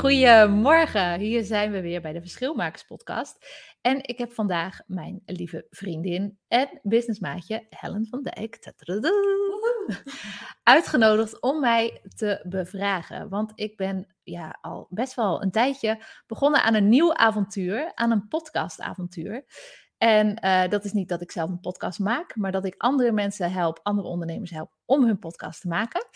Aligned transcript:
Goedemorgen. 0.00 1.18
Hier 1.18 1.44
zijn 1.44 1.70
we 1.70 1.80
weer 1.80 2.00
bij 2.00 2.12
de 2.12 2.20
Verschilmakers 2.20 2.84
podcast. 2.84 3.36
En 3.80 3.98
ik 4.02 4.18
heb 4.18 4.32
vandaag 4.32 4.80
mijn 4.86 5.22
lieve 5.26 5.66
vriendin 5.70 6.38
en 6.48 6.80
businessmaatje 6.82 7.66
Helen 7.70 8.06
van 8.06 8.22
Dijk 8.22 8.72
uitgenodigd 10.62 11.40
om 11.40 11.60
mij 11.60 12.00
te 12.16 12.44
bevragen. 12.48 13.28
Want 13.28 13.52
ik 13.54 13.76
ben 13.76 14.14
ja, 14.22 14.58
al 14.60 14.86
best 14.90 15.14
wel 15.14 15.42
een 15.42 15.50
tijdje 15.50 16.02
begonnen 16.26 16.62
aan 16.62 16.74
een 16.74 16.88
nieuw 16.88 17.14
avontuur, 17.14 17.92
aan 17.94 18.10
een 18.10 18.28
podcastavontuur. 18.28 19.44
En 19.98 20.44
uh, 20.44 20.68
dat 20.68 20.84
is 20.84 20.92
niet 20.92 21.08
dat 21.08 21.20
ik 21.20 21.30
zelf 21.30 21.50
een 21.50 21.60
podcast 21.60 21.98
maak, 21.98 22.36
maar 22.36 22.52
dat 22.52 22.64
ik 22.64 22.74
andere 22.76 23.12
mensen 23.12 23.52
help, 23.52 23.80
andere 23.82 24.08
ondernemers 24.08 24.50
help 24.50 24.72
om 24.84 25.04
hun 25.04 25.18
podcast 25.18 25.60
te 25.60 25.68
maken. 25.68 26.06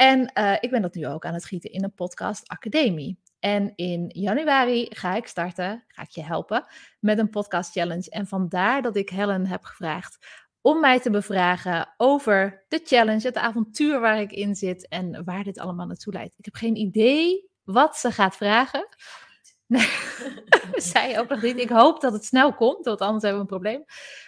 En 0.00 0.30
uh, 0.34 0.56
ik 0.60 0.70
ben 0.70 0.82
dat 0.82 0.94
nu 0.94 1.06
ook 1.06 1.24
aan 1.24 1.34
het 1.34 1.44
gieten 1.44 1.70
in 1.70 1.84
een 1.84 1.94
podcast 1.94 2.48
academie. 2.48 3.18
En 3.40 3.72
in 3.76 4.04
januari 4.08 4.86
ga 4.90 5.14
ik 5.14 5.26
starten, 5.26 5.84
ga 5.88 6.02
ik 6.02 6.10
je 6.10 6.22
helpen 6.22 6.66
met 7.00 7.18
een 7.18 7.30
podcast 7.30 7.72
challenge. 7.72 8.10
En 8.10 8.26
vandaar 8.26 8.82
dat 8.82 8.96
ik 8.96 9.08
Helen 9.08 9.46
heb 9.46 9.64
gevraagd 9.64 10.18
om 10.60 10.80
mij 10.80 11.00
te 11.00 11.10
bevragen 11.10 11.94
over 11.96 12.64
de 12.68 12.80
challenge, 12.84 13.26
het 13.26 13.36
avontuur 13.36 14.00
waar 14.00 14.20
ik 14.20 14.32
in 14.32 14.54
zit 14.54 14.88
en 14.88 15.24
waar 15.24 15.44
dit 15.44 15.58
allemaal 15.58 15.86
naartoe 15.86 16.12
leidt. 16.12 16.34
Ik 16.38 16.44
heb 16.44 16.54
geen 16.54 16.76
idee 16.76 17.50
wat 17.64 17.96
ze 17.96 18.12
gaat 18.12 18.36
vragen. 18.36 18.88
Nee, 19.66 19.88
zij 20.92 21.18
ook 21.18 21.28
nog 21.28 21.42
niet. 21.42 21.58
Ik 21.58 21.68
hoop 21.68 22.00
dat 22.00 22.12
het 22.12 22.24
snel 22.24 22.54
komt, 22.54 22.84
want 22.84 23.00
anders 23.00 23.22
hebben 23.22 23.46
we 23.46 23.52
een 23.52 23.60
probleem. 23.60 23.84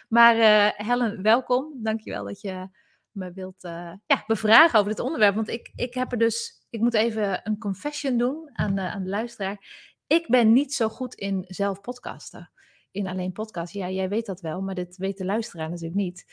Maar 0.09 0.37
uh, 0.37 0.87
Helen, 0.87 1.23
welkom. 1.23 1.73
Dankjewel 1.83 2.25
dat 2.25 2.41
je 2.41 2.69
me 3.13 3.33
wilt 3.33 3.65
uh, 3.65 3.93
ja, 4.07 4.25
bevragen 4.27 4.79
over 4.79 4.91
dit 4.91 5.01
onderwerp. 5.01 5.35
Want 5.35 5.49
ik, 5.49 5.73
ik 5.75 5.95
heb 5.95 6.13
er 6.13 6.19
dus, 6.19 6.67
ik 6.71 6.81
moet 6.81 6.95
even 6.95 7.41
een 7.43 7.59
confession 7.59 8.19
doen 8.19 8.51
aan, 8.53 8.79
uh, 8.79 8.95
aan 8.95 9.03
de 9.03 9.09
luisteraar. 9.09 9.89
Ik 10.07 10.29
ben 10.29 10.53
niet 10.53 10.75
zo 10.75 10.89
goed 10.89 11.15
in 11.15 11.45
zelf 11.47 11.81
podcasten. 11.81 12.51
In 12.91 13.07
alleen 13.07 13.33
podcast. 13.33 13.73
Ja, 13.73 13.91
jij 13.91 14.09
weet 14.09 14.27
dat 14.27 14.41
wel, 14.41 14.63
maar 14.63 14.75
dit 14.75 14.97
weet 14.97 15.19
de 15.19 15.25
luisteraar 15.25 15.69
natuurlijk 15.69 15.97
niet. 15.97 16.25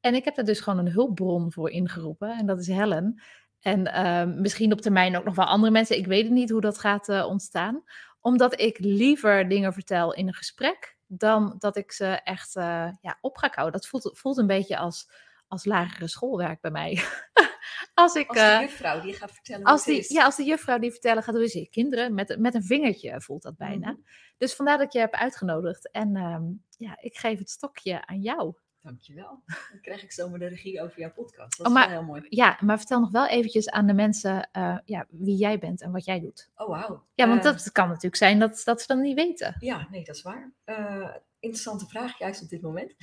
En 0.00 0.14
ik 0.14 0.24
heb 0.24 0.38
er 0.38 0.44
dus 0.44 0.60
gewoon 0.60 0.78
een 0.78 0.92
hulpbron 0.92 1.52
voor 1.52 1.70
ingeroepen. 1.70 2.38
En 2.38 2.46
dat 2.46 2.58
is 2.58 2.66
Helen. 2.66 3.22
En 3.60 3.86
uh, 3.86 4.36
misschien 4.40 4.72
op 4.72 4.80
termijn 4.80 5.16
ook 5.16 5.24
nog 5.24 5.34
wel 5.34 5.44
andere 5.44 5.72
mensen. 5.72 5.96
Ik 5.96 6.06
weet 6.06 6.24
het 6.24 6.32
niet 6.32 6.50
hoe 6.50 6.60
dat 6.60 6.78
gaat 6.78 7.08
uh, 7.08 7.26
ontstaan 7.26 7.84
omdat 8.24 8.60
ik 8.60 8.78
liever 8.78 9.48
dingen 9.48 9.72
vertel 9.72 10.14
in 10.14 10.26
een 10.26 10.34
gesprek 10.34 10.96
dan 11.06 11.54
dat 11.58 11.76
ik 11.76 11.92
ze 11.92 12.06
echt 12.06 12.52
ja, 13.00 13.18
op 13.20 13.36
ga 13.36 13.50
houden. 13.52 13.80
Dat 13.80 13.88
voelt, 13.88 14.18
voelt 14.18 14.38
een 14.38 14.46
beetje 14.46 14.76
als, 14.76 15.10
als 15.54 15.64
lagere 15.64 16.08
schoolwerk 16.08 16.60
bij 16.60 16.70
mij. 16.70 17.02
als, 17.94 18.14
ik, 18.14 18.28
als 18.28 18.38
de 18.38 18.44
uh, 18.44 18.60
juffrouw 18.60 19.00
die 19.00 19.14
gaat 19.14 19.32
vertellen 19.32 19.64
als 19.64 19.84
die, 19.84 20.12
Ja, 20.12 20.24
als 20.24 20.36
de 20.36 20.44
juffrouw 20.44 20.78
die 20.78 20.90
vertellen 20.90 21.22
gaat, 21.22 21.34
hoe 21.34 21.44
is 21.44 21.52
je 21.52 21.68
kinderen? 21.68 22.14
Met, 22.14 22.38
met 22.38 22.54
een 22.54 22.64
vingertje 22.64 23.20
voelt 23.20 23.42
dat 23.42 23.56
bijna. 23.56 23.90
Mm 23.90 23.94
-hmm. 23.94 24.04
Dus 24.38 24.54
vandaar 24.54 24.78
dat 24.78 24.86
ik 24.86 24.92
je 24.92 24.98
heb 24.98 25.12
uitgenodigd. 25.12 25.90
En 25.90 26.16
um, 26.16 26.64
ja, 26.78 26.96
ik 27.00 27.16
geef 27.16 27.38
het 27.38 27.50
stokje 27.50 28.06
aan 28.06 28.20
jou. 28.20 28.54
Dankjewel. 28.84 29.42
Dan 29.70 29.80
krijg 29.80 30.02
ik 30.02 30.12
zomaar 30.12 30.38
de 30.38 30.46
regie 30.46 30.82
over 30.82 30.98
jouw 30.98 31.12
podcast. 31.12 31.58
oh, 31.58 31.64
Dat 31.64 31.66
is 31.66 31.72
maar, 31.72 31.88
wel 31.88 31.98
heel 31.98 32.06
mooi. 32.06 32.26
Ja, 32.28 32.58
maar 32.60 32.78
vertel 32.78 33.00
nog 33.00 33.10
wel 33.10 33.26
eventjes 33.26 33.70
aan 33.70 33.86
de 33.86 33.92
mensen 33.92 34.48
uh, 34.52 34.78
ja, 34.84 35.06
wie 35.08 35.36
jij 35.36 35.58
bent 35.58 35.80
en 35.82 35.92
wat 35.92 36.04
jij 36.04 36.20
doet. 36.20 36.50
Oh, 36.56 36.68
wauw. 36.68 37.04
Ja, 37.14 37.28
want 37.28 37.44
uh, 37.44 37.52
dat 37.52 37.72
kan 37.72 37.88
natuurlijk 37.88 38.16
zijn 38.16 38.38
dat, 38.38 38.62
dat 38.64 38.80
ze 38.80 38.86
dat 38.86 38.98
niet 38.98 39.14
weten. 39.14 39.56
Ja, 39.58 39.88
nee, 39.90 40.04
dat 40.04 40.16
is 40.16 40.22
waar. 40.22 40.52
Uh, 40.66 41.14
interessante 41.40 41.86
vraag, 41.86 42.18
juist 42.18 42.42
op 42.42 42.48
dit 42.48 42.62
moment. 42.62 42.94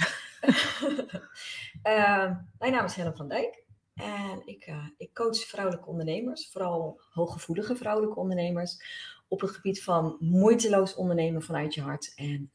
mijn 2.59 2.71
naam 2.71 2.85
is 2.85 2.95
Helen 2.95 3.15
van 3.15 3.27
Dijk. 3.27 3.63
En 3.93 4.41
ik, 4.45 4.73
ik 4.97 5.13
coach 5.13 5.37
vrouwelijke 5.37 5.89
ondernemers, 5.89 6.49
vooral 6.51 7.01
hooggevoelige 7.11 7.75
vrouwelijke 7.75 8.19
ondernemers, 8.19 8.77
op 9.27 9.41
het 9.41 9.51
gebied 9.51 9.83
van 9.83 10.17
moeiteloos 10.19 10.95
ondernemen 10.95 11.41
vanuit 11.41 11.73
je 11.73 11.81
hart 11.81 12.13
en 12.15 12.51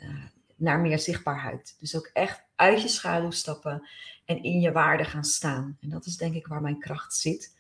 naar 0.57 0.81
meer 0.81 0.99
zichtbaarheid. 0.99 1.77
Dus 1.79 1.97
ook 1.97 2.11
echt 2.13 2.46
uit 2.57 2.83
je 2.83 2.89
schaduw 2.89 3.31
stappen 3.31 3.89
en 4.25 4.43
in 4.43 4.61
je 4.61 4.73
waarde 4.73 5.05
gaan 5.05 5.25
staan. 5.25 5.77
En 5.81 5.89
dat 5.89 6.07
is 6.07 6.17
denk 6.17 6.35
ik 6.35 6.47
waar 6.47 6.61
mijn 6.61 6.79
kracht 6.79 7.15
zit. 7.15 7.55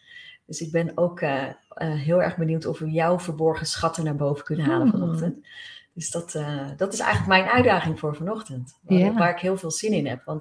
Dus 0.46 0.60
ik 0.60 0.70
ben 0.72 0.92
ook 0.94 1.20
uh, 1.20 1.42
uh, 1.42 1.52
heel 1.94 2.22
erg 2.22 2.36
benieuwd 2.36 2.66
of 2.66 2.78
we 2.78 2.90
jouw 2.90 3.18
verborgen 3.18 3.66
schatten 3.66 4.04
naar 4.04 4.16
boven 4.16 4.44
kunnen 4.44 4.66
halen 4.66 4.88
Hmm. 4.88 4.98
vanochtend. 5.00 5.46
Dus 5.92 6.10
dat, 6.10 6.34
uh, 6.34 6.68
dat 6.76 6.92
is 6.92 6.98
eigenlijk 6.98 7.28
mijn 7.42 7.54
uitdaging 7.54 7.98
voor 7.98 8.16
vanochtend. 8.16 8.78
Waar, 8.82 8.98
Ja. 8.98 9.14
waar 9.14 9.30
ik 9.30 9.40
heel 9.40 9.56
veel 9.56 9.70
zin 9.70 9.92
in 9.92 10.06
heb. 10.06 10.24
Want 10.24 10.40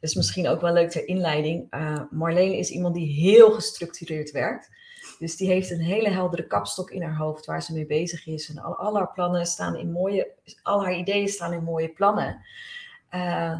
dat 0.00 0.10
is 0.10 0.14
misschien 0.14 0.48
ook 0.48 0.60
wel 0.60 0.72
leuk 0.72 0.90
ter 0.90 1.08
inleiding. 1.08 1.66
Marleen 2.10 2.58
is 2.58 2.70
iemand 2.70 2.94
die 2.94 3.12
heel 3.12 3.50
gestructureerd 3.50 4.30
werkt. 4.30 4.70
Dus 5.18 5.36
die 5.36 5.48
heeft 5.48 5.70
een 5.70 5.80
hele 5.80 6.08
heldere 6.10 6.46
kapstok 6.46 6.90
in 6.90 7.02
haar 7.02 7.16
hoofd 7.16 7.46
waar 7.46 7.62
ze 7.62 7.72
mee 7.72 7.86
bezig 7.86 8.26
is. 8.26 8.48
En 8.50 8.58
al, 8.58 8.76
al 8.76 8.96
haar 8.96 9.12
plannen 9.12 9.46
staan 9.46 9.76
in 9.76 9.92
mooie, 9.92 10.32
al 10.62 10.84
haar 10.84 10.96
ideeën 10.96 11.28
staan 11.28 11.52
in 11.52 11.64
mooie 11.64 11.88
plannen. 11.88 12.44
Uh, 13.14 13.58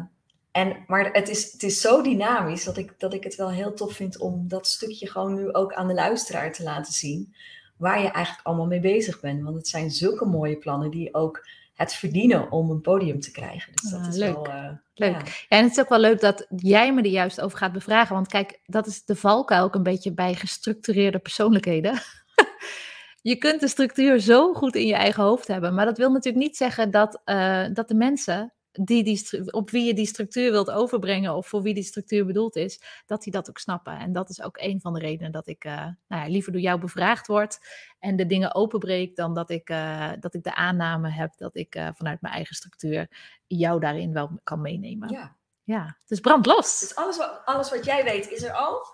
en, 0.51 0.83
maar 0.87 1.09
het 1.11 1.29
is, 1.29 1.51
het 1.51 1.63
is 1.63 1.81
zo 1.81 2.01
dynamisch 2.01 2.63
dat 2.63 2.77
ik, 2.77 2.93
dat 2.99 3.13
ik 3.13 3.23
het 3.23 3.35
wel 3.35 3.51
heel 3.51 3.73
tof 3.73 3.93
vind 3.93 4.17
om 4.19 4.47
dat 4.47 4.67
stukje 4.67 5.07
gewoon 5.07 5.33
nu 5.33 5.53
ook 5.53 5.73
aan 5.73 5.87
de 5.87 5.93
luisteraar 5.93 6.51
te 6.51 6.63
laten 6.63 6.93
zien. 6.93 7.35
Waar 7.77 8.01
je 8.01 8.09
eigenlijk 8.11 8.45
allemaal 8.47 8.65
mee 8.67 8.79
bezig 8.79 9.19
bent. 9.19 9.43
Want 9.43 9.55
het 9.55 9.67
zijn 9.67 9.91
zulke 9.91 10.25
mooie 10.25 10.57
plannen 10.57 10.91
die 10.91 11.13
ook 11.13 11.47
het 11.75 11.93
verdienen 11.93 12.51
om 12.51 12.69
een 12.69 12.81
podium 12.81 13.19
te 13.19 13.31
krijgen. 13.31 13.71
Dus 13.81 13.91
dat 13.91 13.99
Ah, 14.01 14.07
is 14.07 14.15
leuk. 14.15 14.33
wel... 14.33 14.47
Uh, 14.47 14.69
Leuk. 14.93 15.27
Ja. 15.27 15.33
en 15.57 15.63
het 15.63 15.71
is 15.71 15.79
ook 15.79 15.89
wel 15.89 15.99
leuk 15.99 16.19
dat 16.21 16.45
jij 16.55 16.93
me 16.93 17.01
er 17.01 17.07
juist 17.09 17.41
over 17.41 17.57
gaat 17.57 17.71
bevragen. 17.71 18.15
Want 18.15 18.27
kijk, 18.27 18.59
dat 18.65 18.87
is 18.87 19.05
de 19.05 19.15
valkuil 19.15 19.63
ook 19.63 19.75
een 19.75 19.83
beetje 19.83 20.13
bij 20.13 20.33
gestructureerde 20.35 21.19
persoonlijkheden. 21.19 21.93
je 23.21 23.35
kunt 23.35 23.59
de 23.59 23.67
structuur 23.67 24.19
zo 24.19 24.53
goed 24.53 24.75
in 24.75 24.85
je 24.87 24.93
eigen 24.93 25.23
hoofd 25.23 25.47
hebben. 25.47 25.73
Maar 25.73 25.85
dat 25.85 25.97
wil 25.97 26.11
natuurlijk 26.11 26.43
niet 26.43 26.57
zeggen 26.57 26.91
dat, 26.91 27.21
uh, 27.25 27.65
dat 27.73 27.87
de 27.87 27.95
mensen 27.95 28.53
die 28.71 29.03
die, 29.03 29.53
op 29.53 29.69
wie 29.69 29.85
je 29.85 29.93
die 29.93 30.05
structuur 30.05 30.51
wilt 30.51 30.71
overbrengen 30.71 31.35
of 31.35 31.47
voor 31.47 31.61
wie 31.61 31.73
die 31.73 31.83
structuur 31.83 32.25
bedoeld 32.25 32.55
is, 32.55 32.81
dat 33.05 33.23
die 33.23 33.31
dat 33.31 33.49
ook 33.49 33.57
snappen. 33.57 33.97
En 33.97 34.13
dat 34.13 34.29
is 34.29 34.41
ook 34.41 34.57
een 34.57 34.81
van 34.81 34.93
de 34.93 34.99
redenen 34.99 35.31
dat 35.31 35.47
ik 35.47 35.65
uh, 35.65 35.73
nou 36.07 36.23
ja, 36.23 36.27
liever 36.27 36.51
door 36.51 36.61
jou 36.61 36.79
bevraagd 36.79 37.27
word 37.27 37.59
en 37.99 38.15
de 38.15 38.25
dingen 38.25 38.55
openbreek 38.55 39.15
dan 39.15 39.33
dat 39.33 39.49
ik, 39.49 39.69
uh, 39.69 40.11
dat 40.19 40.33
ik 40.33 40.43
de 40.43 40.55
aanname 40.55 41.09
heb 41.09 41.37
dat 41.37 41.55
ik 41.55 41.75
uh, 41.75 41.87
vanuit 41.93 42.21
mijn 42.21 42.33
eigen 42.33 42.55
structuur 42.55 43.07
jou 43.47 43.79
daarin 43.79 44.13
wel 44.13 44.39
kan 44.43 44.61
meenemen. 44.61 45.09
Ja. 45.09 45.39
Ja, 45.63 45.97
dus 46.05 46.19
brand 46.19 46.45
los. 46.45 46.79
Dus 46.79 46.95
alles 46.95 47.17
wat, 47.17 47.41
alles 47.45 47.69
wat 47.69 47.85
jij 47.85 48.03
weet 48.03 48.29
is 48.29 48.43
er 48.43 48.53
al. 48.53 48.85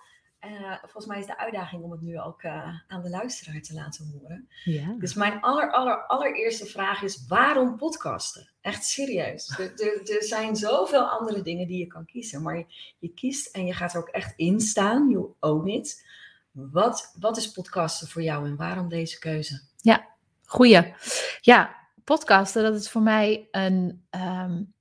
Uh, 0.51 0.77
volgens 0.79 1.05
mij 1.05 1.19
is 1.19 1.25
de 1.25 1.37
uitdaging 1.37 1.83
om 1.83 1.91
het 1.91 2.01
nu 2.01 2.19
ook 2.19 2.43
uh, 2.43 2.69
aan 2.87 3.01
de 3.01 3.09
luisteraar 3.09 3.61
te 3.61 3.73
laten 3.73 4.11
horen. 4.13 4.49
Ja. 4.63 4.95
Dus 4.99 5.13
mijn 5.13 5.41
aller, 5.41 5.71
aller, 5.71 6.05
allereerste 6.05 6.65
vraag 6.65 7.01
is: 7.01 7.25
waarom 7.27 7.77
podcasten? 7.77 8.49
Echt 8.61 8.85
serieus. 8.85 9.47
Er, 9.57 9.81
er, 9.81 10.15
er, 10.15 10.23
zijn 10.23 10.55
zoveel 10.55 11.03
andere 11.09 11.41
dingen 11.41 11.67
die 11.67 11.79
je 11.79 11.87
kan 11.87 12.05
kiezen, 12.05 12.41
maar 12.41 12.57
je, 12.57 12.65
je, 12.99 13.13
kiest 13.13 13.55
en 13.55 13.65
je 13.65 13.73
gaat 13.73 13.93
er 13.93 13.99
ook 13.99 14.07
echt 14.07 14.33
in 14.35 14.59
staan. 14.59 15.09
You 15.09 15.27
own 15.39 15.67
it. 15.67 16.05
Wat, 16.51 17.15
wat 17.19 17.37
is 17.37 17.51
podcasten 17.51 18.07
voor 18.07 18.21
jou 18.21 18.45
en 18.45 18.55
waarom 18.55 18.89
deze 18.89 19.19
keuze? 19.19 19.61
Ja, 19.81 20.07
goeie. 20.45 20.93
Ja, 21.41 21.75
podcasten, 22.03 22.63
dat 22.63 22.75
is 22.75 22.89
voor 22.89 23.01
mij 23.01 23.47
een. 23.51 24.05
Um, 24.11 24.73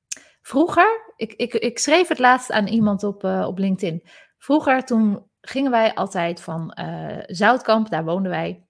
vroeger, 0.42 1.12
ik, 1.16 1.32
ik, 1.32 1.54
ik 1.54 1.78
schreef 1.78 2.08
het 2.08 2.18
laatst 2.18 2.50
aan 2.50 2.66
iemand 2.66 3.02
op, 3.02 3.24
uh, 3.24 3.46
op 3.46 3.58
LinkedIn. 3.58 4.02
Vroeger, 4.38 4.84
toen 4.84 5.25
gingen 5.48 5.70
wij 5.70 5.94
altijd 5.94 6.40
van 6.40 6.78
uh, 6.80 7.18
Zoutkamp, 7.26 7.90
daar 7.90 8.04
woonden 8.04 8.30
wij, 8.30 8.66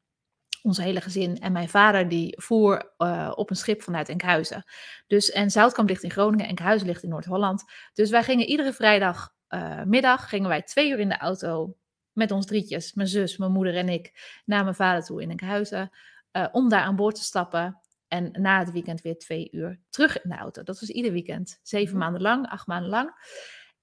ons 0.63 0.79
hele 0.79 1.01
gezin. 1.01 1.39
En 1.39 1.53
mijn 1.53 1.69
vader 1.69 2.09
die 2.09 2.43
voer 2.43 2.93
uh, 2.99 3.33
op 3.35 3.51
een 3.51 3.57
schip 3.57 3.83
vanuit 3.83 4.09
Enkhuizen. 4.09 4.65
Dus, 5.07 5.31
en 5.31 5.51
Zoutkamp 5.51 5.89
ligt 5.89 6.03
in 6.03 6.11
Groningen, 6.11 6.47
Enkhuizen 6.47 6.87
ligt 6.87 7.03
in 7.03 7.09
Noord-Holland. 7.09 7.65
Dus 7.93 8.11
wij 8.11 8.23
gingen 8.23 8.47
iedere 8.47 8.73
vrijdagmiddag, 8.73 10.23
uh, 10.23 10.29
gingen 10.29 10.49
wij 10.49 10.63
twee 10.63 10.91
uur 10.91 10.99
in 10.99 11.09
de 11.09 11.19
auto 11.19 11.77
met 12.13 12.31
ons 12.31 12.47
drietjes, 12.47 12.95
mijn 12.95 13.09
zus, 13.09 13.37
mijn 13.37 13.53
moeder 13.53 13.77
en 13.77 13.89
ik, 13.89 14.41
naar 14.45 14.63
mijn 14.63 14.75
vader 14.75 15.05
toe 15.05 15.23
in 15.23 15.31
Enkhuizen. 15.31 15.91
Uh, 16.33 16.47
om 16.53 16.69
daar 16.69 16.83
aan 16.83 16.97
boord 16.97 17.15
te 17.15 17.25
stappen. 17.25 17.81
En 18.09 18.31
na 18.33 18.59
het 18.59 18.73
weekend 18.73 19.01
weer 19.03 19.19
twee 19.19 19.49
uur 19.53 19.81
terug 19.91 20.23
in 20.23 20.31
de 20.31 20.37
auto. 20.37 20.63
Dat 20.63 20.81
was 20.81 20.89
ieder 20.91 21.13
weekend. 21.13 21.61
Zeven 21.63 21.99
maanden 21.99 22.23
lang, 22.23 22.49
acht 22.49 22.67
maanden 22.67 22.91
lang. 22.91 23.11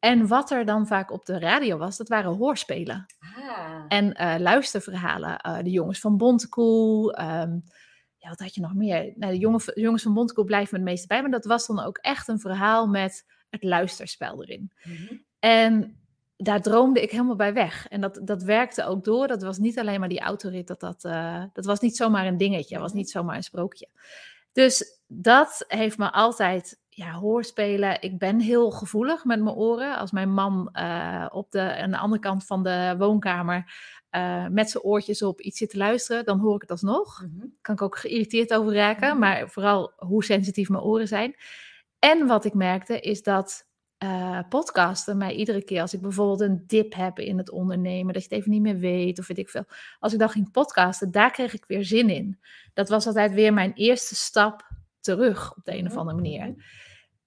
En 0.03 0.27
wat 0.27 0.51
er 0.51 0.65
dan 0.65 0.87
vaak 0.87 1.11
op 1.11 1.25
de 1.25 1.39
radio 1.39 1.77
was, 1.77 1.97
dat 1.97 2.07
waren 2.07 2.35
hoorspelen. 2.35 3.05
Ah. 3.19 3.85
En 3.87 4.13
eh, 4.13 4.39
luisterverhalen. 4.39 5.37
Eh, 5.37 5.57
de 5.63 5.69
jongens 5.69 5.99
van 5.99 6.17
Bontekoe. 6.17 7.13
ehm, 7.13 7.59
ja, 8.17 8.29
wat 8.29 8.39
had 8.39 8.55
je 8.55 8.61
nog 8.61 8.73
meer? 8.73 9.13
Nou, 9.15 9.33
de 9.33 9.39
jongen, 9.39 9.61
jongens 9.73 10.03
van 10.03 10.13
Bontekoe 10.13 10.45
blijven 10.45 10.71
me 10.71 10.79
het 10.79 10.89
meeste 10.89 11.07
bij. 11.07 11.21
Maar 11.21 11.31
dat 11.31 11.45
was 11.45 11.67
dan 11.67 11.79
ook 11.79 11.97
echt 11.97 12.27
een 12.27 12.39
verhaal 12.39 12.87
met 12.87 13.25
het 13.49 13.63
luisterspel 13.63 14.43
erin. 14.43 14.71
Mhm. 14.83 15.13
En 15.39 15.97
daar 16.37 16.61
droomde 16.61 17.01
ik 17.01 17.11
helemaal 17.11 17.35
bij 17.35 17.53
weg. 17.53 17.87
En 17.87 18.01
dat, 18.01 18.19
dat 18.23 18.43
werkte 18.43 18.85
ook 18.85 19.03
door. 19.03 19.27
Dat 19.27 19.41
was 19.41 19.57
niet 19.57 19.79
alleen 19.79 19.99
maar 19.99 20.09
die 20.09 20.21
autorit. 20.21 20.67
Dat, 20.67 20.79
dat, 20.79 21.03
eh, 21.03 21.43
dat 21.53 21.65
was 21.65 21.79
niet 21.79 21.95
zomaar 21.95 22.25
een 22.25 22.37
dingetje. 22.37 22.73
Dat 22.73 22.83
was 22.83 22.93
niet 22.93 23.09
zomaar 23.09 23.35
een 23.35 23.43
sprookje. 23.43 23.87
Dus 24.51 25.01
dat 25.07 25.65
heeft 25.67 25.97
me 25.97 26.11
altijd 26.11 26.81
ja, 26.95 27.11
hoorspelen. 27.11 28.01
Ik 28.01 28.17
ben 28.17 28.39
heel 28.39 28.71
gevoelig 28.71 29.25
met 29.25 29.41
mijn 29.41 29.55
oren. 29.55 29.97
Als 29.97 30.11
mijn 30.11 30.33
man 30.33 30.69
eh, 30.71 31.25
op 31.31 31.51
de, 31.51 31.75
aan 31.77 31.91
de 31.91 31.97
andere 31.97 32.21
kant 32.21 32.45
van 32.45 32.63
de 32.63 32.95
woonkamer 32.97 33.73
eh, 34.09 34.47
met 34.47 34.69
zijn 34.69 34.83
oortjes 34.83 35.21
op 35.21 35.41
iets 35.41 35.57
zit 35.57 35.69
te 35.69 35.77
luisteren, 35.77 36.25
dan 36.25 36.39
hoor 36.39 36.55
ik 36.55 36.61
het 36.61 36.71
alsnog. 36.71 37.21
Mhm. 37.21 37.45
Kan 37.61 37.75
ik 37.75 37.81
ook 37.81 37.97
geïrriteerd 37.97 38.53
over 38.53 38.73
raken, 38.73 39.09
Mhm. 39.09 39.19
maar 39.19 39.49
vooral 39.49 39.93
hoe 39.95 40.23
sensitief 40.23 40.69
mijn 40.69 40.83
oren 40.83 41.07
zijn. 41.07 41.35
En 41.99 42.27
wat 42.27 42.45
ik 42.45 42.53
merkte 42.53 42.99
is 42.99 43.23
dat 43.23 43.71
eh, 43.97 44.39
podcasten 44.49 45.17
mij 45.17 45.33
iedere 45.35 45.63
keer, 45.63 45.81
als 45.81 45.93
ik 45.93 46.01
bijvoorbeeld 46.01 46.41
een 46.41 46.63
dip 46.67 46.93
heb 46.93 47.19
in 47.19 47.37
het 47.37 47.49
ondernemen, 47.51 48.13
dat 48.13 48.23
je 48.23 48.29
het 48.29 48.37
even 48.37 48.51
niet 48.51 48.61
meer 48.61 48.77
weet 48.77 49.19
of 49.19 49.27
weet 49.27 49.37
ik 49.37 49.49
veel. 49.49 49.65
Als 49.99 50.13
ik 50.13 50.19
dan 50.19 50.29
ging 50.29 50.51
podcasten, 50.51 51.11
daar 51.11 51.31
kreeg 51.31 51.53
ik 51.53 51.65
weer 51.65 51.85
zin 51.85 52.09
in. 52.09 52.39
Dat 52.73 52.89
was 52.89 53.07
altijd 53.07 53.33
weer 53.33 53.53
mijn 53.53 53.73
eerste 53.73 54.15
stap 54.15 54.71
terug 55.03 55.55
op 55.55 55.63
de 55.63 55.71
een 55.77 55.85
of 55.85 55.89
Mhm. 55.91 55.97
andere 55.99 56.17
manier. 56.17 56.55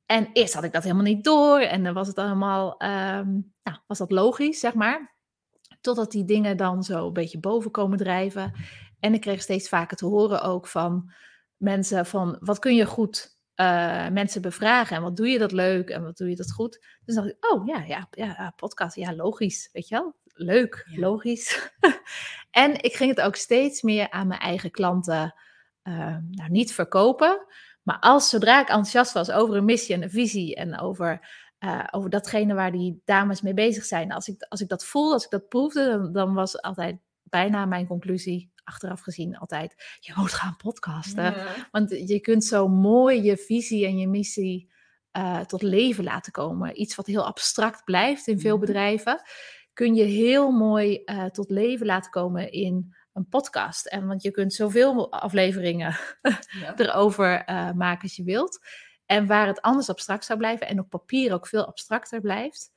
En 0.06 0.28
eerst 0.32 0.55
had 0.55 0.64
ik 0.64 0.73
dat 0.73 0.82
helemaal 0.82 1.05
niet 1.05 1.25
door 1.25 1.58
en 1.61 1.84
dan 1.84 1.94
was 1.94 2.06
het 2.08 2.19
allemaal, 2.19 2.76
ehm, 2.78 3.31
nou, 3.62 3.78
was 3.87 3.99
dat 3.99 4.11
logisch, 4.11 4.61
zeg 4.61 4.75
maar. 4.75 5.14
Totdat 5.81 6.11
die 6.11 6.25
dingen 6.25 6.56
dan 6.56 6.82
zo 6.82 7.06
een 7.06 7.12
beetje 7.12 7.38
boven 7.40 7.70
komen 7.70 7.99
drijven. 7.99 8.52
En 9.00 9.14
ik 9.14 9.20
kreeg 9.20 9.43
steeds 9.43 9.69
vaker 9.69 9.96
te 9.96 10.06
horen 10.06 10.43
ook 10.43 10.67
van 10.67 11.12
mensen 11.56 12.06
van, 12.06 12.37
wat 12.40 12.58
kun 12.58 12.75
je 12.75 12.87
goed 12.87 13.34
eh, 13.55 14.08
mensen 14.08 14.43
bevragen 14.43 14.96
en 14.96 15.02
wat 15.02 15.17
doe 15.17 15.29
je 15.29 15.38
dat 15.38 15.52
leuk 15.52 15.90
en 15.90 16.02
wat 16.02 16.17
doe 16.17 16.29
je 16.29 16.37
dat 16.37 16.52
goed. 16.52 16.84
Dus 17.05 17.14
dacht 17.14 17.29
ik, 17.29 17.37
oh 17.52 17.67
ja, 17.67 17.82
ja, 17.84 18.06
ja, 18.11 18.52
podcast, 18.56 18.96
ja, 18.96 19.14
logisch, 19.14 19.69
weet 19.72 19.88
je 19.88 19.94
wel. 19.94 20.17
Leuk, 20.25 20.87
Ja. 20.90 20.99
logisch. 21.00 21.70
en 22.50 22.82
ik 22.82 22.94
ging 22.96 23.11
het 23.17 23.20
ook 23.20 23.37
steeds 23.37 23.82
meer 23.82 24.11
aan 24.11 24.26
mijn 24.26 24.40
eigen 24.40 24.70
klanten, 24.70 25.34
eh, 25.82 26.17
nou 26.31 26.50
niet 26.50 26.72
verkopen, 26.75 27.46
maar 27.87 27.99
als 28.00 28.29
zodra 28.29 28.61
ik 28.61 28.69
enthousiast 28.69 29.12
was 29.12 29.31
over 29.31 29.56
een 29.56 29.65
missie 29.65 29.94
en 29.94 30.03
een 30.03 30.11
visie 30.11 30.55
en 30.55 30.81
over, 30.81 31.29
eh, 31.59 31.85
over 31.91 32.11
datgene 32.11 32.55
waar 32.55 32.73
die 32.73 33.03
dames 33.05 33.41
mee 33.41 33.55
bezig 33.55 33.85
zijn, 33.85 34.12
als 34.12 34.29
ik, 34.29 34.47
als 34.49 34.61
ik 34.61 34.69
dat 34.69 34.85
voelde, 34.85 35.12
als 35.12 35.25
ik 35.25 35.31
dat 35.31 35.49
proefde, 35.49 35.88
dan, 35.88 36.12
dan 36.12 36.35
was 36.35 36.62
altijd 36.62 36.99
bijna 37.23 37.67
mijn 37.67 37.87
conclusie, 37.87 38.53
achteraf 38.65 39.00
gezien 39.00 39.37
altijd, 39.38 39.97
je 40.00 40.12
moet 40.17 40.33
gaan 40.33 40.56
podcasten. 40.56 41.25
Ja. 41.25 41.47
Want 41.71 41.91
je 41.91 42.21
kunt 42.21 42.44
zo 42.44 42.69
mooi 42.69 43.23
je 43.23 43.37
visie 43.37 43.87
en 43.87 43.99
je 43.99 44.09
missie 44.09 44.75
eh, 45.11 45.41
tot 45.41 45.62
leven 45.62 46.05
laten 46.05 46.32
komen. 46.32 46.81
Iets 46.81 46.94
wat 46.94 47.06
heel 47.06 47.27
abstract 47.27 47.85
blijft 47.85 48.27
in 48.27 48.41
veel 48.41 48.56
Mhm. 48.56 48.67
bedrijven, 48.67 49.21
kun 49.73 49.94
je 49.94 50.05
heel 50.05 50.50
mooi 50.50 51.03
eh, 51.05 51.25
tot 51.25 51.50
leven 51.50 51.87
laten 51.87 52.11
komen 52.11 52.53
in 52.53 52.94
een 53.17 53.29
podcast. 53.29 53.87
En 53.87 54.07
want 54.07 54.23
je 54.23 54.31
kunt 54.31 54.53
zoveel 54.55 55.13
afleveringen 55.13 55.97
Ja. 56.63 56.77
erover 56.77 57.45
eh, 57.45 57.73
maken 57.73 58.03
als 58.03 58.17
je 58.17 58.23
wilt. 58.23 58.65
En 59.07 59.27
waar 59.27 59.47
het 59.47 59.61
anders 59.61 59.89
abstract 59.91 60.25
zou 60.25 60.39
blijven 60.39 60.67
en 60.67 60.81
op 60.81 60.89
papier 60.89 61.33
ook 61.33 61.47
veel 61.47 61.67
abstracter 61.67 62.21
blijft, 62.21 62.73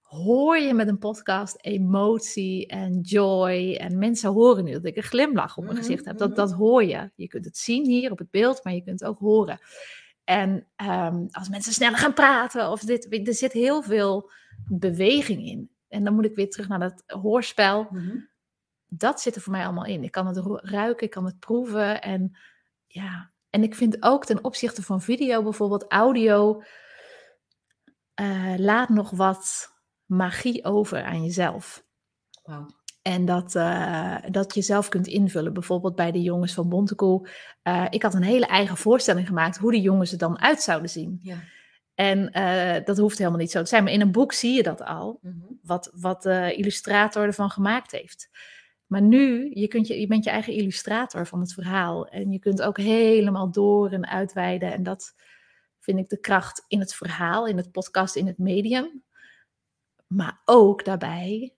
hoor 0.00 0.58
je 0.58 0.74
met 0.74 0.88
een 0.88 0.98
podcast 0.98 1.56
emotie 1.60 2.66
en 2.66 3.00
joy. 3.00 3.74
En 3.80 3.98
mensen 3.98 4.30
horen 4.30 4.64
nu 4.64 4.72
dat 4.72 4.84
ik 4.84 4.96
een 4.96 5.02
glimlach 5.02 5.56
op 5.56 5.64
mijn 5.64 5.76
Mhm, 5.76 5.84
gezicht 5.84 6.04
heb. 6.04 6.18
Dat, 6.18 6.28
mhm. 6.28 6.38
dat 6.38 6.52
hoor 6.52 6.84
je. 6.84 7.10
Je 7.14 7.28
kunt 7.28 7.44
het 7.44 7.56
zien 7.56 7.84
hier 7.86 8.10
op 8.10 8.18
het 8.18 8.30
beeld, 8.30 8.64
maar 8.64 8.74
je 8.74 8.82
kunt 8.84 9.00
het 9.00 9.08
ook 9.08 9.18
horen. 9.18 9.58
En 10.24 10.66
ehm, 10.76 11.26
als 11.30 11.48
mensen 11.48 11.72
sneller 11.72 11.98
gaan 11.98 12.14
praten, 12.14 12.70
of 12.70 12.80
dit, 12.80 13.26
er 13.28 13.34
zit 13.34 13.52
heel 13.52 13.82
veel 13.82 14.30
beweging 14.68 15.46
in. 15.46 15.70
En 15.88 16.04
dan 16.04 16.14
moet 16.14 16.24
ik 16.24 16.34
weer 16.34 16.50
terug 16.50 16.68
naar 16.68 16.78
dat 16.78 17.02
hoorspel 17.06 17.86
Mhm. 17.90 18.16
Dat 18.88 19.20
zit 19.20 19.34
er 19.34 19.40
voor 19.40 19.52
mij 19.52 19.64
allemaal 19.64 19.84
in. 19.84 20.02
Ik 20.04 20.10
kan 20.12 20.26
het 20.26 20.36
ru- 20.36 20.60
ruiken, 20.62 21.04
ik 21.06 21.10
kan 21.12 21.24
het 21.24 21.38
proeven. 21.38 22.02
En 22.02 22.36
ja, 22.86 23.30
en 23.50 23.62
ik 23.62 23.74
vind 23.74 24.02
ook 24.02 24.24
ten 24.24 24.44
opzichte 24.44 24.82
van 24.82 25.00
video 25.02 25.42
bijvoorbeeld, 25.42 25.84
audio 25.88 26.62
eh, 28.14 28.54
laat 28.56 28.88
nog 28.88 29.10
wat 29.10 29.72
magie 30.04 30.64
over 30.64 31.02
aan 31.04 31.22
jezelf. 31.24 31.84
Wauw. 32.42 32.66
En 33.02 33.24
dat, 33.24 33.54
eh, 33.54 34.16
dat 34.30 34.54
je 34.54 34.62
zelf 34.62 34.88
kunt 34.88 35.06
invullen. 35.06 35.52
Bijvoorbeeld 35.52 35.94
bij 35.94 36.12
de 36.12 36.22
jongens 36.22 36.54
van 36.54 36.68
Bontekoe. 36.68 37.28
Eh, 37.62 37.86
ik 37.90 38.02
had 38.02 38.14
een 38.14 38.22
hele 38.22 38.46
eigen 38.46 38.76
voorstelling 38.76 39.26
gemaakt 39.26 39.56
hoe 39.56 39.72
die 39.72 39.80
jongens 39.80 40.12
er 40.12 40.18
dan 40.18 40.38
uit 40.40 40.62
zouden 40.62 40.90
zien. 40.90 41.18
Ja. 41.22 41.36
En 41.94 42.32
dat 42.84 42.98
hoeft 42.98 43.18
helemaal 43.18 43.38
niet 43.38 43.50
zo 43.50 43.60
te 43.60 43.66
zijn. 43.68 43.84
Maar 43.84 43.92
in 43.92 44.00
een 44.00 44.12
boek 44.12 44.32
zie 44.32 44.54
je 44.54 44.62
dat 44.62 44.82
al 44.84 45.18
Mhm. 45.22 45.36
wat, 45.62 45.90
wat 45.94 46.22
de 46.22 46.54
illustrator 46.54 47.22
ervan 47.24 47.50
gemaakt 47.50 47.90
heeft. 47.90 48.30
Maar 48.88 49.02
nu, 49.02 49.50
je, 49.54 49.68
kunt 49.68 49.86
je, 49.86 50.00
je 50.00 50.06
bent 50.06 50.24
je 50.24 50.30
eigen 50.30 50.52
illustrator 50.52 51.26
van 51.26 51.40
het 51.40 51.52
verhaal. 51.52 52.06
En 52.06 52.30
je 52.32 52.38
kunt 52.38 52.62
ook 52.62 52.76
helemaal 52.78 53.50
door 53.50 53.90
en 53.90 54.06
uitweiden. 54.06 54.72
En 54.72 54.82
dat 54.82 55.14
vind 55.78 55.98
ik 55.98 56.08
de 56.08 56.20
kracht 56.20 56.64
in 56.68 56.80
het 56.80 56.94
verhaal, 56.94 57.46
in 57.46 57.56
het 57.56 57.70
podcast, 57.72 58.16
in 58.16 58.26
het 58.26 58.38
medium. 58.38 59.02
Maar 60.06 60.40
ook 60.44 60.84
daarbij 60.84 61.54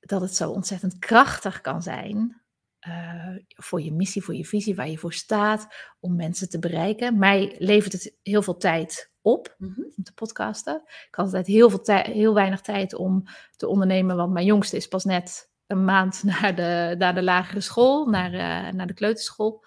dat 0.00 0.20
het 0.20 0.34
zo 0.36 0.50
ontzettend 0.50 0.98
krachtig 0.98 1.60
kan 1.60 1.82
zijn. 1.82 2.42
eh, 2.78 3.36
voor 3.48 3.82
je 3.82 3.92
missie, 3.92 4.22
voor 4.24 4.34
je 4.34 4.44
visie, 4.44 4.74
waar 4.74 4.88
je 4.88 4.98
voor 4.98 5.12
staat, 5.12 5.74
om 6.00 6.16
mensen 6.16 6.48
te 6.48 6.58
bereiken. 6.58 7.18
Mij 7.18 7.54
levert 7.58 7.92
het 7.92 8.16
heel 8.22 8.42
veel 8.42 8.56
tijd 8.56 9.12
op 9.20 9.54
Mhm. 9.58 9.80
om 9.96 10.04
te 10.04 10.14
podcasten. 10.14 10.82
Ik 10.86 11.14
had 11.14 11.24
altijd 11.24 11.46
heel, 11.46 11.70
veel 11.70 11.80
heel 12.02 12.34
weinig 12.34 12.60
tijd 12.60 12.94
om 12.94 13.22
te 13.56 13.66
ondernemen, 13.68 14.16
want 14.16 14.32
mijn 14.32 14.46
jongste 14.46 14.76
is 14.76 14.88
pas 14.88 15.04
net 15.04 15.50
een 15.66 15.84
maand 15.84 16.22
naar 16.40 16.54
de, 16.54 16.94
naar 16.98 17.14
de 17.14 17.22
lagere 17.22 17.60
school, 17.60 18.06
naar, 18.06 18.32
eh, 18.32 18.72
naar 18.72 18.86
de 18.86 18.94
kleuterschool. 18.94 19.64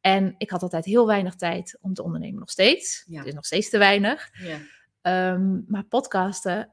En 0.00 0.34
ik 0.38 0.50
had 0.50 0.62
altijd 0.62 0.84
heel 0.84 1.06
weinig 1.06 1.34
tijd 1.34 1.78
om 1.80 1.94
te 1.94 2.02
ondernemen, 2.02 2.38
nog 2.38 2.50
steeds. 2.50 3.04
Ja. 3.06 3.18
Het 3.18 3.26
is 3.26 3.34
nog 3.34 3.46
steeds 3.46 3.70
te 3.70 3.78
weinig. 3.78 4.30
Ja. 4.32 4.58
Ehm, 5.00 5.60
maar 5.66 5.84
podcasten 5.84 6.72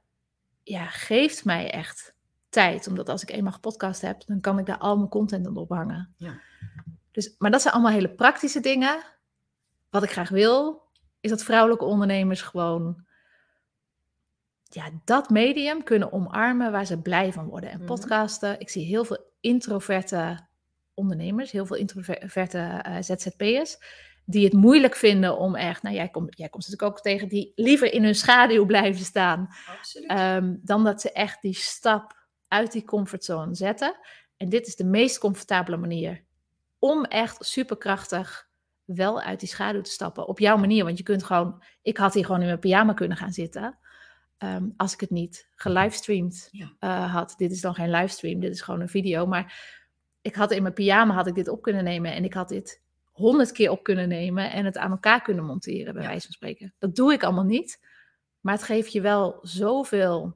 ja, 0.63 0.85
geeft 0.85 1.45
mij 1.45 1.71
echt 1.71 2.13
tijd. 2.49 2.87
Omdat 2.87 3.09
als 3.09 3.21
ik 3.21 3.31
eenmaal 3.31 3.51
gepodcast 3.51 4.01
heb, 4.01 4.23
dan 4.25 4.41
kan 4.41 4.59
ik 4.59 4.65
daar 4.65 4.77
al 4.77 4.97
mijn 4.97 5.09
content 5.09 5.47
aan 5.47 5.57
ophangen. 5.57 6.13
Ja. 6.17 6.39
Dus, 7.11 7.35
maar 7.37 7.51
dat 7.51 7.61
zijn 7.61 7.73
allemaal 7.73 7.91
hele 7.91 8.09
praktische 8.09 8.59
dingen. 8.59 9.03
Wat 9.89 10.03
ik 10.03 10.11
graag 10.11 10.29
wil, 10.29 10.81
is 11.19 11.29
dat 11.29 11.43
vrouwelijke 11.43 11.85
ondernemers 11.85 12.41
gewoon 12.41 13.05
ja, 14.73 14.89
dat 15.05 15.29
medium 15.29 15.83
kunnen 15.83 16.11
omarmen 16.13 16.71
waar 16.71 16.85
ze 16.85 17.01
blij 17.01 17.31
van 17.33 17.45
worden. 17.47 17.69
En 17.69 17.77
Mhm. 17.77 17.85
podcasten, 17.85 18.59
ik 18.59 18.69
zie 18.69 18.85
heel 18.85 19.05
veel 19.05 19.31
introverte 19.39 20.39
ondernemers, 20.93 21.51
heel 21.51 21.65
veel 21.65 21.75
introverte 21.75 22.57
eh, 22.57 22.95
ZZP'ers, 23.01 23.77
die 24.25 24.43
het 24.43 24.53
moeilijk 24.53 24.95
vinden 24.95 25.37
om 25.37 25.55
echt, 25.55 25.83
nou 25.83 25.95
jij 25.95 26.09
komt, 26.09 26.37
jij 26.37 26.49
komt 26.49 26.67
natuurlijk 26.67 26.91
ook 26.97 27.01
tegen, 27.03 27.27
die 27.27 27.51
liever 27.55 27.93
in 27.93 28.03
hun 28.03 28.15
schaduw 28.15 28.65
blijven 28.65 29.05
staan, 29.05 29.47
ehm, 30.07 30.55
dan 30.61 30.83
dat 30.83 31.01
ze 31.01 31.11
echt 31.11 31.41
die 31.41 31.53
stap 31.55 32.19
uit 32.47 32.71
die 32.71 32.83
comfortzone 32.83 33.55
zetten. 33.55 33.95
En 34.37 34.49
dit 34.49 34.67
is 34.67 34.75
de 34.75 34.83
meest 34.85 35.17
comfortabele 35.17 35.77
manier 35.77 36.23
om 36.79 37.05
echt 37.05 37.45
superkrachtig 37.45 38.49
wel 38.85 39.21
uit 39.21 39.39
die 39.39 39.49
schaduw 39.49 39.81
te 39.81 39.91
stappen. 39.91 40.27
Op 40.27 40.39
jouw 40.39 40.57
manier, 40.57 40.83
want 40.83 40.97
je 40.97 41.03
kunt 41.03 41.23
gewoon, 41.23 41.63
ik 41.81 41.97
had 41.97 42.13
hier 42.13 42.25
gewoon 42.25 42.41
in 42.41 42.47
mijn 42.47 42.59
pyjama 42.59 42.93
kunnen 42.93 43.17
gaan 43.17 43.33
zitten. 43.33 43.77
Ehm, 44.41 44.69
als 44.77 44.93
ik 44.93 44.99
het 44.99 45.09
niet 45.09 45.47
gelivestreamd 45.55 46.47
Ja. 46.51 46.73
eh, 46.79 47.13
had. 47.13 47.33
Dit 47.37 47.51
is 47.51 47.61
dan 47.61 47.73
geen 47.75 47.89
livestream, 47.89 48.39
dit 48.39 48.53
is 48.53 48.61
gewoon 48.61 48.81
een 48.81 48.89
video. 48.89 49.25
Maar 49.25 49.79
ik 50.21 50.35
had 50.35 50.51
in 50.51 50.61
mijn 50.61 50.73
pyjama 50.73 51.13
had 51.13 51.27
ik 51.27 51.35
dit 51.35 51.47
op 51.47 51.61
kunnen 51.61 51.83
nemen. 51.83 52.13
En 52.13 52.23
ik 52.23 52.33
had 52.33 52.49
dit 52.49 52.81
honderd 53.11 53.51
keer 53.51 53.69
op 53.71 53.83
kunnen 53.83 54.07
nemen 54.07 54.51
en 54.51 54.65
het 54.65 54.77
aan 54.77 54.91
elkaar 54.91 55.21
kunnen 55.21 55.45
monteren, 55.45 55.93
bij 55.93 56.01
Ja. 56.03 56.07
wijze 56.07 56.25
van 56.25 56.33
spreken. 56.35 56.73
Dat 56.79 56.95
doe 56.95 57.13
ik 57.13 57.23
allemaal 57.23 57.43
niet. 57.43 57.79
Maar 58.39 58.53
het 58.53 58.63
geeft 58.63 58.91
je 58.91 59.01
wel 59.01 59.39
zoveel 59.41 60.33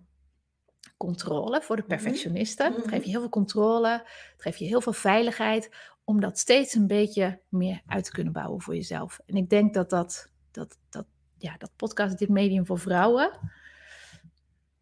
controle 0.98 1.62
voor 1.62 1.76
de 1.76 1.82
Mhm. 1.82 1.92
perfectionisten. 1.92 2.66
Het 2.74 2.78
Mhm. 2.78 2.90
geeft 2.90 3.04
je 3.06 3.10
heel 3.12 3.20
veel 3.20 3.30
controle. 3.30 3.90
Het 4.32 4.42
geeft 4.42 4.60
je 4.60 4.66
heel 4.66 4.82
veel 4.82 4.94
veiligheid. 4.94 5.76
Om 6.04 6.20
dat 6.20 6.40
steeds 6.40 6.74
een 6.76 6.88
beetje 6.88 7.40
meer 7.50 7.82
uit 7.88 8.04
te 8.04 8.12
kunnen 8.12 8.34
bouwen 8.34 8.62
voor 8.62 8.76
jezelf. 8.76 9.20
En 9.26 9.36
ik 9.36 9.50
denk 9.50 9.74
dat 9.74 9.90
dat, 9.90 10.32
dat, 10.52 10.78
dat, 10.90 11.06
ja, 11.38 11.56
dat 11.58 11.72
podcast, 11.76 12.18
dit 12.18 12.30
medium 12.30 12.66
voor 12.66 12.80
vrouwen. 12.80 13.32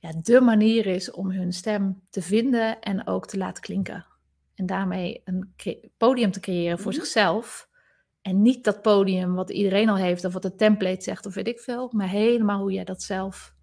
Ja, 0.04 0.12
de 0.22 0.42
manier 0.42 0.86
is 0.86 1.12
om 1.12 1.32
hun 1.32 1.54
stem 1.54 2.02
te 2.10 2.22
vinden 2.22 2.80
en 2.82 3.08
ook 3.08 3.28
te 3.28 3.38
laten 3.38 3.64
klinken. 3.64 4.06
En 4.56 4.66
daarmee 4.66 5.22
een 5.26 5.54
podium 5.98 6.32
te 6.32 6.40
creëren 6.40 6.80
voor 6.80 6.92
Mhm. 6.92 7.00
zichzelf. 7.00 7.70
En 8.22 8.42
niet 8.42 8.64
dat 8.64 8.82
podium 8.82 9.34
wat 9.36 9.50
iedereen 9.50 9.90
al 9.90 9.96
heeft, 9.96 10.26
of 10.26 10.34
wat 10.34 10.42
de 10.42 10.56
template 10.56 11.02
zegt, 11.04 11.26
of 11.26 11.34
weet 11.34 11.48
ik 11.48 11.60
veel. 11.60 11.90
Maar 11.92 12.10
helemaal 12.10 12.60
hoe 12.60 12.72
jij 12.72 12.84
dat 12.84 13.02
zelf 13.04 13.54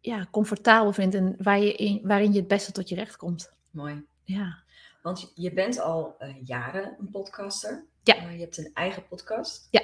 ja, 0.00 0.26
comfortabel 0.30 0.92
vindt 0.92 1.14
en 1.14 1.34
waar 1.38 1.60
je 1.60 1.72
in, 1.72 2.00
waarin 2.02 2.32
je 2.32 2.38
het 2.38 2.48
beste 2.48 2.72
tot 2.72 2.88
je 2.88 2.94
recht 2.94 3.16
komt. 3.16 3.52
Mooi. 3.70 4.04
Ja. 4.22 4.62
Want 5.02 5.32
je 5.34 5.52
bent 5.52 5.80
al 5.80 6.14
eh, 6.18 6.34
jaren 6.44 6.96
een 6.98 7.10
podcaster. 7.10 7.84
Ja. 8.02 8.16
Eh, 8.16 8.32
je 8.34 8.40
hebt 8.40 8.58
een 8.58 8.70
eigen 8.74 9.06
podcast. 9.06 9.68
Ja. 9.70 9.80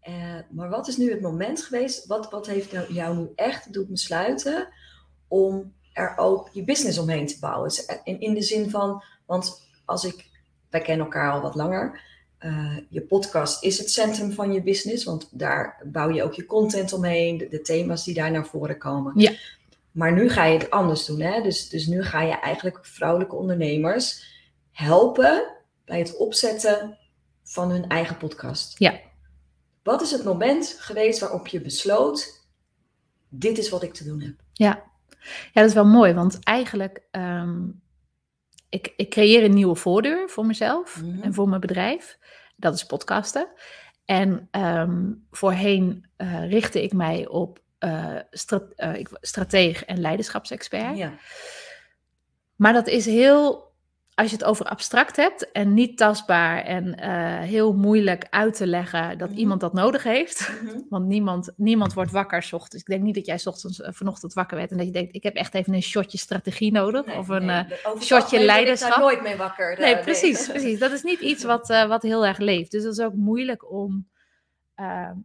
Eh, 0.00 0.14
maar 0.50 0.68
wat 0.68 0.88
is 0.88 0.96
nu 0.96 1.10
het 1.10 1.20
moment 1.20 1.62
geweest? 1.62 2.06
Wat, 2.06 2.30
wat 2.30 2.46
heeft 2.46 2.72
nou, 2.72 2.92
jou 2.92 3.16
nu 3.16 3.28
echt 3.34 3.72
doen 3.72 3.86
besluiten 3.90 4.68
om 5.28 5.72
er 5.92 6.12
ook 6.16 6.48
je 6.52 6.64
business 6.64 6.98
omheen 6.98 7.26
te 7.26 7.38
bouwen? 7.40 7.68
Dus, 7.68 7.86
in, 8.04 8.20
in 8.20 8.34
de 8.34 8.42
zin 8.42 8.70
van, 8.70 9.02
want 9.26 9.62
als 9.84 10.04
ik, 10.04 10.26
wij 10.70 10.80
kennen 10.80 11.06
elkaar 11.06 11.32
al 11.32 11.40
wat 11.40 11.54
langer. 11.54 12.00
eh, 12.38 12.76
je 12.88 13.00
podcast 13.00 13.62
is 13.64 13.78
het 13.78 13.90
centrum 13.90 14.32
van 14.32 14.52
je 14.52 14.62
business, 14.62 15.04
want 15.04 15.28
daar 15.30 15.80
bouw 15.84 16.10
je 16.10 16.22
ook 16.22 16.34
je 16.34 16.46
content 16.46 16.92
omheen, 16.92 17.38
de, 17.38 17.48
de 17.48 17.60
thema's 17.60 18.04
die 18.04 18.14
daar 18.14 18.30
naar 18.30 18.46
voren 18.46 18.78
komen. 18.78 19.12
Ja. 19.16 19.32
Maar 19.92 20.12
nu 20.12 20.30
ga 20.30 20.44
je 20.44 20.58
het 20.58 20.70
anders 20.70 21.04
doen. 21.04 21.20
Hè? 21.20 21.42
Dus, 21.42 21.68
dus 21.68 21.86
nu 21.86 22.02
ga 22.02 22.22
je 22.22 22.40
eigenlijk 22.40 22.78
vrouwelijke 22.86 23.34
ondernemers 23.36 24.36
helpen 24.72 25.56
bij 25.84 25.98
het 25.98 26.16
opzetten 26.16 26.98
van 27.44 27.70
hun 27.70 27.88
eigen 27.88 28.16
podcast. 28.16 28.78
Ja. 28.78 29.00
Wat 29.88 30.02
is 30.02 30.10
het 30.10 30.24
moment 30.24 30.76
geweest 30.78 31.20
waarop 31.20 31.46
je 31.46 31.60
besloot: 31.60 32.46
dit 33.28 33.58
is 33.58 33.68
wat 33.68 33.82
ik 33.82 33.94
te 33.94 34.04
doen 34.04 34.20
heb? 34.20 34.34
Ja. 34.52 34.82
ja, 35.18 35.60
dat 35.60 35.64
is 35.64 35.74
wel 35.74 35.86
mooi, 35.86 36.12
want 36.12 36.38
eigenlijk, 36.44 37.02
ehm, 37.10 37.68
ik, 38.68 38.92
ik 38.96 39.10
creëer 39.10 39.44
een 39.44 39.54
nieuwe 39.54 39.74
voordeur 39.76 40.28
voor 40.30 40.46
mezelf 40.46 41.02
Mhm. 41.02 41.22
en 41.22 41.34
voor 41.34 41.48
mijn 41.48 41.60
bedrijf. 41.60 42.18
Dat 42.56 42.74
is 42.74 42.84
podcasten. 42.84 43.48
En 44.04 44.48
ehm, 44.50 45.12
voorheen 45.30 46.06
eh, 46.16 46.48
richtte 46.50 46.82
ik 46.82 46.92
mij 46.92 47.26
op 47.28 47.58
eh 47.78 48.16
stra- 48.30 48.68
eh, 48.76 48.94
ik, 48.94 49.08
strateeg 49.20 49.84
en 49.84 50.00
leiderschapsexpert. 50.00 50.96
Ja. 50.96 51.12
Maar 52.56 52.72
dat 52.72 52.86
is 52.86 53.06
heel, 53.06 53.67
als 54.18 54.30
je 54.30 54.36
het 54.36 54.44
over 54.44 54.64
abstract 54.66 55.16
hebt 55.16 55.52
en 55.52 55.74
niet 55.74 55.96
tastbaar 55.96 56.64
en 56.64 56.94
eh, 56.98 57.38
heel 57.38 57.72
moeilijk 57.74 58.26
uit 58.30 58.54
te 58.56 58.66
leggen 58.66 59.18
dat 59.18 59.28
Mhm. 59.30 59.38
iemand 59.38 59.60
dat 59.60 59.72
nodig 59.72 60.02
heeft. 60.02 60.52
Mhm. 60.62 60.78
Want 60.88 61.06
niemand, 61.06 61.52
niemand 61.56 61.92
wordt 61.92 62.10
wakker 62.10 62.42
's 62.42 62.52
ochtends. 62.52 62.80
Ik 62.84 62.86
denk 62.90 63.02
niet 63.02 63.14
dat 63.14 63.26
jij 63.26 63.38
's 63.38 63.46
ochtends 63.46 63.80
eh, 63.80 63.92
vanochtend 63.92 64.32
wakker 64.32 64.56
werd 64.56 64.70
en 64.70 64.76
dat 64.76 64.86
je 64.86 64.92
denkt, 64.92 65.14
ik 65.14 65.22
heb 65.22 65.34
echt 65.34 65.54
even 65.54 65.74
een 65.74 65.82
shotje 65.82 66.18
strategie 66.18 66.72
nodig. 66.72 67.06
Nee, 67.06 67.16
of 67.18 67.28
een, 67.28 67.44
nee, 67.44 67.64
eh, 67.64 68.00
shotje 68.00 68.30
ben 68.30 68.40
ik 68.40 68.46
leiderschap. 68.46 68.90
daar 68.90 69.00
nooit 69.00 69.22
mee 69.22 69.36
wakker. 69.36 69.78
nee, 69.78 69.98
precies, 69.98 70.46
precies. 70.52 70.78
Dat 70.78 70.92
is 70.92 71.02
niet 71.02 71.20
iets 71.20 71.44
wat, 71.44 71.68
wat 71.68 72.02
heel 72.02 72.26
erg 72.26 72.38
leeft. 72.38 72.70
Dus 72.70 72.82
dat 72.82 72.92
is 72.92 73.04
ook 73.04 73.14
moeilijk 73.14 73.70
om. 73.72 74.08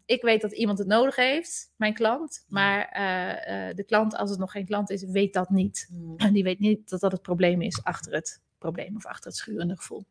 ik 0.05 0.21
weet 0.21 0.41
dat 0.41 0.51
iemand 0.51 0.77
het 0.77 0.87
nodig 0.87 1.15
heeft, 1.15 1.71
mijn 1.75 1.93
klant. 1.93 2.45
Maar 2.47 2.87
eh, 2.91 3.69
eh, 3.69 3.75
de 3.75 3.83
klant, 3.83 4.15
als 4.15 4.29
het 4.29 4.39
nog 4.39 4.51
geen 4.51 4.65
klant 4.65 4.89
is, 4.89 5.03
weet 5.03 5.33
dat 5.33 5.49
niet. 5.49 5.89
Mhm. 5.91 6.13
En 6.17 6.33
die 6.33 6.43
weet 6.43 6.59
niet 6.59 6.89
dat 6.89 6.99
dat 6.99 7.11
het 7.11 7.21
probleem 7.21 7.61
is 7.61 7.83
achter 7.83 8.13
het 8.13 8.41
probleem 8.63 8.95
of 8.95 9.05
achter 9.05 9.25
het 9.29 9.35
schurende 9.39 9.75
gevoel. 9.75 10.05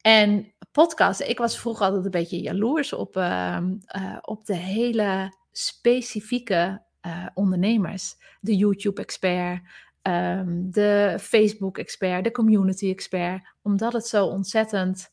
En 0.00 0.52
podcasten, 0.72 1.28
ik 1.28 1.38
was 1.38 1.58
vroeger 1.58 1.86
altijd 1.86 2.04
een 2.04 2.10
beetje 2.10 2.40
jaloers 2.40 2.92
op, 2.92 3.16
ehm, 3.16 3.74
eh, 3.86 4.18
op 4.20 4.46
de 4.46 4.56
hele 4.56 5.36
specifieke 5.52 6.82
eh, 7.00 7.26
ondernemers. 7.34 8.16
De 8.40 8.56
YouTube-expert, 8.56 9.60
ehm, 10.02 10.70
de 10.70 11.16
Facebook-expert, 11.20 12.24
de 12.24 12.30
community-expert. 12.30 13.42
Omdat 13.62 13.92
het 13.92 14.06
zo 14.06 14.26
ontzettend 14.26 15.10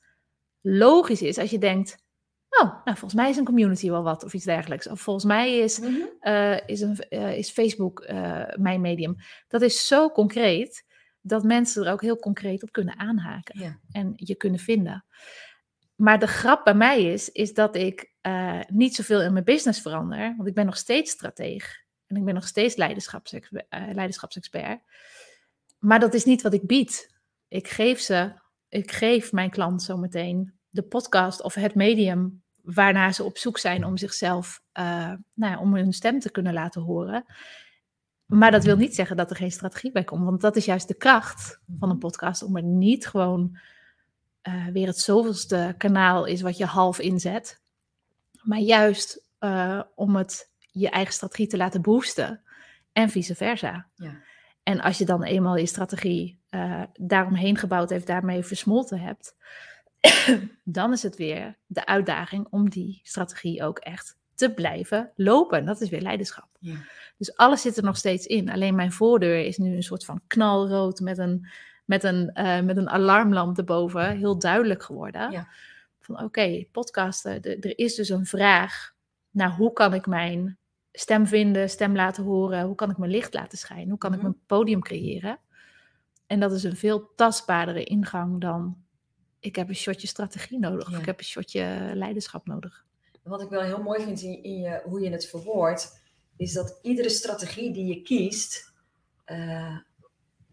logisch 0.61 1.21
is 1.21 1.37
als 1.37 1.49
je 1.49 1.57
denkt... 1.59 1.97
Oh, 2.49 2.69
nou, 2.83 2.97
volgens 2.97 3.13
mij 3.13 3.29
is 3.29 3.37
een 3.37 3.45
community 3.45 3.89
wel 3.89 4.03
wat 4.03 4.23
of 4.23 4.33
iets 4.33 4.45
dergelijks. 4.45 4.87
Of 4.87 5.01
volgens 5.01 5.25
mij 5.25 5.57
is 5.57 5.79
Mhm. 5.79 5.95
eh, 6.19 6.67
is, 6.67 6.81
een, 6.81 7.09
is 7.37 7.49
Facebook 7.51 8.07
mijn 8.55 8.81
medium. 8.81 9.15
Dat 9.47 9.61
is 9.61 9.87
zo 9.87 10.09
concreet 10.09 10.85
dat 11.29 11.43
mensen 11.43 11.85
er 11.85 11.91
ook 11.91 12.01
heel 12.01 12.17
concreet 12.19 12.63
op 12.63 12.71
kunnen 12.71 12.97
aanhaken 12.99 13.59
Ja. 13.59 13.79
en 13.91 14.13
je 14.15 14.35
kunnen 14.35 14.59
vinden. 14.59 15.05
Maar 15.95 16.19
de 16.19 16.27
grap 16.27 16.63
bij 16.63 16.73
mij 16.73 17.03
is, 17.03 17.29
is 17.29 17.53
dat 17.53 17.75
ik 17.75 18.11
eh, 18.21 18.59
niet 18.67 18.95
zoveel 18.95 19.21
in 19.21 19.33
mijn 19.33 19.45
business 19.45 19.81
verander, 19.81 20.33
want 20.37 20.47
ik 20.49 20.53
ben 20.53 20.65
nog 20.65 20.77
steeds 20.77 21.11
strateeg 21.11 21.77
en 22.07 22.15
ik 22.15 22.25
ben 22.25 22.33
nog 22.33 22.47
steeds 22.47 22.75
leiderschapsexpert. 22.75 23.65
eh, 23.69 23.83
leiderschapsexpert. 23.93 24.79
Maar 25.79 25.99
dat 25.99 26.13
is 26.13 26.25
niet 26.25 26.41
wat 26.41 26.53
ik 26.53 26.67
bied. 26.67 27.15
Ik 27.47 27.67
geef 27.67 27.99
ze, 27.99 28.33
ik 28.69 28.91
geef 28.91 29.31
mijn 29.31 29.49
klant 29.49 29.83
zometeen 29.83 30.53
de 30.69 30.83
podcast 30.83 31.41
of 31.41 31.53
het 31.53 31.75
medium 31.75 32.43
waarnaar 32.61 33.13
ze 33.13 33.23
op 33.23 33.37
zoek 33.37 33.57
zijn 33.57 33.85
om 33.85 33.97
zichzelf, 33.97 34.61
eh, 34.71 34.83
nou 35.33 35.53
ja, 35.53 35.59
om 35.59 35.75
hun 35.75 35.93
stem 35.93 36.19
te 36.19 36.31
kunnen 36.31 36.53
laten 36.53 36.81
horen. 36.81 37.25
Maar 38.29 38.51
dat 38.51 38.63
wil 38.63 38.77
niet 38.77 38.95
zeggen 38.95 39.17
dat 39.17 39.29
er 39.29 39.35
geen 39.35 39.51
strategie 39.51 39.91
bij 39.91 40.03
komt, 40.03 40.23
want 40.23 40.41
dat 40.41 40.55
is 40.55 40.65
juist 40.65 40.87
de 40.87 40.93
kracht 40.93 41.59
van 41.79 41.89
een 41.89 41.97
podcast, 41.97 42.43
om 42.43 42.55
er 42.55 42.63
niet 42.63 43.07
gewoon 43.07 43.57
eh, 44.41 44.67
weer 44.67 44.87
het 44.87 44.99
zoveelste 44.99 45.75
kanaal 45.77 46.25
is 46.25 46.41
wat 46.41 46.57
je 46.57 46.65
half 46.65 46.99
inzet, 46.99 47.61
maar 48.41 48.59
juist 48.59 49.25
eh, 49.39 49.81
om 49.95 50.15
het 50.15 50.51
je 50.59 50.89
eigen 50.89 51.13
strategie 51.13 51.47
te 51.47 51.57
laten 51.57 51.81
boosten 51.81 52.41
en 52.91 53.09
vice 53.09 53.35
versa. 53.35 53.87
Ja. 53.95 54.17
En 54.63 54.81
als 54.81 54.97
je 54.97 55.05
dan 55.05 55.23
eenmaal 55.23 55.55
je 55.55 55.65
strategie 55.65 56.39
eh, 56.49 56.83
daaromheen 56.93 57.57
gebouwd 57.57 57.89
heeft, 57.89 58.07
daarmee 58.07 58.43
versmolten 58.43 58.99
hebt, 58.99 59.35
dan 60.63 60.91
is 60.91 61.03
het 61.03 61.15
weer 61.15 61.57
de 61.65 61.85
uitdaging 61.85 62.47
om 62.49 62.69
die 62.69 62.99
strategie 63.03 63.63
ook 63.63 63.77
echt 63.77 64.18
te 64.39 64.53
blijven 64.53 65.11
lopen. 65.15 65.65
Dat 65.65 65.81
is 65.81 65.89
weer 65.89 66.01
leiderschap. 66.01 66.47
Ja. 66.59 66.75
Dus 67.17 67.35
alles 67.35 67.61
zit 67.61 67.77
er 67.77 67.83
nog 67.83 67.97
steeds 67.97 68.25
in. 68.25 68.49
Alleen 68.49 68.75
mijn 68.75 68.91
voordeur 68.91 69.45
is 69.45 69.57
nu 69.57 69.75
een 69.75 69.83
soort 69.83 70.05
van 70.05 70.21
knalrood 70.27 70.99
met 70.99 71.17
een, 71.17 71.47
met 71.85 72.03
een, 72.03 72.29
eh, 72.33 72.61
met 72.61 72.77
een 72.77 72.89
alarmlamp 72.89 73.57
erboven. 73.57 74.17
Heel 74.17 74.39
duidelijk 74.39 74.83
geworden. 74.83 75.31
Ja. 75.31 75.47
Van 75.99 76.23
oké, 76.23 76.65
podcasten. 76.71 77.41
de- 77.41 77.55
er 77.59 77.77
is 77.77 77.95
dus 77.95 78.09
een 78.09 78.25
vraag 78.25 78.93
naar 79.31 79.51
hoe 79.55 79.73
kan 79.73 79.93
ik 79.93 80.05
mijn 80.07 80.57
stem 80.91 81.27
vinden, 81.27 81.69
stem 81.69 81.95
laten 81.95 82.23
horen. 82.23 82.65
Hoe 82.65 82.75
kan 82.75 82.89
ik 82.89 82.97
mijn 82.97 83.11
licht 83.11 83.33
laten 83.33 83.57
schijnen? 83.57 83.89
Hoe 83.89 83.97
kan 83.97 84.11
ik 84.13 84.19
Mhm. 84.21 84.25
mijn 84.27 84.41
podium 84.45 84.81
creëren? 84.81 85.39
En 86.27 86.39
dat 86.39 86.51
is 86.51 86.63
een 86.63 86.75
veel 86.75 87.11
tastbaardere 87.15 87.83
ingang 87.83 88.41
dan 88.41 88.77
ik 89.39 89.55
heb 89.55 89.69
een 89.69 89.75
shotje 89.75 90.07
strategie 90.07 90.59
nodig. 90.59 90.87
Of 90.87 90.97
ik 90.97 91.05
heb 91.05 91.19
een 91.19 91.25
shotje 91.25 91.91
leiderschap 91.93 92.47
nodig. 92.47 92.85
Wat 93.29 93.41
ik 93.41 93.49
wel 93.49 93.61
heel 93.61 93.81
mooi 93.81 94.03
vind 94.03 94.21
in, 94.21 94.43
in 94.43 94.59
je, 94.59 94.81
hoe 94.85 95.01
je 95.01 95.09
het 95.09 95.27
verwoordt, 95.27 95.99
is 96.37 96.53
dat 96.53 96.79
iedere 96.81 97.09
strategie 97.09 97.73
die 97.73 97.85
je 97.85 98.01
kiest, 98.01 98.73
eh, 99.25 99.77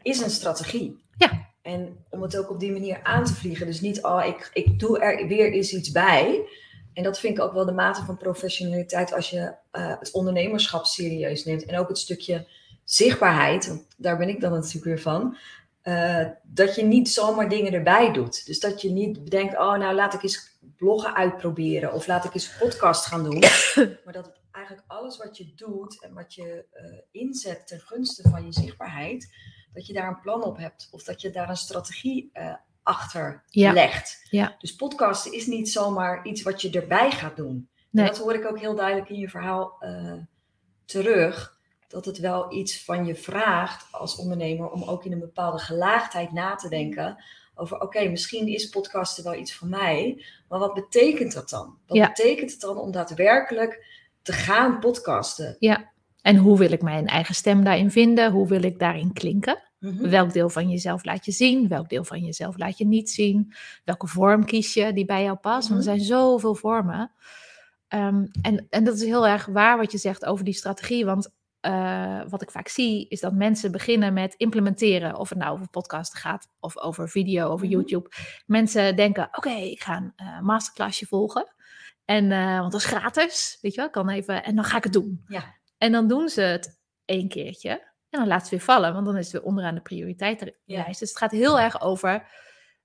is 0.02 0.21
een 0.21 0.30
strategie. 0.30 1.04
Ja. 1.18 1.45
En 1.62 2.04
om 2.11 2.23
het 2.23 2.37
ook 2.37 2.50
op 2.50 2.61
die 2.61 2.73
manier 2.73 3.00
aan 3.02 3.25
te 3.25 3.35
vliegen. 3.35 3.66
Dus 3.66 3.80
niet, 3.80 4.02
oh, 4.04 4.25
ik, 4.26 4.50
ik 4.52 4.78
doe 4.78 4.99
er 4.99 5.26
weer 5.26 5.52
eens 5.52 5.73
iets 5.73 5.90
bij. 5.90 6.49
En 6.92 7.02
dat 7.02 7.18
vind 7.18 7.38
ik 7.38 7.45
ook 7.45 7.52
wel 7.52 7.64
de 7.64 7.73
mate 7.73 8.04
van 8.04 8.16
professionaliteit 8.16 9.12
als 9.12 9.30
je 9.30 9.54
eh, 9.71 9.99
het 9.99 10.11
ondernemerschap 10.12 10.85
serieus 10.85 11.45
neemt. 11.45 11.64
En 11.64 11.78
ook 11.78 11.88
het 11.88 11.99
stukje 11.99 12.47
zichtbaarheid, 12.85 13.66
want 13.66 13.87
daar 13.97 14.16
ben 14.16 14.28
ik 14.28 14.40
dan 14.40 14.52
natuurlijk 14.52 14.85
weer 14.85 15.00
van. 15.00 15.37
eh, 15.83 16.26
dat 16.42 16.75
je 16.75 16.83
niet 16.85 17.09
zomaar 17.09 17.49
dingen 17.49 17.73
erbij 17.73 18.12
doet. 18.12 18.47
Dus 18.47 18.61
dat 18.61 18.83
je 18.83 18.90
niet 18.90 19.25
bedenkt, 19.25 19.59
oh 19.59 19.75
nou 19.78 19.95
laat 19.95 20.14
ik 20.14 20.23
eens 20.23 20.56
bloggen 20.76 21.14
uitproberen 21.14 21.92
of 21.92 22.06
laat 22.06 22.25
ik 22.25 22.35
eens 22.35 22.47
een 22.52 22.59
podcast 22.59 23.06
gaan 23.06 23.25
doen. 23.25 23.38
maar 24.04 24.12
dat 24.12 24.40
eigenlijk 24.52 24.85
alles 24.87 25.16
wat 25.16 25.37
je 25.37 25.52
doet 25.54 26.02
en 26.02 26.14
wat 26.14 26.35
je 26.35 26.66
eh, 26.73 27.23
inzet 27.23 27.66
ten 27.66 27.80
gunste 27.80 28.28
van 28.28 28.45
je 28.45 28.52
zichtbaarheid, 28.52 29.35
dat 29.73 29.87
je 29.87 29.92
daar 29.92 30.09
een 30.09 30.21
plan 30.21 30.42
op 30.45 30.56
hebt 30.56 30.88
of 30.90 31.02
dat 31.02 31.21
je 31.21 31.30
daar 31.30 31.49
een 31.49 31.56
strategie 31.56 32.30
eh, 32.33 32.54
achter 32.83 33.42
Ja. 33.47 33.73
legt. 33.73 34.26
Ja. 34.30 34.54
Dus 34.59 34.76
podcasten 34.76 35.33
is 35.33 35.47
niet 35.47 35.71
zomaar 35.71 36.26
iets 36.26 36.42
wat 36.42 36.62
je 36.62 36.71
erbij 36.71 37.11
gaat 37.11 37.37
doen. 37.37 37.68
Nee. 37.90 38.04
En 38.04 38.11
dat 38.12 38.21
hoor 38.21 38.35
ik 38.35 38.47
ook 38.47 38.59
heel 38.59 38.75
duidelijk 38.75 39.09
in 39.09 39.18
je 39.18 39.28
verhaal 39.28 39.76
eh, 39.78 40.12
terug. 40.85 41.54
Dat 41.88 42.04
het 42.04 42.18
wel 42.18 42.52
iets 42.52 42.85
van 42.85 43.06
je 43.06 43.14
vraagt 43.14 43.92
als 43.92 44.16
ondernemer 44.16 44.71
om 44.71 44.83
ook 44.83 45.04
in 45.04 45.12
een 45.12 45.18
bepaalde 45.18 45.59
gelaagdheid 45.59 46.33
na 46.33 46.54
te 46.54 46.68
denken. 46.68 47.25
Over 47.59 47.81
oké, 47.81 48.09
misschien 48.09 48.47
is 48.47 48.69
podcasten 48.69 49.25
wel 49.25 49.35
iets 49.35 49.55
voor 49.55 49.69
mij. 49.69 50.25
Maar 50.49 50.59
wat 50.59 50.75
betekent 50.75 51.33
dat 51.33 51.51
dan? 51.51 51.79
Wat 51.87 51.97
Ja. 51.97 52.07
betekent 52.07 52.51
het 52.51 52.61
dan 52.61 52.79
om 52.79 52.91
daadwerkelijk 52.91 53.87
te 54.23 54.33
gaan 54.33 54.79
podcasten? 54.79 55.57
En 56.23 56.37
hoe 56.37 56.59
wil 56.59 56.73
ik 56.73 56.83
mijn 56.83 57.07
eigen 57.07 57.35
stem 57.35 57.65
daarin 57.65 57.91
vinden? 57.91 58.33
Hoe 58.33 58.49
wil 58.49 58.63
ik 58.63 58.79
daarin 58.79 59.13
klinken? 59.13 59.63
Mhm. 59.79 60.09
Welk 60.09 60.33
deel 60.33 60.49
van 60.49 60.69
jezelf 60.71 61.05
laat 61.05 61.25
je 61.25 61.33
zien? 61.33 61.69
Welk 61.69 61.89
deel 61.89 62.05
van 62.05 62.21
jezelf 62.21 62.59
laat 62.59 62.79
je 62.79 62.87
niet 62.87 63.11
zien? 63.11 63.53
Welke 63.85 64.07
vorm 64.07 64.45
kies 64.45 64.75
je 64.75 64.93
die 64.93 65.05
bij 65.05 65.23
jou 65.23 65.37
past? 65.37 65.69
Want 65.69 65.81
er 65.81 65.87
zijn 65.87 66.01
zoveel 66.01 66.55
vormen. 66.55 67.13
Ehm, 67.89 68.27
en, 68.43 68.67
en 68.71 68.85
dat 68.85 68.95
is 68.95 69.03
heel 69.03 69.27
erg 69.27 69.47
waar 69.47 69.77
wat 69.77 69.93
je 69.93 69.99
zegt 69.99 70.25
over 70.25 70.45
die 70.45 70.55
strategie. 70.55 71.05
Want 71.05 71.35
eh, 71.61 72.21
wat 72.29 72.43
ik 72.43 72.51
vaak 72.51 72.69
zie, 72.69 73.09
is 73.09 73.21
dat 73.21 73.33
mensen 73.33 73.73
beginnen 73.73 74.13
met 74.13 74.35
implementeren. 74.35 75.17
Of 75.19 75.29
het 75.29 75.39
nou 75.39 75.53
over 75.53 75.69
podcasten 75.69 76.19
gaat, 76.19 76.49
of 76.61 76.77
over 76.79 77.09
video, 77.09 77.49
over 77.49 77.67
Mhm. 77.67 77.75
YouTube. 77.75 78.09
Mensen 78.47 78.97
denken, 78.97 79.29
oké, 79.33 79.51
ik 79.51 79.83
ga 79.83 79.97
een 79.97 80.13
eh, 80.17 80.41
masterclassje 80.41 81.07
volgen. 81.07 81.55
En, 82.05 82.33
eh, 82.33 82.59
want 82.59 82.73
dat 82.73 82.81
is 82.81 82.87
gratis, 82.87 83.59
weet 83.61 83.75
je 83.75 83.81
wel. 83.81 83.91
Kan 83.91 84.09
even, 84.09 84.45
en 84.45 84.55
dan 84.55 84.65
ga 84.65 84.77
ik 84.77 84.85
het 84.85 84.93
doen. 84.93 85.23
Ja. 85.27 85.55
En 85.79 85.93
dan 85.93 86.09
doen 86.09 86.29
ze 86.29 86.41
het 86.41 86.81
één 87.05 87.29
keertje. 87.29 87.71
En 88.11 88.19
dan 88.19 88.27
laat 88.29 88.41
het 88.41 88.51
weer 88.51 88.61
vallen, 88.61 88.93
want 88.93 89.07
dan 89.07 89.17
is 89.17 89.25
het 89.25 89.33
weer 89.33 89.43
onderaan 89.45 89.75
de 89.75 89.81
prioriteitenlijst. 89.81 90.61
Ja. 90.65 90.85
Dus 90.85 91.01
het 91.01 91.19
gaat 91.19 91.31
heel 91.31 91.61
erg 91.61 91.81
over 91.81 92.29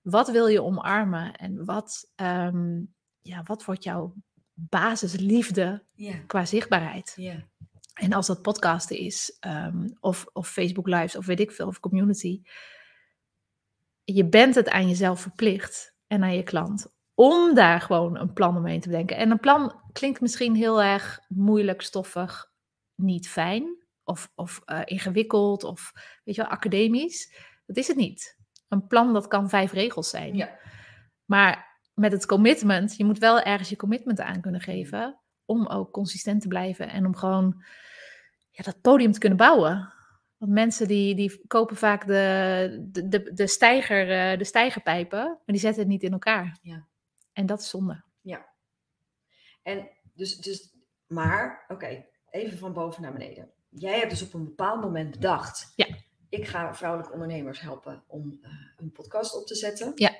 wat 0.01 0.29
wil 0.31 0.47
je 0.47 0.63
omarmen 0.63 1.35
en 1.35 1.65
wat, 1.65 2.11
ehm, 2.15 2.81
ja, 3.21 3.41
wat 3.43 3.65
wordt 3.65 3.83
jouw 3.83 4.13
basisliefde 4.53 5.83
Ja. 5.93 6.13
qua 6.27 6.45
zichtbaarheid. 6.45 7.13
Ja. 7.15 7.35
En 7.93 8.13
als 8.13 8.27
dat 8.27 8.41
podcasten 8.41 8.97
is, 8.97 9.37
ehm, 9.39 9.89
of, 9.99 10.25
of 10.33 10.49
Facebook 10.49 10.87
Lives, 10.87 11.15
of 11.15 11.25
weet 11.25 11.39
ik 11.39 11.51
veel, 11.51 11.67
of 11.67 11.79
community. 11.79 12.41
Je 14.03 14.29
bent 14.29 14.55
het 14.55 14.69
aan 14.69 14.87
jezelf 14.87 15.21
verplicht 15.21 15.95
en 16.07 16.23
aan 16.23 16.35
je 16.35 16.43
klant 16.43 16.91
om 17.13 17.53
daar 17.55 17.81
gewoon 17.81 18.17
een 18.17 18.33
plan 18.33 18.57
omheen 18.57 18.81
te 18.81 18.89
bedenken. 18.89 19.17
En 19.17 19.31
een 19.31 19.39
plan 19.39 19.81
klinkt 19.91 20.21
misschien 20.21 20.55
heel 20.55 20.81
erg 20.81 21.19
moeilijk, 21.27 21.81
stoffig, 21.81 22.51
niet 22.95 23.29
fijn, 23.29 23.83
of, 24.03 24.31
of 24.35 24.61
eh, 24.65 24.81
ingewikkeld, 24.85 25.63
of 25.63 25.91
weet 26.23 26.35
je 26.35 26.41
wel, 26.41 26.51
academisch. 26.51 27.35
Dat 27.65 27.77
is 27.77 27.87
het 27.87 27.97
niet. 27.97 28.39
Een 28.67 28.87
plan, 28.87 29.13
dat 29.13 29.27
kan 29.27 29.49
vijf 29.49 29.71
regels 29.71 30.09
zijn. 30.09 30.35
Ja. 30.35 30.59
Maar 31.25 31.79
met 31.93 32.11
het 32.11 32.25
commitment, 32.25 32.95
je 32.95 33.05
moet 33.05 33.19
wel 33.19 33.41
ergens 33.41 33.69
je 33.69 33.75
commitment 33.75 34.19
aan 34.19 34.41
kunnen 34.41 34.61
geven. 34.61 35.20
Om 35.51 35.67
ook 35.67 35.91
consistent 35.91 36.41
te 36.41 36.47
blijven 36.47 36.89
en 36.89 37.05
om 37.05 37.15
gewoon 37.15 37.63
ja, 38.49 38.63
dat 38.63 38.81
podium 38.81 39.11
te 39.11 39.19
kunnen 39.19 39.37
bouwen. 39.37 39.93
Want 40.37 40.51
mensen 40.51 40.87
die, 40.87 41.15
die 41.15 41.47
kopen 41.47 41.75
vaak 41.75 42.07
de, 42.07 42.87
de, 42.91 43.07
de, 43.07 43.33
de, 43.33 43.47
stijger, 43.47 44.31
eh, 44.31 44.37
de 44.37 44.43
stijgerpijpen, 44.43 45.23
maar 45.23 45.41
die 45.45 45.59
zetten 45.59 45.81
het 45.81 45.91
niet 45.91 46.03
in 46.03 46.11
elkaar. 46.11 46.57
Ja. 46.61 46.87
En 47.33 47.45
dat 47.45 47.59
is 47.59 47.69
zonde. 47.69 48.03
En 49.63 49.89
dus, 50.13 50.37
dus 50.37 50.73
maar, 51.07 51.65
oké, 51.67 52.05
even 52.29 52.57
van 52.57 52.73
boven 52.73 53.01
naar 53.01 53.13
beneden. 53.13 53.51
Jij 53.69 53.97
hebt 53.97 54.09
dus 54.09 54.21
op 54.21 54.33
een 54.33 54.43
bepaald 54.43 54.81
moment 54.81 55.11
bedacht. 55.11 55.73
Ja. 55.75 55.87
Ik 56.29 56.47
ga 56.47 56.75
vrouwelijke 56.75 57.13
ondernemers 57.13 57.59
helpen 57.59 58.03
om 58.07 58.39
eh, 58.41 58.51
een 58.77 58.91
podcast 58.91 59.35
op 59.35 59.45
te 59.45 59.55
zetten. 59.55 59.91
Ja. 59.95 60.11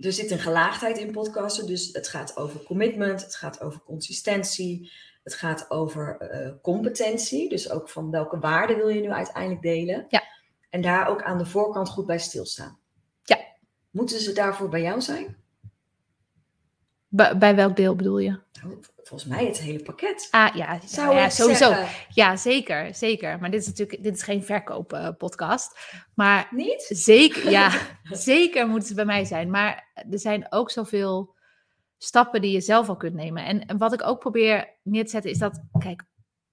Er 0.00 0.12
zit 0.12 0.30
een 0.30 0.38
gelaagdheid 0.38 0.98
in 0.98 1.12
podcasten, 1.12 1.66
dus 1.66 1.92
het 1.92 2.08
gaat 2.08 2.36
over 2.36 2.62
commitment, 2.62 3.22
het 3.22 3.34
gaat 3.34 3.60
over 3.60 3.80
consistentie, 3.80 4.92
het 5.22 5.34
gaat 5.34 5.70
over 5.70 6.16
eh, 6.16 6.52
competentie, 6.62 7.48
dus 7.48 7.70
ook 7.70 7.88
van 7.88 8.10
welke 8.10 8.38
waarden 8.38 8.76
wil 8.76 8.88
je 8.88 9.00
nu 9.00 9.10
uiteindelijk 9.10 9.62
delen. 9.62 10.06
Ja. 10.08 10.22
En 10.70 10.80
daar 10.80 11.08
ook 11.08 11.22
aan 11.22 11.38
de 11.38 11.46
voorkant 11.46 11.88
goed 11.88 12.06
bij 12.06 12.18
stilstaan. 12.18 12.78
Ja. 13.22 13.38
Moeten 13.90 14.20
ze 14.20 14.32
daarvoor 14.32 14.68
bij 14.68 14.82
jou 14.82 15.00
zijn? 15.00 15.36
Bij, 17.16 17.38
bij 17.38 17.54
welk 17.54 17.76
deel 17.76 17.94
bedoel 17.96 18.18
je? 18.18 18.38
Nou, 18.62 18.78
volgens 19.02 19.24
mij 19.30 19.46
het 19.46 19.58
hele 19.58 19.82
pakket. 19.82 20.28
Ah 20.30 20.54
ja, 20.54 20.80
Zou 20.86 21.14
ja, 21.14 21.28
sowieso. 21.28 21.68
zeggen. 21.68 22.06
Ja, 22.14 22.36
zeker, 22.36 22.94
zeker. 22.94 23.38
Maar 23.40 23.50
dit 23.50 23.60
is 23.60 23.66
natuurlijk 23.66 24.02
dit 24.02 24.14
is 24.14 24.22
geen 24.22 24.42
verkooppodcast. 24.44 25.78
maar 26.14 26.48
Niet? 26.50 26.86
zeker, 26.88 27.50
ja, 27.50 27.72
zeker 28.10 28.68
moeten 28.68 28.88
ze 28.88 28.94
bij 28.94 29.04
mij 29.04 29.24
zijn. 29.24 29.50
Maar 29.50 29.90
er 30.10 30.18
zijn 30.18 30.46
ook 30.50 30.70
zoveel 30.70 31.34
stappen 31.98 32.40
die 32.40 32.52
je 32.52 32.60
zelf 32.60 32.88
al 32.88 32.96
kunt 32.96 33.14
nemen. 33.14 33.44
En, 33.44 33.66
en 33.66 33.78
wat 33.78 33.92
ik 33.92 34.02
ook 34.06 34.20
probeer 34.20 34.74
neer 34.82 35.04
te 35.04 35.10
zetten 35.10 35.30
is 35.30 35.38
dat, 35.38 35.62
kijk, 35.78 36.04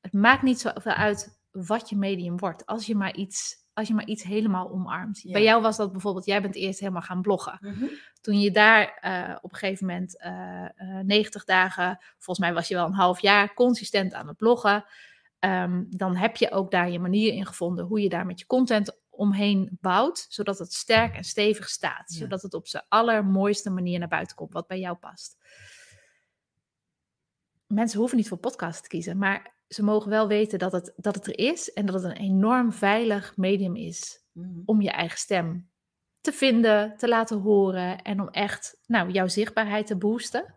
het 0.02 0.14
maakt 0.14 0.42
niet 0.42 0.60
zoveel 0.60 0.92
uit 0.92 1.40
wat 1.52 1.90
je 1.90 1.96
medium 1.96 2.38
wordt. 2.38 2.66
Als 2.66 2.86
je 2.86 2.96
maar 2.96 3.16
iets, 3.16 3.56
als 3.74 3.88
je 3.88 3.94
maar 3.94 4.06
iets 4.06 4.24
helemaal 4.24 4.72
omarmt. 4.72 5.22
Ja. 5.22 5.32
Bij 5.32 5.44
jou 5.44 5.62
was 5.62 5.78
dat 5.78 5.92
bijvoorbeeld, 5.92 6.26
jij 6.26 6.42
bent 6.42 6.56
eerst 6.56 6.80
helemaal 6.80 7.02
gaan 7.02 7.22
bloggen. 7.22 7.58
Mhm. 7.62 7.86
Toen 8.22 8.40
je 8.40 8.52
daar 8.52 8.98
eh, 9.02 9.36
op 9.42 9.52
een 9.52 9.58
gegeven 9.58 9.86
moment 9.86 10.18
eh, 10.18 10.64
eh, 10.64 11.06
90 11.06 11.44
dagen, 11.44 11.98
volgens 12.18 12.40
mij 12.40 12.54
was 12.54 12.68
je 12.68 12.76
wel 12.76 12.86
een 12.86 12.94
half 12.94 13.20
jaar 13.20 13.54
consistent 13.54 14.14
aan 14.14 14.28
het 14.28 14.38
bloggen. 14.38 14.86
Ehm, 15.40 15.84
dan 15.90 16.16
heb 16.16 16.36
je 16.36 16.52
ook 16.52 16.72
daar 16.72 16.90
je 16.90 17.00
manier 17.00 17.34
in 17.34 17.46
gevonden 17.46 17.86
hoe 17.86 18.02
je 18.02 18.10
daar 18.10 18.26
met 18.26 18.40
je 18.40 18.46
content 18.46 19.02
omheen 19.10 19.78
bouwt, 19.82 20.26
zodat 20.30 20.60
het 20.60 20.74
sterk 20.74 21.16
en 21.16 21.24
stevig 21.24 21.70
staat. 21.70 22.14
Ja. 22.14 22.18
Zodat 22.18 22.42
het 22.42 22.54
op 22.54 22.68
zijn 22.68 22.84
allermooiste 22.90 23.70
manier 23.70 24.00
naar 24.00 24.08
buiten 24.08 24.36
komt, 24.36 24.54
wat 24.54 24.68
bij 24.68 24.80
jou 24.80 24.98
past. 24.98 25.38
Mensen 27.68 28.00
hoeven 28.00 28.18
niet 28.18 28.28
voor 28.28 28.38
podcast 28.38 28.82
te 28.82 28.90
kiezen, 28.90 29.18
maar 29.18 29.53
ze 29.68 29.84
mogen 29.84 30.10
wel 30.10 30.28
weten 30.28 30.60
dat 30.60 30.72
het, 30.72 30.94
dat 30.96 31.16
het 31.16 31.28
er 31.28 31.38
is 31.40 31.74
en 31.74 31.86
dat 31.86 31.96
het 31.96 32.04
een 32.04 32.18
enorm 32.18 32.72
veilig 32.74 33.38
medium 33.38 33.76
is 33.76 34.22
Mhm. 34.34 34.60
om 34.66 34.82
je 34.82 34.92
eigen 34.92 35.18
stem 35.18 35.70
te 36.22 36.32
vinden, 36.32 36.98
te 36.98 37.08
laten 37.08 37.40
horen 37.40 38.02
en 38.02 38.20
om 38.22 38.30
echt 38.30 38.80
nou, 38.86 39.10
jouw 39.12 39.28
zichtbaarheid 39.28 39.88
te 39.88 39.98
boosten. 39.98 40.54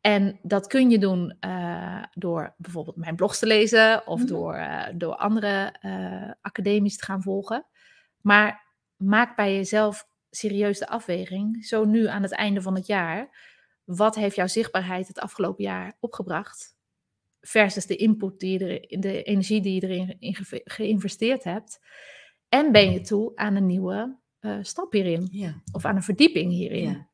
En 0.00 0.38
dat 0.42 0.66
kun 0.66 0.90
je 0.90 0.98
doen 0.98 1.36
eh, 1.40 2.02
door 2.14 2.54
bijvoorbeeld 2.58 2.96
mijn 2.96 3.16
blogs 3.16 3.38
te 3.38 3.46
lezen 3.46 4.06
of 4.06 4.18
Mhm. 4.18 4.26
door, 4.28 4.54
eh, 4.54 4.88
door 4.94 5.14
andere 5.16 5.76
eh 5.80 6.30
academies 6.40 6.96
te 6.96 7.04
gaan 7.04 7.22
volgen. 7.22 7.66
Maar 8.20 8.62
maak 8.96 9.36
bij 9.36 9.54
jezelf 9.54 10.08
serieus 10.30 10.78
de 10.78 10.88
afweging, 10.88 11.64
zo 11.66 11.84
nu 11.84 12.06
aan 12.06 12.22
het 12.22 12.32
einde 12.32 12.62
van 12.62 12.74
het 12.74 12.86
jaar. 12.86 13.50
Wat 13.84 14.14
heeft 14.14 14.36
jouw 14.36 14.46
zichtbaarheid 14.46 15.08
het 15.08 15.18
afgelopen 15.20 15.64
jaar 15.64 15.96
opgebracht? 16.00 16.76
Versus 17.44 17.86
de 17.86 17.96
input 17.96 18.40
die 18.40 18.58
je 18.58 18.64
erin, 18.80 19.00
de 19.00 19.22
energie 19.22 19.60
die 19.60 19.74
je 19.74 19.88
erin 19.88 20.16
in 20.18 20.34
ge- 20.34 20.60
geïnvesteerd 20.64 21.44
hebt. 21.44 21.80
En 22.48 22.72
ben 22.72 22.92
je 22.92 23.00
toe 23.00 23.32
aan 23.34 23.54
een 23.56 23.66
nieuwe 23.66 24.16
eh, 24.40 24.58
stap 24.62 24.92
hierin? 24.92 25.28
Ja. 25.30 25.62
Of 25.72 25.84
aan 25.84 25.96
een 25.96 26.02
verdieping 26.02 26.52
hierin? 26.52 26.82
ja. 26.90 27.06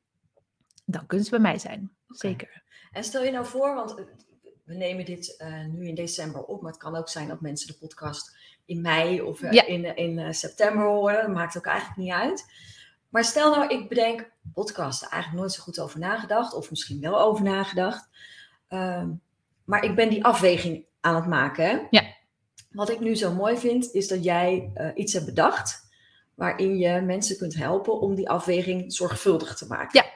Dan 0.85 1.07
kunnen 1.07 1.25
ze 1.27 1.31
bij 1.33 1.41
mij 1.41 1.59
zijn. 1.59 1.91
Zeker. 2.09 2.63
En 2.93 3.05
stel 3.05 3.23
je 3.25 3.31
nou 3.31 3.47
voor, 3.47 3.75
want 3.75 3.99
eh, 3.99 4.05
we 4.65 4.75
nemen 4.75 5.05
dit 5.05 5.37
eh, 5.37 5.65
nu 5.67 5.87
in 5.89 5.95
december 5.95 6.43
op, 6.45 6.63
maar 6.63 6.71
het 6.73 6.81
kan 6.81 6.97
ook 6.97 7.09
zijn 7.09 7.29
dat 7.29 7.41
mensen 7.41 7.67
de 7.67 7.79
podcast 7.79 8.37
in 8.65 8.81
mei 8.81 9.21
of 9.21 9.41
Ja. 9.53 9.67
in, 9.67 9.97
in 9.97 10.35
september 10.35 10.85
horen. 10.85 11.23
Dat 11.23 11.35
maakt 11.35 11.57
ook 11.57 11.67
eigenlijk 11.67 11.99
niet 11.99 12.13
uit. 12.13 12.45
Maar 13.09 13.25
stel 13.25 13.51
nou, 13.57 13.75
ik 13.75 13.89
bedenk 13.89 14.31
podcasten, 14.55 15.09
eigenlijk 15.11 15.43
nooit 15.43 15.55
zo 15.55 15.63
goed 15.63 15.81
over 15.81 15.99
nagedacht, 15.99 16.55
of 16.55 16.71
misschien 16.71 17.01
wel 17.01 17.21
over 17.21 17.45
nagedacht. 17.45 18.09
Ehm, 18.69 19.11
maar 19.69 19.85
ik 19.85 19.95
ben 19.95 20.09
die 20.09 20.25
afweging 20.25 20.87
aan 21.01 21.15
het 21.15 21.27
maken. 21.27 21.65
Hè? 21.65 21.79
Ja. 21.91 22.03
Wat 22.71 22.91
ik 22.91 23.01
nu 23.01 23.17
zo 23.17 23.35
mooi 23.35 23.57
vind, 23.57 23.93
is 23.93 24.09
dat 24.09 24.25
jij 24.25 24.71
eh, 24.75 24.89
iets 24.95 25.13
hebt 25.13 25.25
bedacht 25.25 25.87
waarin 26.35 26.79
je 26.79 27.01
mensen 27.01 27.37
kunt 27.37 27.55
helpen 27.55 28.01
om 28.01 28.15
die 28.15 28.29
afweging 28.29 28.93
zorgvuldig 28.93 29.55
te 29.55 29.67
maken. 29.67 30.01
Ja. 30.03 30.11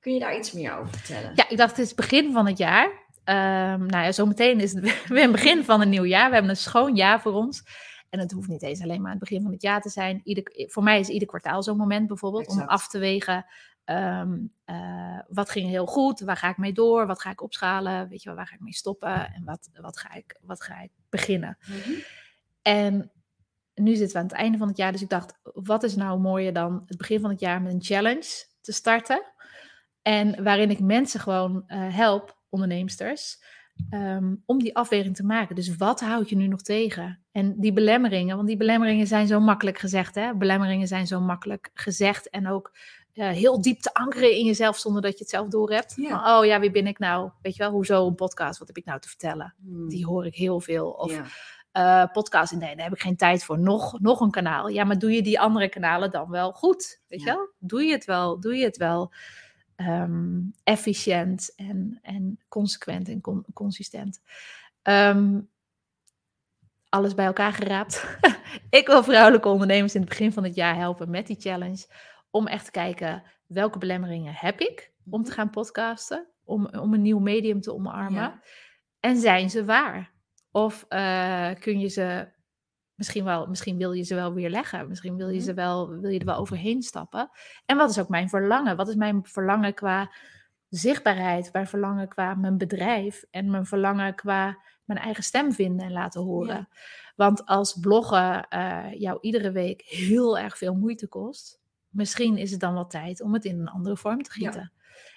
Kun 0.00 0.12
je 0.12 0.20
daar 0.20 0.36
iets 0.36 0.52
meer 0.52 0.78
over 0.78 0.98
vertellen? 0.98 1.32
Ja, 1.34 1.48
ik 1.48 1.56
dacht, 1.56 1.76
het 1.76 1.86
is 1.86 1.94
begin 1.94 2.32
van 2.32 2.46
het 2.46 2.58
jaar. 2.58 3.02
Ehm 3.24 3.86
nou 3.86 4.04
ja, 4.04 4.12
zometeen 4.12 4.60
is 4.60 4.72
het 4.72 5.02
weer 5.08 5.24
een 5.24 5.32
begin 5.32 5.64
van 5.64 5.80
een 5.80 5.88
nieuw 5.88 6.04
jaar. 6.04 6.26
We 6.28 6.32
hebben 6.32 6.50
een 6.50 6.56
schoon 6.56 6.94
jaar 6.94 7.20
voor 7.20 7.32
ons. 7.32 7.62
En 8.10 8.18
het 8.18 8.32
hoeft 8.32 8.48
niet 8.48 8.62
eens 8.62 8.82
alleen 8.82 9.00
maar 9.00 9.12
aan 9.12 9.18
het 9.18 9.28
begin 9.28 9.42
van 9.42 9.52
het 9.52 9.62
jaar 9.62 9.80
te 9.80 9.88
zijn. 9.88 10.20
Ieder, 10.24 10.44
voor 10.70 10.82
mij 10.82 11.00
is 11.00 11.08
ieder 11.08 11.28
kwartaal 11.28 11.62
zo'n 11.62 11.76
moment 11.76 12.06
bijvoorbeeld. 12.06 12.48
Om 12.48 12.60
af 12.60 12.88
te 12.88 12.98
wegen, 12.98 13.46
ehm, 13.84 14.38
eh, 14.64 15.18
wat 15.28 15.50
ging 15.50 15.68
heel 15.68 15.86
goed? 15.86 16.20
Waar 16.20 16.36
ga 16.36 16.48
ik 16.48 16.56
mee 16.56 16.72
door? 16.72 17.06
Wat 17.06 17.20
ga 17.20 17.30
ik 17.30 17.42
opschalen? 17.42 18.08
Weet 18.08 18.22
je 18.22 18.28
wel, 18.28 18.36
waar 18.36 18.46
ga 18.46 18.54
ik 18.54 18.60
mee 18.60 18.74
stoppen? 18.74 19.32
En 19.34 19.44
wat, 19.44 19.70
wat, 19.80 19.98
ga, 19.98 20.14
ik, 20.14 20.38
wat 20.40 20.62
ga 20.62 20.80
ik 20.80 20.90
beginnen? 21.08 21.58
Mhm. 21.66 21.90
En 22.62 23.10
nu 23.74 23.94
zitten 23.94 24.12
we 24.12 24.18
aan 24.18 24.28
het 24.28 24.38
einde 24.38 24.58
van 24.58 24.68
het 24.68 24.76
jaar. 24.76 24.92
Dus 24.92 25.02
ik 25.02 25.08
dacht, 25.08 25.38
wat 25.42 25.82
is 25.82 25.96
nou 25.96 26.20
mooier 26.20 26.52
dan 26.52 26.82
het 26.86 26.98
begin 26.98 27.20
van 27.20 27.30
het 27.30 27.40
jaar 27.40 27.62
met 27.62 27.72
een 27.72 27.82
challenge 27.82 28.44
te 28.60 28.72
starten? 28.72 29.22
En 30.02 30.42
waarin 30.42 30.70
ik 30.70 30.80
mensen 30.80 31.20
gewoon 31.20 31.64
eh, 31.66 31.94
help, 31.94 32.38
onderneemsters, 32.48 33.42
ehm, 33.90 34.34
om 34.46 34.58
die 34.58 34.76
afweging 34.76 35.16
te 35.16 35.24
maken. 35.24 35.54
Dus 35.54 35.76
wat 35.76 36.00
houd 36.00 36.28
je 36.28 36.36
nu 36.36 36.46
nog 36.46 36.62
tegen? 36.62 37.24
En 37.32 37.60
die 37.60 37.72
belemmeringen, 37.72 38.36
want 38.36 38.48
die 38.48 38.56
belemmeringen 38.56 39.06
zijn 39.06 39.26
zo 39.26 39.40
makkelijk 39.40 39.78
gezegd. 39.78 40.14
Hè? 40.14 40.34
Belemmeringen 40.34 40.88
zijn 40.88 41.06
zo 41.06 41.20
makkelijk 41.20 41.70
gezegd 41.74 42.30
en 42.30 42.48
ook 42.48 42.76
eh, 43.14 43.28
heel 43.28 43.60
diep 43.62 43.80
te 43.80 43.94
ankeren 43.94 44.32
in 44.36 44.44
jezelf 44.44 44.78
zonder 44.78 45.02
dat 45.02 45.12
je 45.12 45.18
het 45.18 45.28
zelf 45.28 45.48
doorhebt. 45.48 45.94
Ja. 45.96 46.08
Van, 46.08 46.36
oh 46.38 46.44
ja, 46.44 46.60
wie 46.60 46.70
ben 46.70 46.86
ik 46.86 46.98
nou? 46.98 47.30
Weet 47.42 47.56
je 47.56 47.62
wel, 47.62 47.72
hoezo 47.72 48.06
een 48.06 48.14
podcast? 48.14 48.58
Wat 48.58 48.68
heb 48.68 48.76
ik 48.76 48.84
nou 48.84 49.00
te 49.00 49.08
vertellen? 49.08 49.54
Hmm. 49.64 49.88
Die 49.88 50.06
hoor 50.06 50.26
ik 50.26 50.34
heel 50.34 50.60
veel. 50.60 50.90
Of 50.90 51.12
Ja. 51.12 51.24
eh 51.72 52.12
podcast. 52.12 52.52
Nee, 52.52 52.74
daar 52.76 52.84
heb 52.84 52.94
ik 52.94 53.00
geen 53.02 53.16
tijd 53.16 53.44
voor. 53.44 53.58
Nog, 53.58 54.00
nog 54.00 54.20
een 54.20 54.30
kanaal. 54.30 54.68
Ja, 54.68 54.84
maar 54.84 54.98
doe 54.98 55.12
je 55.12 55.22
die 55.22 55.40
andere 55.40 55.68
kanalen 55.68 56.10
dan 56.10 56.30
wel 56.30 56.52
goed? 56.52 57.00
Weet 57.08 57.20
Ja. 57.22 57.26
je 57.32 57.36
wel? 57.38 57.48
Doe 57.58 57.82
je 57.82 57.92
het 57.92 58.04
wel? 58.04 58.40
Doe 58.40 58.54
je 58.56 58.64
het 58.64 58.76
wel 58.76 59.12
ehm, 59.76 60.40
efficiënt 60.64 61.52
en, 61.56 61.98
en 62.02 62.40
consequent 62.48 63.08
en 63.08 63.20
con- 63.20 63.44
consistent? 63.52 64.20
Ehm, 64.82 65.40
alles 66.88 67.14
bij 67.14 67.26
elkaar 67.26 67.52
geraapt. 67.52 68.04
ik 68.70 68.86
wil 68.86 69.02
vrouwelijke 69.04 69.48
ondernemers 69.48 69.94
in 69.94 70.00
het 70.00 70.08
begin 70.08 70.32
van 70.32 70.44
het 70.44 70.54
jaar 70.54 70.76
helpen 70.76 71.10
met 71.10 71.26
die 71.26 71.40
challenge. 71.40 71.86
Om 72.34 72.46
echt 72.46 72.64
te 72.64 72.70
kijken 72.70 73.22
welke 73.46 73.78
belemmeringen 73.78 74.34
heb 74.34 74.60
ik 74.60 74.92
om 75.10 75.22
te 75.22 75.30
Mhm. 75.30 75.38
gaan 75.38 75.50
podcasten. 75.50 76.26
Om, 76.44 76.66
om 76.66 76.94
een 76.94 77.02
nieuw 77.02 77.18
medium 77.18 77.60
te 77.60 77.74
omarmen. 77.74 78.22
Ja. 78.22 78.40
En 79.00 79.16
zijn 79.16 79.50
ze 79.50 79.64
waar? 79.64 80.10
Of 80.52 80.84
eh, 80.88 81.50
kun 81.60 81.80
je 81.80 81.88
ze 81.88 82.28
misschien 82.94 83.24
wel, 83.24 83.46
misschien 83.46 83.76
wil 83.76 83.92
je 83.92 84.02
ze 84.02 84.14
wel 84.14 84.32
weer 84.34 84.50
leggen. 84.50 84.88
Misschien 84.88 85.16
wil 85.16 85.28
je, 85.28 85.34
Mhm. 85.36 85.44
ze 85.44 85.54
wel, 85.54 85.88
wil 85.88 86.10
je 86.10 86.18
er 86.18 86.24
wel 86.24 86.36
overheen 86.36 86.82
stappen. 86.82 87.30
En 87.66 87.76
wat 87.76 87.90
is 87.90 87.98
ook 87.98 88.08
mijn 88.08 88.28
verlangen? 88.28 88.76
Wat 88.76 88.88
is 88.88 88.94
mijn 88.94 89.24
verlangen 89.24 89.74
qua 89.74 90.10
zichtbaarheid, 90.68 91.52
mijn 91.52 91.66
verlangen 91.66 92.08
qua 92.08 92.34
mijn 92.34 92.58
bedrijf 92.58 93.24
en 93.30 93.50
mijn 93.50 93.66
verlangen 93.66 94.14
qua 94.14 94.58
mijn 94.84 94.98
eigen 95.00 95.22
stem 95.24 95.52
vinden 95.52 95.86
en 95.86 95.92
laten 95.92 96.22
horen. 96.22 96.68
Want 97.16 97.46
als 97.46 97.78
bloggen 97.80 98.46
uh, 98.50 98.86
jou 98.92 99.18
iedere 99.20 99.50
week 99.50 99.82
heel 99.82 100.38
erg 100.38 100.58
veel 100.58 100.74
moeite 100.74 101.08
kost, 101.08 101.62
misschien 101.94 102.36
is 102.36 102.50
het 102.50 102.60
dan 102.60 102.74
wel 102.74 102.86
tijd 102.86 103.20
om 103.20 103.34
het 103.34 103.44
in 103.44 103.60
een 103.60 103.68
andere 103.68 103.96
vorm 103.96 104.22
te 104.22 104.30
gieten. 104.30 104.72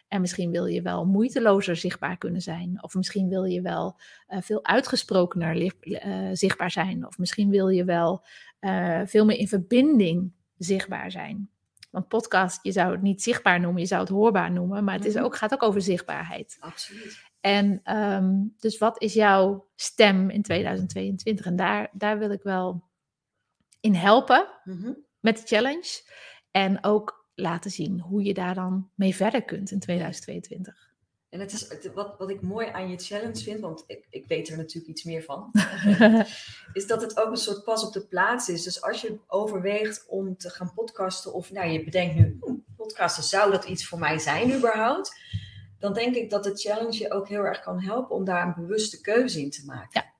En 0.07 0.21
misschien 0.21 0.51
wil 0.51 0.65
je 0.65 0.81
wel 0.81 1.05
moeitelozer 1.05 1.75
zichtbaar 1.75 2.17
kunnen 2.17 2.41
zijn. 2.41 2.83
Of 2.83 2.93
misschien 2.93 3.29
wil 3.29 3.43
je 3.43 3.61
wel 3.61 3.99
uh, 4.29 4.41
veel 4.41 4.65
uitgesprokener 4.65 5.73
uh, 5.81 6.29
zichtbaar 6.31 6.71
zijn. 6.71 7.07
Of 7.07 7.17
misschien 7.17 7.49
wil 7.49 7.69
je 7.69 7.83
wel 7.83 8.25
veel 9.05 9.25
meer 9.25 9.37
in 9.37 9.47
verbinding 9.47 10.31
zichtbaar 10.57 11.11
zijn. 11.11 11.49
Want 11.89 12.07
podcast, 12.07 12.59
je 12.63 12.71
zou 12.71 12.91
het 12.91 13.01
niet 13.01 13.21
zichtbaar 13.21 13.59
noemen, 13.59 13.81
je 13.81 13.87
zou 13.87 14.01
het 14.01 14.09
hoorbaar 14.09 14.51
noemen. 14.51 14.83
Maar 14.83 14.95
het 14.95 15.05
is 15.05 15.17
ook, 15.17 15.35
gaat 15.35 15.53
ook 15.53 15.63
over 15.63 15.81
zichtbaarheid. 15.81 16.57
Absoluut. 16.59 17.25
En 17.39 17.95
um, 17.97 18.55
dus 18.59 18.77
wat 18.77 19.01
is 19.01 19.13
jouw 19.13 19.67
stem 19.75 20.29
in 20.29 20.41
2022? 20.41 21.45
En 21.45 21.55
daar, 21.55 21.89
daar 21.93 22.19
wil 22.19 22.31
ik 22.31 22.43
wel 22.43 22.83
in 23.79 23.93
helpen 23.93 24.47
mm-hmm. 24.63 24.97
met 25.19 25.37
de 25.37 25.55
challenge. 25.55 26.01
En 26.57 26.83
ook 26.83 27.25
laten 27.35 27.71
zien 27.71 27.99
hoe 27.99 28.23
je 28.23 28.33
daar 28.33 28.55
dan 28.55 28.89
mee 28.95 29.15
verder 29.15 29.43
kunt 29.43 29.71
in 29.71 29.79
2022. 29.79 30.89
En 31.29 31.39
het 31.39 31.53
is 31.53 31.67
wat, 31.93 32.15
wat 32.17 32.29
ik 32.29 32.41
mooi 32.41 32.67
aan 32.67 32.89
je 32.89 32.97
challenge 32.97 33.43
vind, 33.43 33.59
want 33.59 33.83
ik, 33.87 34.07
ik 34.09 34.27
weet 34.27 34.49
er 34.49 34.57
natuurlijk 34.57 34.87
iets 34.87 35.03
meer 35.03 35.23
van, 35.23 35.51
is 36.73 36.87
dat 36.87 37.01
het 37.01 37.19
ook 37.19 37.31
een 37.31 37.37
soort 37.37 37.63
pas 37.63 37.85
op 37.85 37.93
de 37.93 38.05
plaats 38.05 38.49
is. 38.49 38.63
Dus 38.63 38.81
als 38.81 39.01
je 39.01 39.19
overweegt 39.27 40.05
om 40.07 40.37
te 40.37 40.49
gaan 40.49 40.73
podcasten, 40.73 41.33
of 41.33 41.51
nou, 41.51 41.67
je 41.67 41.83
bedenkt 41.83 42.15
nu, 42.15 42.39
podcasten, 42.75 43.23
zou 43.23 43.51
dat 43.51 43.65
iets 43.65 43.87
voor 43.87 43.99
mij 43.99 44.19
zijn 44.19 44.53
überhaupt? 44.53 45.19
Dan 45.79 45.93
denk 45.93 46.15
ik 46.15 46.29
dat 46.29 46.43
de 46.43 46.55
challenge 46.55 46.97
je 46.97 47.11
ook 47.11 47.27
heel 47.27 47.43
erg 47.43 47.59
kan 47.59 47.81
helpen 47.81 48.15
om 48.15 48.25
daar 48.25 48.47
een 48.47 48.65
bewuste 48.65 49.01
keuze 49.01 49.41
in 49.41 49.51
te 49.51 49.65
maken. 49.65 50.01
Ja. 50.01 50.13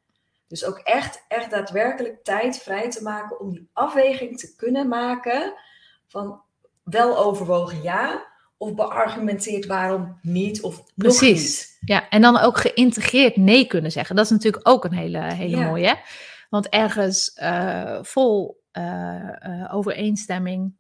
Dus 0.48 0.66
ook 0.66 0.78
echt, 0.78 1.26
echt 1.28 1.52
daadwerkelijk 1.52 2.24
tijd 2.24 2.58
vrij 2.58 2.90
te 2.90 3.04
maken 3.04 3.40
om 3.40 3.52
die 3.52 3.70
afweging 3.74 4.40
te 4.40 4.56
kunnen 4.56 4.88
maken 4.88 5.56
van 6.08 6.42
wel 6.84 7.18
overwogen 7.18 7.82
ja, 7.82 8.26
of 8.58 8.74
beargumenteerd 8.74 9.66
waarom 9.66 10.20
niet 10.22 10.62
of 10.62 10.84
Precies. 10.96 11.78
Ja, 11.80 12.10
en 12.10 12.22
dan 12.22 12.38
ook 12.38 12.58
geïntegreerd 12.58 13.36
nee 13.36 13.68
kunnen 13.68 13.92
zeggen. 13.92 14.16
Dat 14.16 14.26
is 14.26 14.32
natuurlijk 14.32 14.68
ook 14.70 14.84
een 14.84 14.94
hele, 14.94 15.34
hele 15.34 15.66
mooie. 15.66 16.00
Want 16.50 16.70
ergens 16.70 17.38
uh, 17.42 18.00
vol 18.02 18.64
uh, 18.74 19.70
overeenstemming 19.72 20.76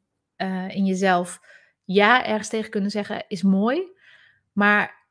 in 0.68 0.86
jezelf 0.86 1.40
ja 1.84 2.26
ergens 2.26 2.48
tegen 2.48 2.70
kunnen 2.70 2.92
zeggen 2.92 3.26
is 3.28 3.44
mooi. 3.44 3.82
Maar 4.54 5.06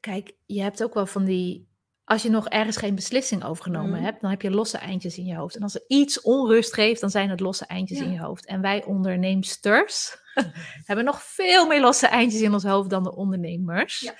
kijk, 0.00 0.32
je 0.46 0.62
hebt 0.62 0.82
ook 0.82 0.94
wel 0.94 1.06
van 1.06 1.24
die 1.24 1.68
als 2.12 2.22
je 2.22 2.30
nog 2.30 2.48
ergens 2.48 2.76
geen 2.76 2.94
beslissing 2.94 3.44
overgenomen 3.44 3.98
mm. 3.98 4.04
hebt, 4.04 4.20
dan 4.20 4.30
heb 4.30 4.42
je 4.42 4.50
losse 4.50 4.78
eindjes 4.78 5.18
in 5.18 5.24
je 5.24 5.36
hoofd. 5.36 5.56
En 5.56 5.62
als 5.62 5.74
er 5.74 5.84
iets 5.86 6.20
onrust 6.20 6.74
geeft, 6.74 7.00
dan 7.00 7.10
zijn 7.10 7.30
het 7.30 7.40
losse 7.40 7.66
eindjes 7.66 8.00
in 8.00 8.12
je 8.12 8.20
hoofd. 8.20 8.46
En 8.46 8.60
wij 8.60 8.84
onderneemsters 8.84 10.16
hebben 10.88 11.04
nog 11.04 11.22
veel 11.22 11.66
meer 11.66 11.80
losse 11.80 12.06
eindjes 12.06 12.40
in 12.40 12.52
ons 12.52 12.64
hoofd 12.64 12.90
dan 12.90 13.02
de 13.02 13.14
ondernemers. 13.14 14.00
Ja. 14.00 14.14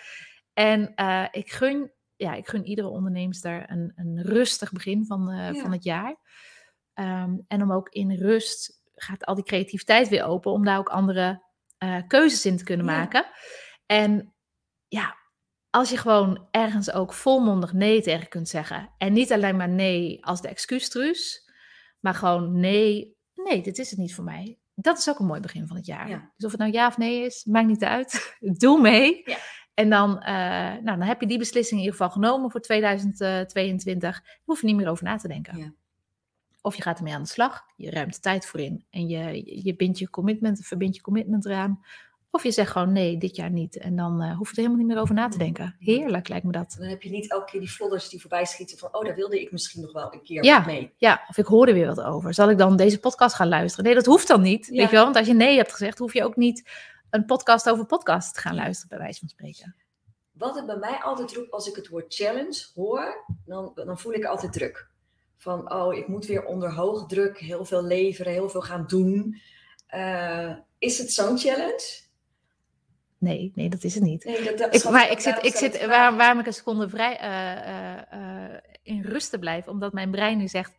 En 0.53 0.93
uh, 0.97 1.27
ik, 1.31 1.53
gun, 1.53 1.93
ja, 2.17 2.35
ik 2.35 2.49
gun 2.49 2.65
iedere 2.65 2.89
onderneemster 2.89 3.71
een, 3.71 3.93
een 3.95 4.23
rustig 4.23 4.73
begin 4.73 5.07
van, 5.07 5.31
uh, 5.31 5.61
van 5.61 5.73
het 5.73 5.85
jaar. 5.85 6.17
Um, 6.95 7.45
en 7.49 7.63
om 7.63 7.73
ook 7.73 7.89
in 7.89 8.13
rust 8.13 8.83
gaat 8.95 9.25
al 9.25 9.35
die 9.35 9.45
creativiteit 9.45 10.09
weer 10.09 10.25
open 10.25 10.53
om 10.53 10.65
daar 10.65 10.79
ook 10.79 10.89
andere 10.89 11.43
uh, 11.79 12.03
keuzes 12.07 12.47
in 12.47 12.57
te 12.57 12.65
kunnen 12.65 12.87
maken. 12.87 13.27
En 13.87 14.35
ja, 14.89 15.21
als 15.73 15.91
je 15.91 15.97
gewoon 15.97 16.47
ergens 16.51 16.93
ook 16.93 17.13
volmondig 17.13 17.73
nee 17.73 18.03
tegen 18.03 18.29
kunt 18.29 18.49
zeggen. 18.49 18.91
En 18.99 19.13
niet 19.13 19.33
alleen 19.33 19.57
maar 19.57 19.69
nee 19.69 20.25
als 20.25 20.41
de 20.41 20.49
excuustruus, 20.49 21.51
maar 22.01 22.15
gewoon 22.15 22.61
nee, 22.61 23.17
nee, 23.35 23.63
dit 23.63 23.79
is 23.79 23.91
het 23.91 23.99
niet 23.99 24.15
voor 24.15 24.25
mij. 24.25 24.59
Dat 24.75 24.99
is 24.99 25.09
ook 25.09 25.19
een 25.19 25.27
mooi 25.27 25.41
begin 25.41 25.67
van 25.67 25.77
het 25.77 25.87
jaar. 25.87 26.33
Dus 26.37 26.45
of 26.45 26.51
het 26.51 26.61
nou 26.61 26.73
ja 26.73 26.87
of 26.87 26.99
nee 26.99 27.25
is, 27.25 27.45
maakt 27.45 27.67
niet 27.67 27.85
uit. 27.85 28.37
Doe 28.61 28.81
mee. 28.81 29.23
Ja. 29.25 29.37
En 29.75 29.91
dan, 29.91 30.11
uh, 30.11 30.27
nou, 30.27 30.85
dan 30.85 31.03
heb 31.03 31.21
je 31.21 31.27
die 31.27 31.39
beslissing 31.39 31.81
in 31.81 31.87
ieder 31.87 31.99
geval 31.99 32.13
genomen 32.13 32.51
voor 32.51 32.61
2022. 32.61 34.23
Je 34.25 34.41
hoeft 34.45 34.61
er 34.61 34.67
niet 34.67 34.77
meer 34.77 34.89
over 34.89 35.05
na 35.05 35.17
te 35.17 35.29
denken. 35.29 35.59
Ja. 35.59 35.73
Of 36.61 36.75
je 36.75 36.83
gaat 36.83 36.99
ermee 36.99 37.15
aan 37.15 37.23
de 37.23 37.29
slag, 37.29 37.63
je 37.77 37.91
ruimt 37.91 38.15
de 38.15 38.21
tijd 38.21 38.47
voor 38.47 38.61
in 38.61 38.85
en 38.91 39.09
je, 39.09 39.43
je 39.65 39.77
bindt 39.77 39.99
je 39.99 40.11
commitment, 40.11 40.67
verbind 40.67 40.95
je 40.95 41.03
commitment 41.03 41.47
eraan. 41.47 41.81
Of 42.35 42.43
je 42.43 42.51
zegt 42.51 42.71
gewoon 42.71 42.93
nee, 42.93 43.19
dit 43.19 43.37
jaar 43.37 43.51
niet. 43.51 43.79
En 43.79 43.97
dan 43.97 44.23
uh, 44.23 44.37
hoef 44.37 44.49
je 44.49 44.57
er 44.57 44.63
helemaal 44.63 44.79
niet 44.79 44.87
meer 44.87 45.03
over 45.03 45.15
na 45.15 45.29
te 45.29 45.39
denken. 45.39 45.77
Heerlijk 45.79 46.29
lijkt 46.29 46.45
me 46.45 46.53
dat. 46.53 46.75
Dan 46.79 46.89
heb 46.89 47.03
je 47.03 47.11
niet 47.11 47.31
elke 47.31 47.51
keer 47.51 47.61
die 47.61 47.71
vlodders 47.71 48.09
die 48.09 48.21
voorbij 48.21 48.45
schieten 48.45 48.79
van... 48.79 48.95
oh, 48.95 49.05
daar 49.05 49.15
wilde 49.15 49.41
ik 49.41 49.53
misschien 49.53 49.83
nog 49.83 49.93
wel 49.93 50.13
een 50.13 50.23
keer 50.23 50.45
ja, 50.45 50.65
mee. 50.67 50.93
Ja, 50.97 51.25
of 51.29 51.39
ik 51.39 51.47
hoorde 51.47 51.73
weer 51.73 51.87
wat 51.87 52.01
over. 52.01 52.35
Zal 52.35 52.51
ik 52.51 52.59
dan 52.59 52.77
deze 52.77 53.01
podcast 53.01 53.35
gaan 53.35 53.49
luisteren? 53.49 53.85
Nee, 53.85 53.95
dat 53.95 54.07
hoeft 54.07 54.29
dan 54.29 54.41
niet. 54.41 54.69
Weet 54.69 54.81
je 54.81 54.97
wel? 54.97 55.05
Want 55.05 55.17
als 55.17 55.27
je 55.27 55.35
nee 55.35 55.57
hebt 55.57 55.73
gezegd, 55.73 55.99
hoef 55.99 56.13
je 56.13 56.25
ook 56.25 56.37
niet 56.37 56.71
een 57.11 57.25
podcast 57.25 57.71
over 57.71 57.87
podcast 57.87 58.35
te 58.35 58.41
gaan 58.41 58.55
luisteren, 58.55 58.89
bij 58.89 58.99
wijze 58.99 59.19
van 59.19 59.29
spreken. 59.29 59.77
Wat 60.33 60.55
het 60.55 60.67
bij 60.67 60.77
mij 60.77 60.99
altijd 61.03 61.35
roept 61.35 61.51
als 61.51 61.69
ik 61.69 61.77
het 61.77 61.89
woord 61.89 62.15
challenge 62.15 62.67
hoor, 62.75 63.25
dan, 63.45 63.73
dan 63.75 63.99
voel 63.99 64.13
ik 64.13 64.25
altijd 64.25 64.53
druk. 64.53 64.91
Van, 65.37 65.73
oh, 65.73 65.95
ik 65.95 66.09
moet 66.09 66.27
weer 66.27 66.45
onder 66.45 66.73
hoge 66.73 67.07
druk 67.07 67.39
heel 67.39 67.65
veel 67.65 67.85
leveren, 67.85 68.33
heel 68.33 68.49
veel 68.49 68.63
gaan 68.63 68.85
doen. 68.87 69.41
Uh, 69.95 70.53
is 70.79 70.99
het 70.99 71.13
zo'n 71.13 71.39
challenge? 71.39 72.01
Nee, 73.23 73.53
nee, 73.55 73.69
dat 73.69 73.85
is 73.85 73.95
het 73.95 74.03
niet. 74.03 74.25
Nee, 74.25 74.55
dat, 74.55 74.75
ik, 74.75 74.91
maar 74.91 75.11
ik 75.11 75.21
zit, 75.21 75.45
ik 75.45 75.55
zit 75.55 75.87
waar, 75.87 76.17
waarom 76.17 76.39
ik 76.39 76.47
een 76.47 76.53
seconde 76.53 76.89
vrij 76.89 77.21
uh, 77.21 78.21
uh, 78.21 78.57
in 78.83 79.03
rust 79.03 79.31
te 79.31 79.39
blijven, 79.39 79.73
omdat 79.73 79.93
mijn 79.93 80.11
brein 80.11 80.39
nu 80.39 80.49
zegt: 80.49 80.75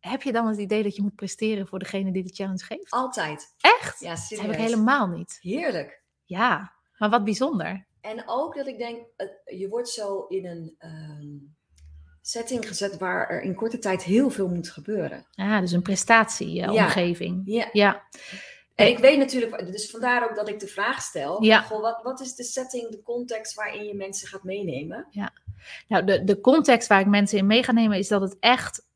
Heb 0.00 0.22
je 0.22 0.32
dan 0.32 0.46
het 0.46 0.58
idee 0.58 0.82
dat 0.82 0.96
je 0.96 1.02
moet 1.02 1.14
presteren 1.14 1.66
voor 1.66 1.78
degene 1.78 2.12
die 2.12 2.22
de 2.22 2.34
challenge 2.34 2.64
geeft? 2.64 2.90
Altijd. 2.90 3.54
Echt? 3.60 4.00
Ja, 4.00 4.14
Dat 4.14 4.40
heb 4.40 4.50
ik 4.50 4.58
helemaal 4.58 5.06
niet. 5.06 5.38
Heerlijk. 5.40 6.02
Ja, 6.24 6.72
maar 6.98 7.10
wat 7.10 7.24
bijzonder. 7.24 7.86
En 8.00 8.22
ook 8.26 8.54
dat 8.54 8.66
ik 8.66 8.78
denk, 8.78 9.06
je 9.44 9.68
wordt 9.68 9.88
zo 9.88 10.26
in 10.28 10.46
een 10.46 10.76
um, 10.78 11.56
setting 12.22 12.68
gezet 12.68 12.98
waar 12.98 13.28
er 13.28 13.42
in 13.42 13.54
korte 13.54 13.78
tijd 13.78 14.02
heel 14.02 14.30
veel 14.30 14.48
moet 14.48 14.70
gebeuren. 14.70 15.26
Ja, 15.30 15.60
dus 15.60 15.72
een 15.72 15.82
prestatieomgeving. 15.82 17.42
Ja. 17.44 17.54
ja. 17.54 17.68
ja. 17.72 18.02
En 18.80 18.88
ik 18.88 18.98
weet 18.98 19.18
natuurlijk, 19.18 19.72
dus 19.72 19.90
vandaar 19.90 20.30
ook 20.30 20.36
dat 20.36 20.48
ik 20.48 20.60
de 20.60 20.66
vraag 20.66 21.02
stel: 21.02 21.42
ja. 21.42 21.60
goh, 21.60 21.80
wat, 21.80 22.02
wat 22.02 22.20
is 22.20 22.34
de 22.34 22.44
setting, 22.44 22.90
de 22.90 23.02
context 23.02 23.54
waarin 23.54 23.84
je 23.84 23.94
mensen 23.94 24.28
gaat 24.28 24.42
meenemen? 24.42 25.06
Ja, 25.10 25.32
nou, 25.88 26.04
de, 26.04 26.24
de 26.24 26.40
context 26.40 26.88
waar 26.88 27.00
ik 27.00 27.06
mensen 27.06 27.38
in 27.38 27.46
mee 27.46 27.62
ga 27.62 27.72
nemen 27.72 27.98
is 27.98 28.08
dat 28.08 28.20
het 28.20 28.36
echt, 28.40 28.86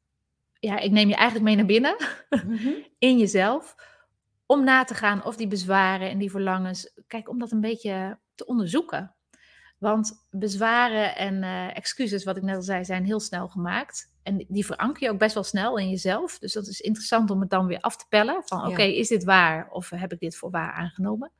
ja, 0.58 0.78
ik 0.78 0.90
neem 0.90 1.08
je 1.08 1.14
eigenlijk 1.14 1.44
mee 1.44 1.56
naar 1.56 1.66
binnen, 1.66 1.96
mhm. 2.30 2.72
in 2.98 3.18
jezelf, 3.18 3.74
om 4.46 4.64
na 4.64 4.84
te 4.84 4.94
gaan 4.94 5.24
of 5.24 5.36
die 5.36 5.48
bezwaren 5.48 6.10
en 6.10 6.18
die 6.18 6.30
verlangens, 6.30 6.92
kijk, 7.06 7.28
om 7.28 7.38
dat 7.38 7.52
een 7.52 7.60
beetje 7.60 8.18
te 8.34 8.46
onderzoeken. 8.46 9.13
Want 9.84 10.26
bezwaren 10.30 11.16
en 11.16 11.42
uh, 11.42 11.76
excuses, 11.76 12.24
wat 12.24 12.36
ik 12.36 12.42
net 12.42 12.56
al 12.56 12.62
zei, 12.62 12.84
zijn 12.84 13.04
heel 13.04 13.20
snel 13.20 13.48
gemaakt. 13.48 14.12
En 14.22 14.44
die 14.48 14.66
veranker 14.66 15.02
je 15.02 15.10
ook 15.10 15.18
best 15.18 15.34
wel 15.34 15.42
snel 15.42 15.78
in 15.78 15.90
jezelf. 15.90 16.38
Dus 16.38 16.52
dat 16.52 16.66
is 16.66 16.80
interessant 16.80 17.30
om 17.30 17.40
het 17.40 17.50
dan 17.50 17.66
weer 17.66 17.80
af 17.80 17.96
te 17.96 18.04
pellen. 18.08 18.42
Van 18.44 18.66
oké, 18.66 18.82
is 18.82 19.08
dit 19.08 19.24
waar 19.24 19.70
of 19.70 19.90
heb 19.90 20.12
ik 20.12 20.20
dit 20.20 20.36
voor 20.36 20.50
waar 20.50 20.72
aangenomen? 20.72 21.30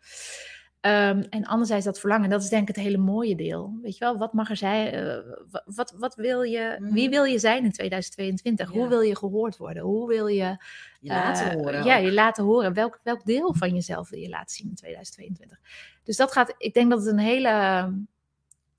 Um, 0.81 1.21
en 1.31 1.45
anderzijds 1.45 1.85
dat 1.85 2.01
verlangen, 2.01 2.31
dat 2.31 2.43
is 2.43 2.49
denk 2.49 2.69
ik 2.69 2.75
het 2.75 2.85
hele 2.85 2.99
mooie 2.99 3.37
deel. 3.37 3.79
Weet 3.83 3.99
je 3.99 4.05
wel, 4.05 4.19
wat 4.19 4.33
mag 4.33 4.51
er 4.51 4.57
zijn? 4.57 4.95
Uh, 4.95 5.63
wat, 5.65 5.95
wat 5.99 6.15
wil 6.15 6.43
je, 6.43 6.77
wie 6.81 7.03
mhm. 7.03 7.11
wil 7.11 7.25
je 7.25 7.39
zijn 7.39 7.65
in 7.65 7.73
2022? 7.73 8.71
Hoe 8.71 8.89
wil 8.89 9.01
je 9.01 9.17
gehoord 9.17 9.57
worden? 9.57 9.83
Hoe 9.83 10.09
wil 10.09 10.27
je... 10.27 10.57
Je 11.01 11.11
laten 11.11 11.47
uh, 11.47 11.53
horen. 11.53 11.85
Ja, 11.85 11.97
je 11.97 12.13
laten 12.13 12.45
horen. 12.45 12.73
Welk, 12.73 13.01
welk 13.03 13.25
deel 13.25 13.55
van 13.55 13.75
jezelf 13.75 14.11
wil 14.11 14.21
je 14.21 14.29
laten 14.29 14.55
zien 14.55 14.69
in 14.69 14.75
2022? 14.75 15.59
Dus 16.03 16.17
dat 16.17 16.33
gaat, 16.33 16.55
ik 16.59 16.75
denk 16.75 16.91
dat 16.91 16.99
het 16.99 17.09
een 17.09 17.19
hele 17.19 17.93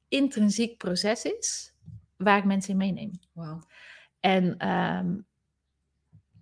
intrinsiek 0.08 0.78
proces 0.78 1.24
is, 1.24 1.74
waar 2.18 2.38
ik 2.38 2.46
mensen 2.46 2.72
in 2.72 2.78
meeneem. 2.78 3.12
Wow. 3.32 3.62
En 4.20 4.70
um, 4.70 5.26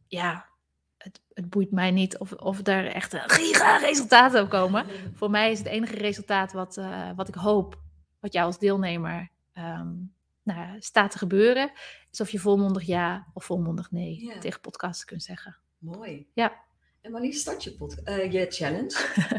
ja, 0.07 0.49
het, 0.97 1.21
het, 1.33 1.49
boeit 1.49 1.71
mij 1.71 1.91
niet 1.91 2.17
of, 2.17 2.33
of 2.33 2.67
er 2.67 2.87
echt 2.87 3.13
een 3.13 3.29
giga 3.29 3.77
resultaten 3.77 4.41
op 4.41 4.49
komen. 4.49 4.85
Voor 5.13 5.29
mij 5.29 5.51
is 5.51 5.57
het 5.57 5.67
enige 5.67 5.95
resultaat 5.95 6.51
wat, 6.51 6.77
uh, 6.77 7.09
wat 7.15 7.27
ik 7.27 7.35
hoop, 7.35 7.81
wat 8.19 8.33
jou 8.33 8.45
als 8.45 8.59
deelnemer 8.59 9.29
um, 9.53 10.13
nou, 10.43 10.75
staat 10.81 11.11
te 11.11 11.17
gebeuren, 11.17 11.71
is 12.11 12.21
of 12.21 12.29
je 12.29 12.39
volmondig 12.39 12.83
ja 12.83 13.27
of 13.33 13.45
volmondig 13.45 13.91
nee 13.91 14.25
ja. 14.25 14.39
tegen 14.39 14.61
podcasten 14.61 15.07
kunt 15.07 15.23
zeggen. 15.23 15.57
Mooi. 15.77 16.27
Ja. 16.33 16.61
En 17.01 17.11
wanneer 17.11 17.33
start 17.33 17.63
je, 17.63 17.73
pod 17.73 17.97
uh, 18.05 18.31
je 18.31 18.45
challenge? 18.49 18.95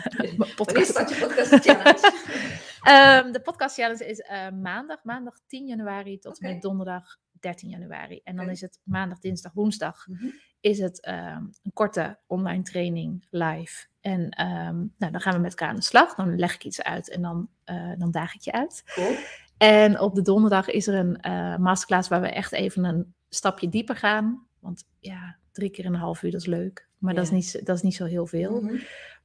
wanneer 0.57 0.85
start 0.85 1.09
je 1.09 1.17
podcast 1.27 1.65
challenge? 1.65 2.13
um, 2.89 3.33
de 3.33 3.41
podcast 3.45 3.75
challenge 3.77 4.07
is 4.07 4.19
uh, 4.19 4.49
maandag, 4.63 5.05
maandag 5.05 5.35
10 5.47 5.67
januari 5.67 6.19
tot 6.19 6.37
okay. 6.37 6.53
met 6.53 6.63
donderdag 6.63 7.17
13 7.41 7.69
januari. 7.69 8.21
En 8.25 8.37
dan 8.37 8.51
is 8.51 8.61
het 8.61 8.81
maandag, 8.85 9.19
dinsdag, 9.19 9.53
woensdag 9.53 10.07
Mhm. 10.07 10.27
is 10.61 10.79
het 10.79 11.01
ehm, 11.03 11.43
een 11.63 11.73
korte 11.73 12.19
online 12.27 12.63
training 12.63 13.27
live. 13.31 13.87
En 14.01 14.29
ehm, 14.31 14.77
nou, 14.99 15.13
dan 15.13 15.21
gaan 15.21 15.35
we 15.35 15.39
met 15.41 15.51
elkaar 15.51 15.69
aan 15.69 15.77
de 15.77 15.83
slag. 15.83 16.15
Dan 16.15 16.39
leg 16.39 16.55
ik 16.55 16.65
iets 16.65 16.83
uit 16.83 17.11
en 17.11 17.23
dan, 17.23 17.49
eh, 17.65 17.93
dan 17.99 18.11
daag 18.11 18.35
ik 18.35 18.41
je 18.41 18.53
uit. 18.53 18.83
Cool. 18.95 19.15
En 19.59 20.01
op 20.01 20.15
de 20.15 20.23
donderdag 20.23 20.69
is 20.69 20.87
er 20.87 20.95
een 20.95 21.21
eh, 21.21 21.57
masterclass 21.57 22.09
waar 22.09 22.21
we 22.21 22.29
echt 22.29 22.53
even 22.53 22.85
een 22.85 23.15
stapje 23.29 23.69
dieper 23.69 23.97
gaan. 23.97 24.47
Want 24.59 24.85
ja, 24.99 25.37
drie 25.53 25.71
keer 25.71 25.87
een 25.87 25.95
half 25.95 26.23
uur, 26.23 26.31
dat 26.31 26.41
is 26.41 26.47
leuk. 26.47 26.89
Maar 26.99 27.15
dat, 27.15 27.25
is 27.25 27.31
niet, 27.31 27.47
zo- 27.47 27.61
dat 27.63 27.77
is 27.77 27.83
niet 27.83 27.95
zo 27.95 28.05
heel 28.05 28.27
veel. 28.27 28.61
Mhm. 28.61 28.77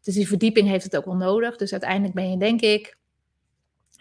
Dus 0.02 0.14
die 0.14 0.28
verdieping 0.28 0.68
heeft 0.68 0.84
het 0.84 0.98
ook 0.98 1.06
wel 1.06 1.16
nodig. 1.16 1.58
Dus 1.58 1.72
uiteindelijk 1.72 2.14
ben 2.14 2.32
je, 2.32 2.38
denk 2.38 2.62
ik, 2.62 2.98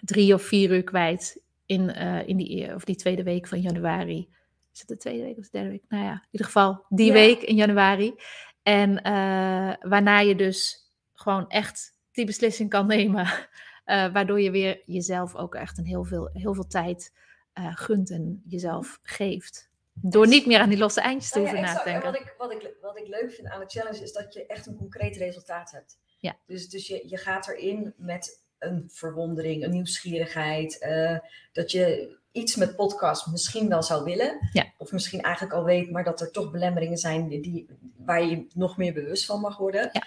drie 0.04 0.34
of 0.34 0.42
vier 0.42 0.70
uur 0.70 0.84
kwijt 0.84 1.40
in, 1.66 1.90
eh, 1.94 2.28
in 2.28 2.36
die, 2.36 2.62
e- 2.62 2.74
of 2.74 2.84
die 2.84 2.96
tweede 2.96 3.22
week 3.22 3.46
van 3.46 3.60
januari. 3.60 4.28
Is 4.72 4.78
het 4.80 4.88
de 4.88 4.96
tweede 4.96 5.22
week 5.22 5.38
of 5.38 5.44
de 5.44 5.50
derde 5.52 5.68
week? 5.70 5.84
Nou 5.88 6.04
ja, 6.04 6.12
in 6.12 6.28
ieder 6.30 6.46
geval 6.46 6.84
die 6.88 7.06
Ja. 7.06 7.12
week 7.12 7.42
in 7.42 7.54
januari. 7.56 8.14
En 8.62 9.02
eh, 9.02 9.74
waarna 9.80 10.18
je 10.20 10.34
dus 10.34 10.90
gewoon 11.14 11.48
echt 11.48 11.92
die 12.12 12.26
beslissing 12.26 12.70
kan 12.70 12.86
nemen. 12.86 13.26
eh, 13.84 14.12
waardoor 14.12 14.40
je 14.40 14.50
weer 14.50 14.82
jezelf 14.86 15.34
ook 15.34 15.54
echt 15.54 15.78
een 15.78 15.86
heel 15.86 16.04
veel, 16.04 16.30
heel 16.32 16.54
veel 16.54 16.66
tijd 16.66 17.14
eh, 17.52 17.76
gunt 17.76 18.10
en 18.10 18.42
jezelf 18.46 18.98
geeft. 19.02 19.68
Door 19.92 20.26
niet 20.26 20.46
meer 20.46 20.60
aan 20.60 20.68
die 20.68 20.78
losse 20.78 21.00
eindjes 21.00 21.30
te 21.30 21.38
Nou 21.38 21.50
ja, 21.50 21.56
hoeven 21.56 21.74
na 21.74 21.80
exact. 21.80 22.02
te 22.02 22.06
En 22.06 22.12
denken. 22.12 22.38
wat 22.38 22.50
ik, 22.52 22.60
wat, 22.62 22.70
ik, 22.72 22.76
wat 22.80 22.98
ik 22.98 23.06
leuk 23.20 23.32
vind 23.32 23.48
aan 23.48 23.60
de 23.60 23.66
challenge 23.66 24.02
is 24.02 24.12
dat 24.12 24.34
je 24.34 24.46
echt 24.46 24.66
een 24.66 24.76
concreet 24.76 25.16
resultaat 25.16 25.70
hebt. 25.70 25.98
Ja. 26.18 26.36
Dus, 26.46 26.68
dus 26.68 26.86
je, 26.86 27.04
je 27.08 27.16
gaat 27.16 27.48
erin 27.48 27.94
met 27.96 28.46
een 28.58 28.84
verwondering, 28.92 29.64
een 29.64 29.70
nieuwsgierigheid. 29.70 30.78
eh, 30.78 31.18
dat 31.52 31.70
je 31.70 32.16
iets 32.32 32.56
met 32.56 32.76
podcast 32.76 33.26
misschien 33.26 33.68
wel 33.68 33.82
zou 33.82 34.04
willen. 34.04 34.48
Ja. 34.52 34.66
Of 34.78 34.92
misschien 34.92 35.20
eigenlijk 35.20 35.54
al 35.54 35.64
weet, 35.64 35.90
maar 35.90 36.04
dat 36.04 36.20
er 36.20 36.30
toch 36.30 36.50
belemmeringen 36.50 36.98
zijn 36.98 37.28
die, 37.28 37.66
waar 37.96 38.24
je 38.24 38.46
nog 38.54 38.76
meer 38.76 38.92
bewust 38.92 39.24
van 39.26 39.40
mag 39.40 39.56
worden. 39.56 39.88
Ja. 39.92 40.02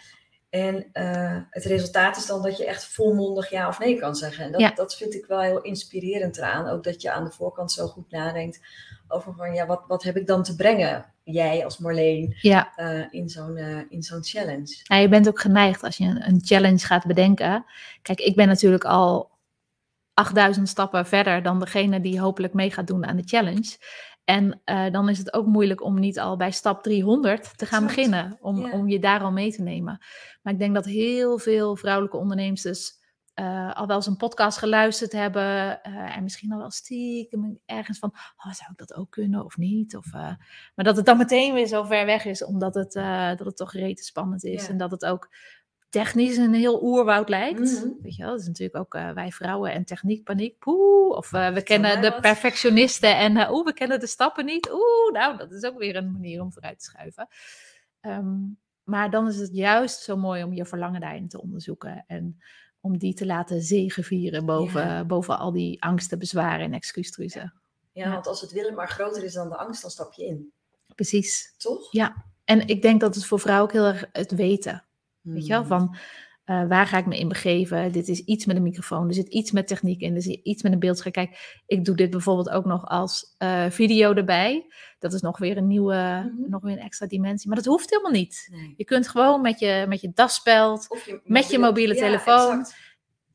En 0.50 0.86
eh, 0.92 1.38
het 1.50 1.64
resultaat 1.66 2.18
is 2.18 2.26
dan 2.26 2.42
dat 2.44 2.58
je 2.58 2.66
echt 2.66 2.86
volmondig 2.86 3.50
ja 3.50 3.68
of 3.68 3.80
nee 3.80 4.00
kan 4.00 4.16
zeggen. 4.16 4.46
En 4.46 4.52
dat, 4.52 4.62
Ja. 4.62 4.72
dat 4.72 4.96
vind 4.96 5.14
ik 5.14 5.26
wel 5.26 5.40
heel 5.42 5.62
inspirerend 5.62 6.38
eraan. 6.38 6.68
Ook 6.68 6.84
dat 6.84 7.02
je 7.02 7.12
aan 7.12 7.24
de 7.26 7.32
voorkant 7.32 7.72
zo 7.72 7.88
goed 7.88 8.12
nadenkt 8.12 8.60
over 9.08 9.34
van 9.36 9.54
ja, 9.54 9.66
wat, 9.66 9.84
wat 9.88 10.04
heb 10.04 10.18
ik 10.18 10.28
dan 10.28 10.44
te 10.44 10.56
brengen, 10.56 11.11
jij 11.23 11.63
als 11.63 11.77
Marleen, 11.77 12.36
Ja, 12.41 12.75
eh, 12.75 13.05
in 13.10 13.29
zo'n 13.29 13.55
eh, 13.57 13.77
in 13.89 14.03
zo'n 14.03 14.23
challenge. 14.23 14.79
Ja, 14.84 14.95
je 14.95 15.10
bent 15.10 15.27
ook 15.27 15.39
geneigd 15.39 15.84
als 15.84 15.97
je 15.97 16.05
een, 16.05 16.27
een 16.27 16.41
challenge 16.43 16.86
gaat 16.86 17.05
bedenken. 17.05 17.65
Kijk, 18.01 18.19
ik 18.19 18.36
ben 18.36 18.47
natuurlijk 18.47 18.84
al 18.84 19.29
8000 20.13 20.69
stappen 20.69 21.05
verder 21.05 21.43
dan 21.43 21.60
degene 21.60 22.01
die 22.01 22.19
hopelijk 22.19 22.53
mee 22.53 22.71
gaat 22.71 22.88
doen 22.88 23.05
aan 23.05 23.15
de 23.17 23.23
challenge. 23.25 23.77
En 24.23 24.62
eh, 24.63 24.91
dan 24.91 25.10
is 25.10 25.17
het 25.17 25.34
ook 25.34 25.45
moeilijk 25.45 25.84
om 25.84 25.99
niet 25.99 26.19
al 26.19 26.38
bij 26.38 26.51
stap 26.51 26.84
300 26.84 27.57
te 27.57 27.65
gaan 27.65 27.84
Exact. 27.84 27.95
beginnen, 27.95 28.38
om, 28.41 28.65
Ja. 28.65 28.71
om 28.71 28.89
je 28.89 28.99
daar 28.99 29.21
al 29.21 29.31
mee 29.31 29.51
te 29.51 29.62
nemen. 29.62 29.99
Maar 30.41 30.53
ik 30.53 30.60
denk 30.60 30.73
dat 30.73 30.86
heel 30.86 31.38
veel 31.39 31.75
vrouwelijke 31.75 32.17
ondernemers 32.17 32.99
eh, 33.41 33.73
al 33.73 33.88
wel 33.88 33.95
eens 33.95 34.08
een 34.08 34.17
podcast 34.17 34.58
geluisterd 34.58 35.12
hebben 35.12 35.84
eh, 35.84 36.17
en 36.17 36.23
misschien 36.23 36.51
al 36.51 36.58
wel 36.58 36.71
stiekem 36.71 37.60
ergens 37.65 37.99
van, 37.99 38.10
oh, 38.13 38.54
zou 38.54 38.71
ik 38.71 38.77
dat 38.77 38.93
ook 38.93 39.12
kunnen 39.12 39.45
of 39.45 39.58
niet? 39.58 39.95
Of, 39.95 40.06
eh, 40.06 40.34
maar 40.75 40.86
dat 40.86 40.95
het 40.95 41.06
dan 41.06 41.17
meteen 41.17 41.54
weer 41.54 41.67
zo 41.67 41.84
ver 41.84 42.06
weg 42.06 42.25
is, 42.25 42.43
omdat 42.43 42.73
het, 42.73 42.93
dat 43.38 43.45
het 43.45 43.58
toch 43.58 43.73
rete 43.73 44.04
spannend 44.04 44.43
is 44.43 44.63
Ja. 44.63 44.69
en 44.69 44.77
dat 44.77 44.91
het 44.91 45.06
ook 45.06 45.30
technisch 45.89 46.38
een 46.38 46.54
heel 46.54 46.84
oerwoud 46.84 47.30
lijkt. 47.30 47.60
Mhm. 47.60 47.89
Weet 48.01 48.15
je 48.15 48.21
wel, 48.21 48.32
dat 48.32 48.41
is 48.41 48.47
natuurlijk 48.47 48.77
ook 48.77 48.93
wij 49.13 49.32
vrouwen 49.32 49.71
en 49.71 49.86
techniek, 49.86 50.23
paniek, 50.23 50.60
poeh. 50.60 51.15
Of 51.15 51.30
we 51.30 51.62
kennen 51.63 52.01
de 52.01 52.17
perfectionisten 52.21 53.17
en 53.17 53.38
eh, 53.38 53.51
oeh, 53.51 53.65
we 53.65 53.73
kennen 53.73 53.99
de 53.99 54.08
stappen 54.08 54.45
niet. 54.45 54.71
Oeh, 54.71 55.12
nou, 55.13 55.38
dat 55.38 55.51
is 55.51 55.63
ook 55.63 55.77
weer 55.77 55.95
een 55.95 56.12
manier 56.12 56.41
om 56.41 56.54
vooruit 56.54 56.80
te 56.80 56.86
schuiven. 56.86 57.27
Ehm, 57.99 58.38
maar 58.84 59.10
dan 59.10 59.27
is 59.27 59.38
het 59.38 59.54
juist 59.54 59.99
zo 59.99 60.17
mooi 60.17 60.43
om 60.43 60.54
je 60.54 60.65
verlangen 60.65 61.01
daarin 61.01 61.27
te 61.27 61.41
onderzoeken 61.41 62.04
en 62.08 62.41
om 62.82 62.98
die 62.98 63.13
te 63.13 63.26
laten 63.26 63.62
zegevieren 63.62 64.46
boven, 64.46 64.88
Ja. 64.88 65.06
boven 65.06 65.38
al 65.39 65.52
die 65.52 65.84
angsten, 65.84 66.20
bezwaren 66.20 66.65
en 66.65 66.74
excuustruzen. 66.74 67.54
Ja, 67.91 68.06
Ja. 68.06 68.12
want 68.12 68.28
als 68.28 68.41
het 68.41 68.52
willen 68.52 68.74
maar 68.76 68.89
groter 68.89 69.24
is 69.24 69.34
dan 69.34 69.50
de 69.50 69.58
angst, 69.58 69.82
dan 69.82 69.91
stap 69.91 70.13
je 70.13 70.26
in. 70.26 70.52
Precies. 70.96 71.54
Toch? 71.58 71.91
Ja. 71.91 72.26
En 72.44 72.67
ik 72.67 72.82
denk 72.82 73.02
dat 73.02 73.15
het 73.15 73.26
voor 73.26 73.39
vrouwen 73.39 73.63
ook 73.67 73.72
heel 73.74 73.86
erg 73.86 74.06
het 74.12 74.32
weten 74.32 74.86
Weet 75.22 75.44
je 75.46 75.50
wel, 75.50 75.60
Hmm. 75.60 75.67
van 75.67 75.96
eh, 76.52 76.68
waar 76.68 76.88
ga 76.88 76.98
ik 76.98 77.06
me 77.06 77.18
in 77.18 77.28
begeven? 77.28 77.92
Dit 77.92 78.08
is 78.08 78.20
iets 78.20 78.46
met 78.46 78.56
een 78.56 78.64
microfoon, 78.64 79.08
er 79.08 79.14
zit 79.14 79.28
iets 79.28 79.52
met 79.52 79.68
techniek 79.68 80.02
in, 80.02 80.16
er 80.16 80.22
zit 80.22 80.40
iets 80.44 80.64
met 80.64 80.72
een 80.72 80.80
beeldscherm. 80.80 81.14
Kijk, 81.14 81.62
ik 81.66 81.86
doe 81.86 81.96
dit 81.96 82.10
bijvoorbeeld 82.10 82.50
ook 82.50 82.66
nog 82.66 82.86
als 82.86 83.36
eh, 83.38 83.66
video 83.70 84.14
erbij. 84.14 84.66
Dat 85.00 85.14
is 85.14 85.22
nog 85.22 85.38
weer 85.38 85.58
een 85.58 85.68
nieuwe, 85.68 85.96
Mhm. 85.96 86.50
nog 86.50 86.62
weer 86.62 86.72
een 86.72 86.84
extra 86.84 87.08
dimensie. 87.08 87.48
Maar 87.48 87.58
dat 87.58 87.66
hoeft 87.66 87.90
helemaal 87.90 88.12
niet. 88.12 88.48
Nee. 88.52 88.74
Je 88.78 88.84
kunt 88.84 89.08
gewoon 89.08 89.42
met 89.42 89.60
je, 89.60 89.86
met 89.88 90.02
je 90.02 90.12
daspeld, 90.14 90.88
met 91.24 91.50
je 91.50 91.60
mobiele 91.60 91.94
Ja, 91.96 92.00
telefoon. 92.00 92.60
exact. 92.60 92.76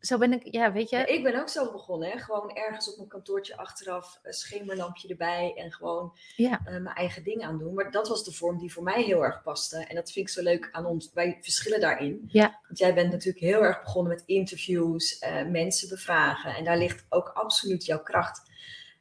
Zo 0.06 0.18
ben 0.18 0.32
ik, 0.32 0.42
ja, 0.54 0.72
weet 0.72 0.90
je. 0.90 0.96
Ja, 0.96 1.06
ik 1.06 1.22
ben 1.22 1.40
ook 1.40 1.48
zo 1.48 1.72
begonnen. 1.72 2.10
Hè? 2.10 2.18
Gewoon 2.18 2.50
ergens 2.56 2.92
op 2.92 2.98
een 2.98 3.08
kantoortje 3.08 3.56
achteraf, 3.56 4.18
een 4.22 4.32
schemerlampje 4.32 5.08
erbij 5.08 5.52
en 5.56 5.72
gewoon 5.72 6.12
Ja. 6.36 6.60
eh, 6.64 6.72
mijn 6.72 6.96
eigen 6.96 7.22
ding 7.24 7.42
aan 7.42 7.58
doen. 7.58 7.74
Maar 7.74 7.90
dat 7.90 8.08
was 8.08 8.24
de 8.24 8.32
vorm 8.32 8.58
die 8.58 8.72
voor 8.72 8.82
mij 8.82 9.02
heel 9.02 9.24
erg 9.24 9.42
paste. 9.42 9.76
En 9.88 9.94
dat 9.94 10.12
vind 10.12 10.28
ik 10.28 10.34
zo 10.34 10.42
leuk 10.42 10.68
aan 10.72 10.86
ons. 10.86 11.10
Wij 11.14 11.38
verschillen 11.40 11.80
daarin. 11.80 12.28
Ja. 12.28 12.60
Want 12.66 12.78
jij 12.78 12.94
bent 12.94 13.10
natuurlijk 13.12 13.44
heel 13.44 13.62
erg 13.62 13.82
begonnen 13.82 14.12
met 14.12 14.22
interviews, 14.26 15.18
eh, 15.18 15.44
mensen 15.46 15.88
bevragen. 15.88 16.54
En 16.54 16.64
daar 16.64 16.78
ligt 16.78 17.06
ook 17.08 17.28
absoluut 17.28 17.84
jouw 17.84 18.02
kracht. 18.02 18.42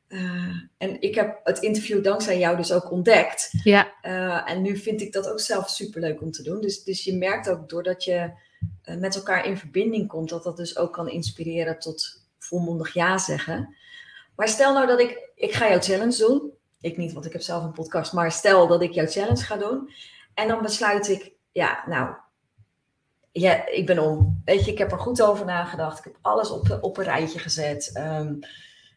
Eh, 0.08 0.20
en 0.78 1.02
ik 1.02 1.16
heb 1.16 1.40
het 1.44 1.60
interview 1.60 2.04
dankzij 2.04 2.40
jou 2.40 2.58
dus 2.58 2.72
ook 2.72 2.92
ontdekt. 2.92 3.50
Ja, 3.64 3.94
en 4.46 4.62
nu 4.62 4.78
vind 4.78 5.02
ik 5.02 5.14
dat 5.14 5.30
ook 5.30 5.40
zelf 5.40 5.70
superleuk 5.70 6.22
om 6.22 6.32
te 6.32 6.44
doen. 6.44 6.62
Dus, 6.62 6.84
dus 6.84 7.04
je 7.04 7.16
merkt 7.16 7.50
ook 7.50 7.70
doordat 7.70 8.04
je 8.04 8.32
met 8.84 9.16
elkaar 9.16 9.46
in 9.46 9.58
verbinding 9.58 10.08
komt, 10.08 10.30
dat 10.30 10.44
dat 10.44 10.58
dus 10.58 10.78
ook 10.78 10.94
kan 10.94 11.10
inspireren 11.10 11.80
tot 11.80 12.24
volmondig 12.40 12.94
ja 12.94 13.18
zeggen. 13.18 13.76
Maar 14.36 14.48
stel 14.48 14.74
nou 14.74 14.88
dat 14.88 15.00
ik, 15.00 15.30
ik 15.36 15.54
ga 15.54 15.70
jouw 15.70 15.80
challenge 15.80 16.18
doen. 16.18 16.52
Ik 16.82 16.98
niet, 16.98 17.14
want 17.14 17.26
ik 17.26 17.32
heb 17.32 17.42
zelf 17.42 17.64
een 17.64 17.72
podcast. 17.72 18.14
Maar 18.14 18.32
stel 18.32 18.68
dat 18.68 18.82
ik 18.82 18.94
jouw 18.94 19.08
challenge 19.08 19.44
ga 19.44 19.58
doen. 19.58 19.90
En 20.34 20.48
dan 20.48 20.62
besluit 20.62 21.10
ik, 21.10 21.32
ja, 21.52 21.84
nou, 21.88 22.16
ja, 23.32 23.68
ik 23.68 23.86
ben 23.86 24.00
om. 24.00 24.42
Weet 24.46 24.66
je, 24.66 24.72
ik 24.72 24.78
heb 24.78 24.92
er 24.92 25.00
goed 25.00 25.22
over 25.22 25.46
nagedacht. 25.46 25.98
Ik 25.98 26.04
heb 26.04 26.18
alles 26.22 26.50
op, 26.50 26.78
op 26.82 26.98
een 26.98 27.04
rijtje 27.04 27.40
gezet. 27.40 27.90
Ehm, 27.94 28.34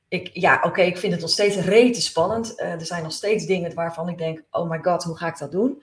ik, 0.09 0.31
ja, 0.33 0.61
oké, 0.63 0.83
ik 0.83 0.99
vind 0.99 1.13
het 1.13 1.21
nog 1.21 1.31
steeds 1.31 1.57
rete 1.57 2.01
spannend. 2.01 2.55
Eh, 2.55 2.73
er 2.73 2.87
zijn 2.87 3.03
nog 3.03 3.13
steeds 3.13 3.47
dingen 3.47 3.75
waarvan 3.75 4.09
ik 4.09 4.19
denk, 4.19 4.43
oh 4.51 4.71
my 4.71 4.79
god, 4.83 5.05
hoe 5.05 5.17
ga 5.17 5.29
ik 5.29 5.39
dat 5.39 5.53
doen? 5.53 5.83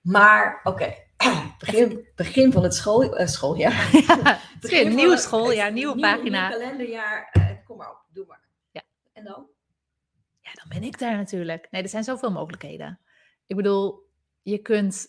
Maar, 0.00 0.60
oké, 0.64 0.94
begin, 1.58 2.08
begin 2.16 2.52
van 2.52 2.62
het 2.62 2.74
school, 2.74 3.16
eh, 3.16 3.26
schooljaar. 3.26 3.90
het 3.92 3.94
is 4.00 4.06
weer 4.06 4.48
Begin 4.60 4.86
een 4.86 4.94
nieuw 4.94 5.10
het- 5.10 5.20
schooljaar, 5.20 5.64
het 5.64 5.74
nieuwe 5.74 5.94
nieuw- 5.94 6.02
pagina. 6.04 6.48
Nieuw 6.48 6.58
kalenderjaar, 6.58 7.28
eh, 7.32 7.50
kom 7.66 7.76
maar 7.76 7.90
op, 7.90 8.04
doe 8.12 8.26
maar. 8.26 8.48
Ja. 8.70 8.82
En 9.12 9.24
dan? 9.24 9.46
Ja, 10.40 10.50
dan 10.52 10.68
ben 10.68 10.82
ik 10.82 10.98
daar 10.98 11.16
natuurlijk. 11.16 11.66
Nee, 11.70 11.82
er 11.82 11.88
zijn 11.88 12.04
zoveel 12.04 12.30
mogelijkheden. 12.32 13.00
Ik 13.46 13.56
bedoel, 13.56 14.10
je 14.42 14.58
kunt... 14.58 15.06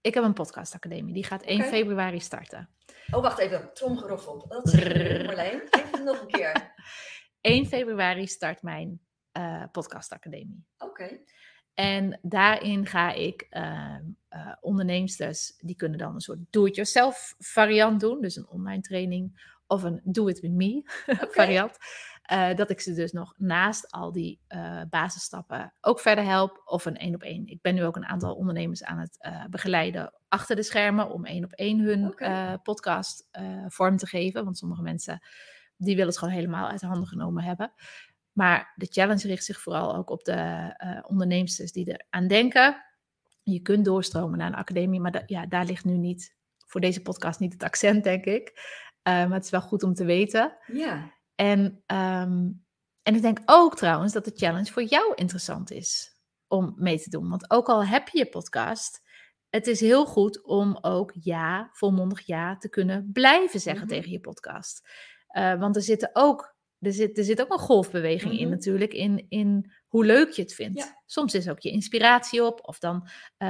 Ik 0.00 0.14
heb 0.14 0.24
een 0.24 0.32
podcastacademie, 0.32 1.14
die 1.14 1.24
gaat 1.24 1.42
1 1.42 1.60
Oké. 1.60 1.68
februari 1.68 2.20
starten. 2.20 2.68
Oh, 3.10 3.22
wacht 3.22 3.38
even, 3.38 3.70
tromgeroffel. 3.74 4.46
Dat 4.48 4.64
nu, 4.72 5.24
Marleen. 5.24 5.62
Even 5.70 6.04
nog 6.04 6.20
een 6.20 6.26
keer. 6.26 6.74
1 7.40 7.66
februari 7.66 8.26
start 8.26 8.62
mijn 8.62 9.00
eh, 9.32 9.64
podcastacademie. 9.72 10.64
Oké. 10.78 11.20
En 11.74 12.18
daarin 12.22 12.86
ga 12.86 13.12
ik 13.12 13.46
eh 13.48 13.96
onderneemsters, 14.60 15.54
die 15.58 15.76
kunnen 15.76 15.98
dan 15.98 16.14
een 16.14 16.20
soort 16.20 16.38
do-it-yourself 16.50 17.34
variant 17.38 18.00
doen. 18.00 18.20
Dus 18.20 18.36
een 18.36 18.48
online 18.48 18.80
training 18.80 19.50
of 19.66 19.82
een 19.82 20.00
do-it-with-me 20.04 20.82
variant. 21.38 21.76
Eh, 22.22 22.54
dat 22.54 22.70
ik 22.70 22.80
ze 22.80 22.94
dus 22.94 23.12
nog 23.12 23.34
naast 23.36 23.90
al 23.90 24.12
die 24.12 24.40
eh, 24.46 24.80
basisstappen 24.90 25.72
ook 25.80 26.00
verder 26.00 26.24
help. 26.24 26.62
Of 26.64 26.84
een 26.84 26.96
één 26.96 27.14
op 27.14 27.22
één. 27.22 27.46
Ik 27.46 27.60
ben 27.60 27.74
nu 27.74 27.84
ook 27.84 27.96
een 27.96 28.06
aantal 28.06 28.34
ondernemers 28.34 28.84
aan 28.84 28.98
het 28.98 29.18
begeleiden 29.50 30.12
achter 30.28 30.56
de 30.56 30.62
schermen. 30.62 31.10
Om 31.10 31.24
één 31.24 31.44
op 31.44 31.52
één 31.52 31.80
hun 31.80 32.14
podcast 32.62 33.28
vorm 33.66 33.96
te 33.96 34.06
geven. 34.06 34.44
Want 34.44 34.58
sommige 34.58 34.82
mensen 34.82 35.20
die 35.76 35.94
willen 35.94 36.10
het 36.10 36.18
gewoon 36.18 36.34
helemaal 36.34 36.68
uit 36.68 36.80
de 36.80 36.86
handen 36.86 37.08
genomen 37.08 37.44
hebben. 37.44 37.72
Maar 38.32 38.72
de 38.76 38.86
challenge 38.90 39.26
richt 39.26 39.44
zich 39.44 39.60
vooral 39.60 39.96
ook 39.96 40.10
op 40.10 40.24
de 40.24 40.32
eh 40.76 40.98
onderneemsters 41.06 41.72
die 41.72 41.92
er 41.92 42.06
aan 42.10 42.26
denken. 42.26 42.84
Je 43.42 43.60
kunt 43.60 43.84
doorstromen 43.84 44.38
naar 44.38 44.46
een 44.46 44.54
academie, 44.54 45.00
maar 45.00 45.10
da- 45.12 45.22
ja, 45.26 45.46
daar 45.46 45.64
ligt 45.64 45.84
nu 45.84 45.96
niet 45.96 46.36
voor 46.66 46.80
deze 46.80 47.02
podcast 47.02 47.40
niet 47.40 47.52
het 47.52 47.62
accent, 47.62 48.04
denk 48.04 48.24
ik. 48.24 48.52
Eh, 49.02 49.12
maar 49.12 49.32
het 49.32 49.44
is 49.44 49.50
wel 49.50 49.60
goed 49.60 49.82
om 49.82 49.94
te 49.94 50.04
weten. 50.04 50.56
Ja. 50.66 51.12
En, 51.34 51.82
ehm, 51.86 52.48
en 53.02 53.14
ik 53.14 53.22
denk 53.22 53.38
ook 53.44 53.76
trouwens 53.76 54.12
dat 54.12 54.24
de 54.24 54.32
challenge 54.34 54.72
voor 54.72 54.82
jou 54.82 55.12
interessant 55.14 55.70
is 55.70 56.16
om 56.48 56.72
mee 56.76 57.00
te 57.00 57.10
doen. 57.10 57.28
Want 57.28 57.50
ook 57.50 57.68
al 57.68 57.84
heb 57.84 58.08
je 58.08 58.18
je 58.18 58.28
podcast, 58.28 59.00
het 59.50 59.66
is 59.66 59.80
heel 59.80 60.06
goed 60.06 60.44
om 60.44 60.78
ook 60.80 61.12
ja, 61.20 61.68
volmondig 61.72 62.20
ja 62.26 62.56
te 62.56 62.68
kunnen 62.68 63.10
blijven 63.12 63.60
zeggen 63.60 63.86
Mhm. 63.86 63.94
tegen 63.94 64.10
je 64.10 64.20
podcast. 64.20 64.88
Eh, 65.26 65.58
want 65.58 65.76
er 65.76 65.82
zitten 65.82 66.10
ook 66.12 66.51
er 66.82 66.92
zit, 66.92 67.18
er 67.18 67.24
zit 67.24 67.40
ook 67.40 67.52
een 67.52 67.58
golfbeweging 67.58 68.32
in 68.32 68.40
Mhm. 68.40 68.50
natuurlijk, 68.50 68.92
in, 68.92 69.26
in 69.28 69.72
hoe 69.88 70.04
leuk 70.04 70.30
je 70.30 70.42
het 70.42 70.54
vindt. 70.54 70.78
Ja. 70.78 71.02
Soms 71.06 71.34
is 71.34 71.48
ook 71.48 71.60
je 71.60 71.70
inspiratie 71.70 72.44
op, 72.44 72.60
of 72.62 72.78
dan 72.78 73.08
eh, 73.36 73.48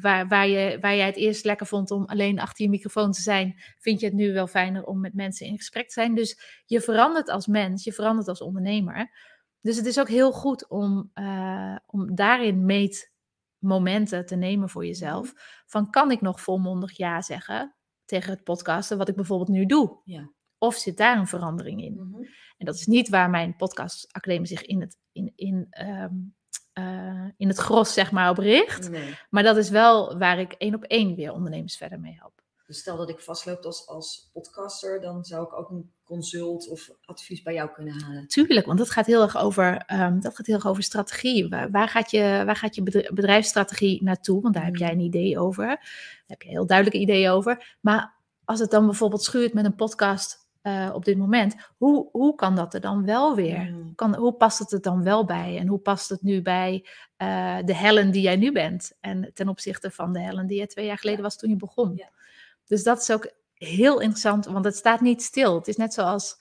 waar, 0.00 0.28
waar, 0.28 0.48
je, 0.48 0.78
waar 0.80 0.96
jij 0.96 1.06
het 1.06 1.16
eerst 1.16 1.44
lekker 1.44 1.66
vond 1.66 1.90
om 1.90 2.04
alleen 2.04 2.40
achter 2.40 2.64
je 2.64 2.70
microfoon 2.70 3.12
te 3.12 3.20
zijn, 3.20 3.62
vind 3.78 4.00
je 4.00 4.06
het 4.06 4.14
nu 4.14 4.32
wel 4.32 4.46
fijner 4.46 4.84
om 4.84 5.00
met 5.00 5.14
mensen 5.14 5.46
in 5.46 5.56
gesprek 5.56 5.86
te 5.86 5.92
zijn. 5.92 6.14
Dus 6.14 6.62
je 6.66 6.80
verandert 6.80 7.28
als 7.28 7.46
mens, 7.46 7.84
je 7.84 7.92
verandert 7.92 8.28
als 8.28 8.40
ondernemer. 8.40 9.10
Dus 9.60 9.76
het 9.76 9.86
is 9.86 10.00
ook 10.00 10.08
heel 10.08 10.32
goed 10.32 10.68
om, 10.68 11.10
eh, 11.14 11.76
om 11.86 12.14
daarin 12.14 12.64
meetmomenten 12.64 14.26
te 14.26 14.36
nemen 14.36 14.68
voor 14.68 14.86
jezelf. 14.86 15.32
Van 15.66 15.90
kan 15.90 16.10
ik 16.10 16.20
nog 16.20 16.40
volmondig 16.40 16.96
ja 16.96 17.22
zeggen 17.22 17.76
tegen 18.04 18.30
het 18.30 18.44
podcasten, 18.44 18.98
wat 18.98 19.08
ik 19.08 19.16
bijvoorbeeld 19.16 19.48
nu 19.48 19.66
doe? 19.66 20.00
Ja. 20.04 20.32
Of 20.62 20.74
zit 20.76 20.96
daar 20.96 21.18
een 21.18 21.26
verandering 21.26 21.82
in? 21.82 21.94
Mhm. 21.94 22.22
En 22.58 22.66
dat 22.66 22.74
is 22.74 22.86
niet 22.86 23.08
waar 23.08 23.30
mijn 23.30 23.56
podcastacademie 23.56 24.46
zich 24.46 24.62
in 24.64 24.80
het, 24.80 24.96
in, 25.12 25.32
in, 25.36 25.66
ehm, 25.70 26.14
eh, 26.72 27.24
in 27.36 27.48
het 27.48 27.56
gros 27.58 27.92
zeg 27.92 28.12
maar 28.12 28.30
op 28.30 28.38
richt. 28.38 28.90
Nee. 28.90 29.14
Maar 29.30 29.42
dat 29.42 29.56
is 29.56 29.70
wel 29.70 30.18
waar 30.18 30.38
ik 30.38 30.52
één 30.52 30.74
op 30.74 30.84
één 30.84 31.14
weer 31.14 31.32
ondernemers 31.32 31.76
verder 31.76 32.00
mee 32.00 32.16
help. 32.18 32.40
Dus 32.66 32.78
stel 32.78 32.96
dat 32.96 33.08
ik 33.08 33.18
vastloop 33.20 33.64
als, 33.64 33.86
als 33.86 34.30
podcaster, 34.32 35.00
dan 35.00 35.24
zou 35.24 35.44
ik 35.44 35.52
ook 35.52 35.70
een 35.70 35.92
consult 36.04 36.68
of 36.68 36.90
advies 37.04 37.42
bij 37.42 37.54
jou 37.54 37.70
kunnen 37.72 38.02
halen. 38.02 38.26
Tuurlijk, 38.28 38.66
want 38.66 38.78
dat 38.78 38.90
gaat 38.90 39.06
heel 39.06 39.22
erg 39.22 39.36
over, 39.36 39.76
ehm, 39.76 40.20
dat 40.20 40.36
gaat 40.36 40.46
heel 40.46 40.54
erg 40.54 40.66
over 40.66 40.82
strategie. 40.82 41.48
Waar, 41.48 41.70
waar, 41.70 41.88
gaat 41.88 42.10
je, 42.10 42.42
waar 42.46 42.56
gaat 42.56 42.74
je 42.74 42.82
bedri- 42.82 43.08
bedrijfsstrategie 43.14 44.02
naartoe? 44.02 44.40
Want 44.42 44.54
daar 44.54 44.64
heb 44.64 44.72
Mhm. 44.72 44.82
jij 44.82 44.92
een 44.92 45.00
idee 45.00 45.38
over. 45.38 45.66
Daar 45.66 46.22
heb 46.26 46.42
je 46.42 46.48
heel 46.48 46.66
duidelijke 46.66 47.00
idee 47.00 47.30
over. 47.30 47.76
Maar 47.80 48.20
als 48.44 48.60
het 48.60 48.70
dan 48.70 48.86
bijvoorbeeld 48.86 49.22
schuurt 49.22 49.54
met 49.54 49.64
een 49.64 49.74
podcast 49.74 50.41
eh, 50.62 50.90
op 50.94 51.04
dit 51.04 51.16
moment, 51.16 51.54
hoe, 51.76 52.08
hoe 52.12 52.34
kan 52.34 52.56
dat 52.56 52.74
er 52.74 52.80
dan 52.80 53.04
wel 53.04 53.34
weer? 53.34 53.58
Mm. 53.58 53.94
Kan, 53.94 54.14
hoe 54.14 54.32
past 54.32 54.58
het 54.58 54.72
er 54.72 54.80
dan 54.80 55.02
wel 55.02 55.24
bij? 55.24 55.58
En 55.58 55.66
hoe 55.66 55.78
past 55.78 56.08
het 56.08 56.22
nu 56.22 56.42
bij 56.42 56.86
eh, 57.16 57.58
de 57.64 57.74
Helen 57.74 58.10
die 58.10 58.22
jij 58.22 58.36
nu 58.36 58.52
bent? 58.52 58.92
En 59.00 59.30
ten 59.34 59.48
opzichte 59.48 59.90
van 59.90 60.12
de 60.12 60.20
Helen 60.20 60.46
die 60.46 60.58
je 60.58 60.66
twee 60.66 60.86
jaar 60.86 60.98
geleden 60.98 61.22
was 61.22 61.36
toen 61.36 61.50
je 61.50 61.56
begon. 61.56 61.92
Ja. 61.96 62.10
Dus 62.66 62.82
dat 62.82 63.00
is 63.00 63.10
ook 63.10 63.32
heel 63.54 64.00
interessant, 64.00 64.44
want 64.44 64.64
het 64.64 64.76
staat 64.76 65.00
niet 65.00 65.22
stil. 65.22 65.54
Het 65.54 65.68
is 65.68 65.76
net 65.76 65.94
zoals 65.94 66.40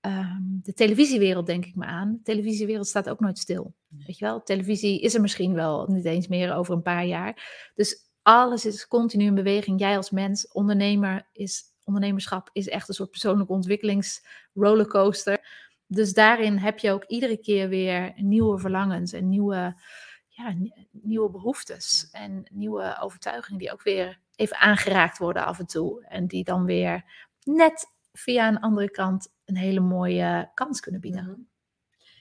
ehm, 0.00 0.42
de 0.42 0.72
televisiewereld, 0.72 1.46
denk 1.46 1.64
ik 1.64 1.74
me 1.74 1.84
aan. 1.84 2.12
De 2.12 2.22
televisiewereld 2.22 2.86
staat 2.86 3.08
ook 3.08 3.20
nooit 3.20 3.38
stil. 3.38 3.74
Weet 3.88 4.18
je 4.18 4.24
wel, 4.24 4.42
televisie 4.42 5.00
is 5.00 5.14
er 5.14 5.20
misschien 5.20 5.54
wel 5.54 5.86
niet 5.88 6.04
eens 6.04 6.28
meer 6.28 6.54
over 6.54 6.74
een 6.74 6.82
paar 6.82 7.06
jaar. 7.06 7.70
Dus 7.74 8.06
alles 8.22 8.66
is 8.66 8.88
continu 8.88 9.24
in 9.24 9.34
beweging. 9.34 9.80
Jij 9.80 9.96
als 9.96 10.10
mens, 10.10 10.52
ondernemer, 10.52 11.28
is, 11.32 11.62
ondernemerschap 11.88 12.50
is 12.52 12.68
echt 12.68 12.88
een 12.88 12.94
soort 12.94 13.10
persoonlijke 13.10 13.52
ontwikkelingsrollercoaster. 13.52 15.46
Dus 15.86 16.12
daarin 16.12 16.56
heb 16.56 16.78
je 16.78 16.90
ook 16.90 17.04
iedere 17.04 17.36
keer 17.36 17.68
weer 17.68 18.12
nieuwe 18.16 18.58
verlangens 18.58 19.12
en 19.12 19.28
nieuwe, 19.28 19.80
ja, 20.28 20.50
nie- 20.50 20.88
nieuwe 20.90 21.30
behoeftes 21.30 22.08
en 22.12 22.48
nieuwe 22.52 22.96
overtuigingen 23.00 23.58
die 23.58 23.72
ook 23.72 23.82
weer 23.82 24.20
even 24.36 24.56
aangeraakt 24.58 25.18
worden 25.18 25.44
af 25.44 25.58
en 25.58 25.66
toe. 25.66 26.04
En 26.04 26.26
die 26.26 26.44
dan 26.44 26.64
weer 26.64 27.04
net 27.44 27.86
via 28.12 28.48
een 28.48 28.60
andere 28.60 28.90
kant 28.90 29.32
een 29.44 29.56
hele 29.56 29.80
mooie 29.80 30.50
kans 30.54 30.80
kunnen 30.80 31.00
bieden. 31.00 31.24
Mhm. 31.24 31.40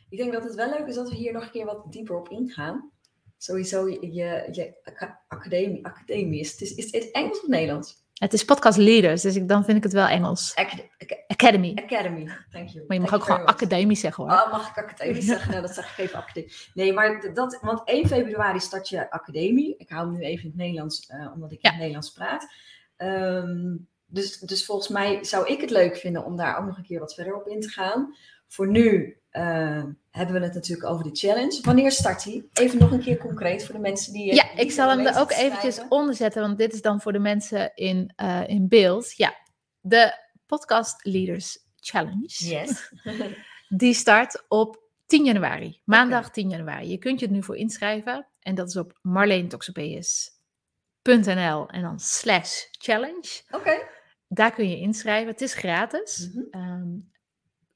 Ik 0.10 0.18
denk 0.18 0.34
dat 0.34 0.44
het 0.44 0.56
wel 0.56 0.70
leuk 0.70 0.88
is 0.88 0.96
dat 0.96 1.10
we 1.10 1.16
hier 1.16 1.34
nog 1.34 1.44
een 1.44 1.52
keer 1.52 1.66
wat 1.66 1.92
dieper 1.92 2.16
op 2.16 2.30
ingaan. 2.30 2.92
Sowieso 3.38 3.88
je, 3.88 4.14
je, 4.14 4.48
je 4.52 4.78
aca- 4.84 5.24
academie, 5.28 5.86
academie 5.86 6.40
is, 6.40 6.52
het 6.52 6.62
is 6.78 6.92
het 6.92 7.12
Engels 7.12 7.42
of 7.42 7.48
Nederlands? 7.48 8.06
Het 8.18 8.34
is 8.34 8.46
podcast 8.46 8.78
leaders, 8.78 9.22
dus 9.22 9.36
ik, 9.36 9.48
dan 9.48 9.64
vind 9.66 9.78
ik 9.78 9.84
het 9.84 9.94
wel 9.94 10.08
Engels. 10.08 10.56
Acad- 10.56 10.88
aca- 10.98 11.24
Academy. 11.28 11.72
Academy, 11.84 12.26
thank 12.52 12.70
you. 12.70 12.84
Maar 12.88 12.96
je 12.98 13.02
mag 13.02 13.10
Thank 13.10 13.22
ook 13.22 13.28
gewoon 13.28 13.46
academisch 13.46 14.00
zeggen 14.00 14.24
hoor. 14.24 14.34
Oh, 14.34 14.52
mag 14.52 14.70
ik 14.70 14.78
academie 14.78 15.22
zeggen? 15.34 15.50
Nou, 15.52 15.62
dat 15.62 15.74
zeg 15.74 15.92
ik 15.92 16.06
even 16.06 16.20
academie. 16.20 16.52
Nee, 16.74 16.94
maar 16.94 17.34
dat, 17.34 17.60
want 17.62 17.82
1 17.84 18.08
februari 18.08 18.60
start 18.60 18.90
je 18.90 19.12
academie. 19.12 19.76
Ik 19.78 19.90
hou 19.90 20.12
nu 20.12 20.20
even 20.20 20.44
in 20.44 20.50
het 20.50 20.58
Nederlands, 20.60 21.06
eh, 21.08 21.32
omdat 21.34 21.52
ik 21.52 21.58
Ja. 21.62 21.70
in 21.70 21.70
het 21.70 21.78
Nederlands 21.78 22.12
praat. 22.12 22.48
Ehm, 22.96 23.76
dus, 24.06 24.40
dus 24.40 24.66
volgens 24.66 24.88
mij 24.88 25.24
zou 25.24 25.48
ik 25.48 25.62
het 25.62 25.70
leuk 25.70 25.98
vinden 25.98 26.26
om 26.26 26.36
daar 26.36 26.58
ook 26.60 26.66
nog 26.66 26.78
een 26.78 26.84
keer 26.84 27.00
wat 27.00 27.14
verder 27.14 27.36
op 27.36 27.48
in 27.48 27.62
te 27.62 27.70
gaan. 27.70 28.16
Voor 28.48 28.68
nu 28.68 29.17
eh, 29.38 29.84
hebben 30.12 30.36
we 30.36 30.42
het 30.46 30.54
natuurlijk 30.54 30.90
over 30.90 31.04
de 31.04 31.16
challenge. 31.16 31.60
Wanneer 31.62 31.92
start 31.92 32.24
die? 32.24 32.50
Even 32.54 32.80
nog 32.80 32.92
een 32.92 33.02
keer 33.02 33.18
concreet 33.18 33.66
voor 33.66 33.76
de 33.76 33.82
mensen 33.82 34.14
die... 34.14 34.34
Ja, 34.34 34.50
die 34.56 34.66
ik 34.66 34.72
zal 34.72 34.90
hem 34.90 35.06
er 35.06 35.20
ook 35.20 35.32
eventjes 35.32 35.82
onder 35.90 36.16
zetten, 36.16 36.42
want 36.42 36.58
dit 36.58 36.74
is 36.74 36.82
dan 36.82 37.02
voor 37.02 37.12
de 37.12 37.20
mensen 37.20 37.72
in, 37.76 38.14
eh, 38.16 38.48
in 38.48 38.68
beeld. 38.68 39.14
Ja, 39.16 39.36
de 39.80 40.14
Podcast 40.46 41.06
Leaders 41.06 41.60
Challenge. 41.76 42.28
Yes. 42.28 42.92
Die 43.70 43.94
start 43.94 44.46
op 44.48 44.86
10 45.06 45.26
januari, 45.26 45.82
maandag 45.84 46.32
10 46.32 46.50
januari. 46.50 46.90
Je 46.90 46.98
kunt 46.98 47.20
je 47.20 47.26
er 47.26 47.32
nu 47.32 47.44
voor 47.44 47.58
inschrijven 47.58 48.28
en 48.40 48.56
dat 48.56 48.68
is 48.68 48.78
op 48.78 49.00
marleentoxopeus.nl 49.02 51.70
en 51.70 51.82
dan 51.82 52.00
slash 52.00 52.64
challenge. 52.72 53.42
Oké. 53.50 53.88
Daar 54.28 54.54
kun 54.54 54.70
je 54.70 54.78
inschrijven. 54.78 55.32
Het 55.32 55.42
is 55.42 55.54
gratis. 55.54 56.30
Mhm. 56.34 56.44
Ehm, 56.52 56.88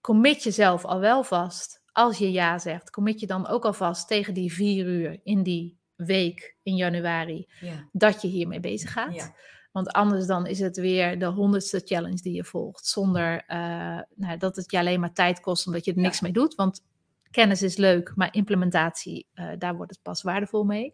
commit 0.02 0.44
jezelf 0.44 0.86
al 0.86 1.00
wel 1.00 1.24
vast. 1.24 1.82
Als 1.92 2.18
je 2.18 2.32
ja 2.32 2.60
zegt, 2.60 2.90
commit 2.90 3.20
je 3.20 3.28
dan 3.28 3.48
ook 3.48 3.66
alvast 3.66 4.08
tegen 4.08 4.34
die 4.34 4.54
vier 4.54 4.86
uur 4.86 5.20
in 5.24 5.44
die 5.44 5.80
week 5.96 6.56
in 6.64 6.76
januari 6.76 7.48
Ja. 7.60 7.88
dat 7.92 8.22
je 8.22 8.28
hiermee 8.28 8.60
bezig 8.60 8.92
gaat. 8.92 9.14
Ja. 9.16 9.36
Want 9.72 9.92
anders 9.92 10.26
dan 10.26 10.48
is 10.48 10.60
het 10.60 10.78
weer 10.78 11.20
de 11.20 11.26
honderdste 11.26 11.82
challenge 11.86 12.22
die 12.22 12.34
je 12.34 12.44
volgt. 12.44 12.86
Zonder 12.86 13.44
eh, 13.48 14.00
nou, 14.16 14.38
dat 14.38 14.56
het 14.56 14.72
je 14.72 14.78
alleen 14.80 15.00
maar 15.00 15.14
tijd 15.14 15.40
kost 15.40 15.68
omdat 15.68 15.86
je 15.86 15.92
er 15.92 15.98
Ja. 15.98 16.04
niks 16.04 16.20
mee 16.22 16.32
doet. 16.32 16.56
Want 16.56 16.84
kennis 17.32 17.62
is 17.62 17.78
leuk, 17.78 18.12
maar 18.16 18.34
implementatie, 18.34 19.28
eh, 19.34 19.50
daar 19.58 19.76
wordt 19.76 19.92
het 19.92 20.02
pas 20.02 20.22
waardevol 20.22 20.64
mee. 20.64 20.94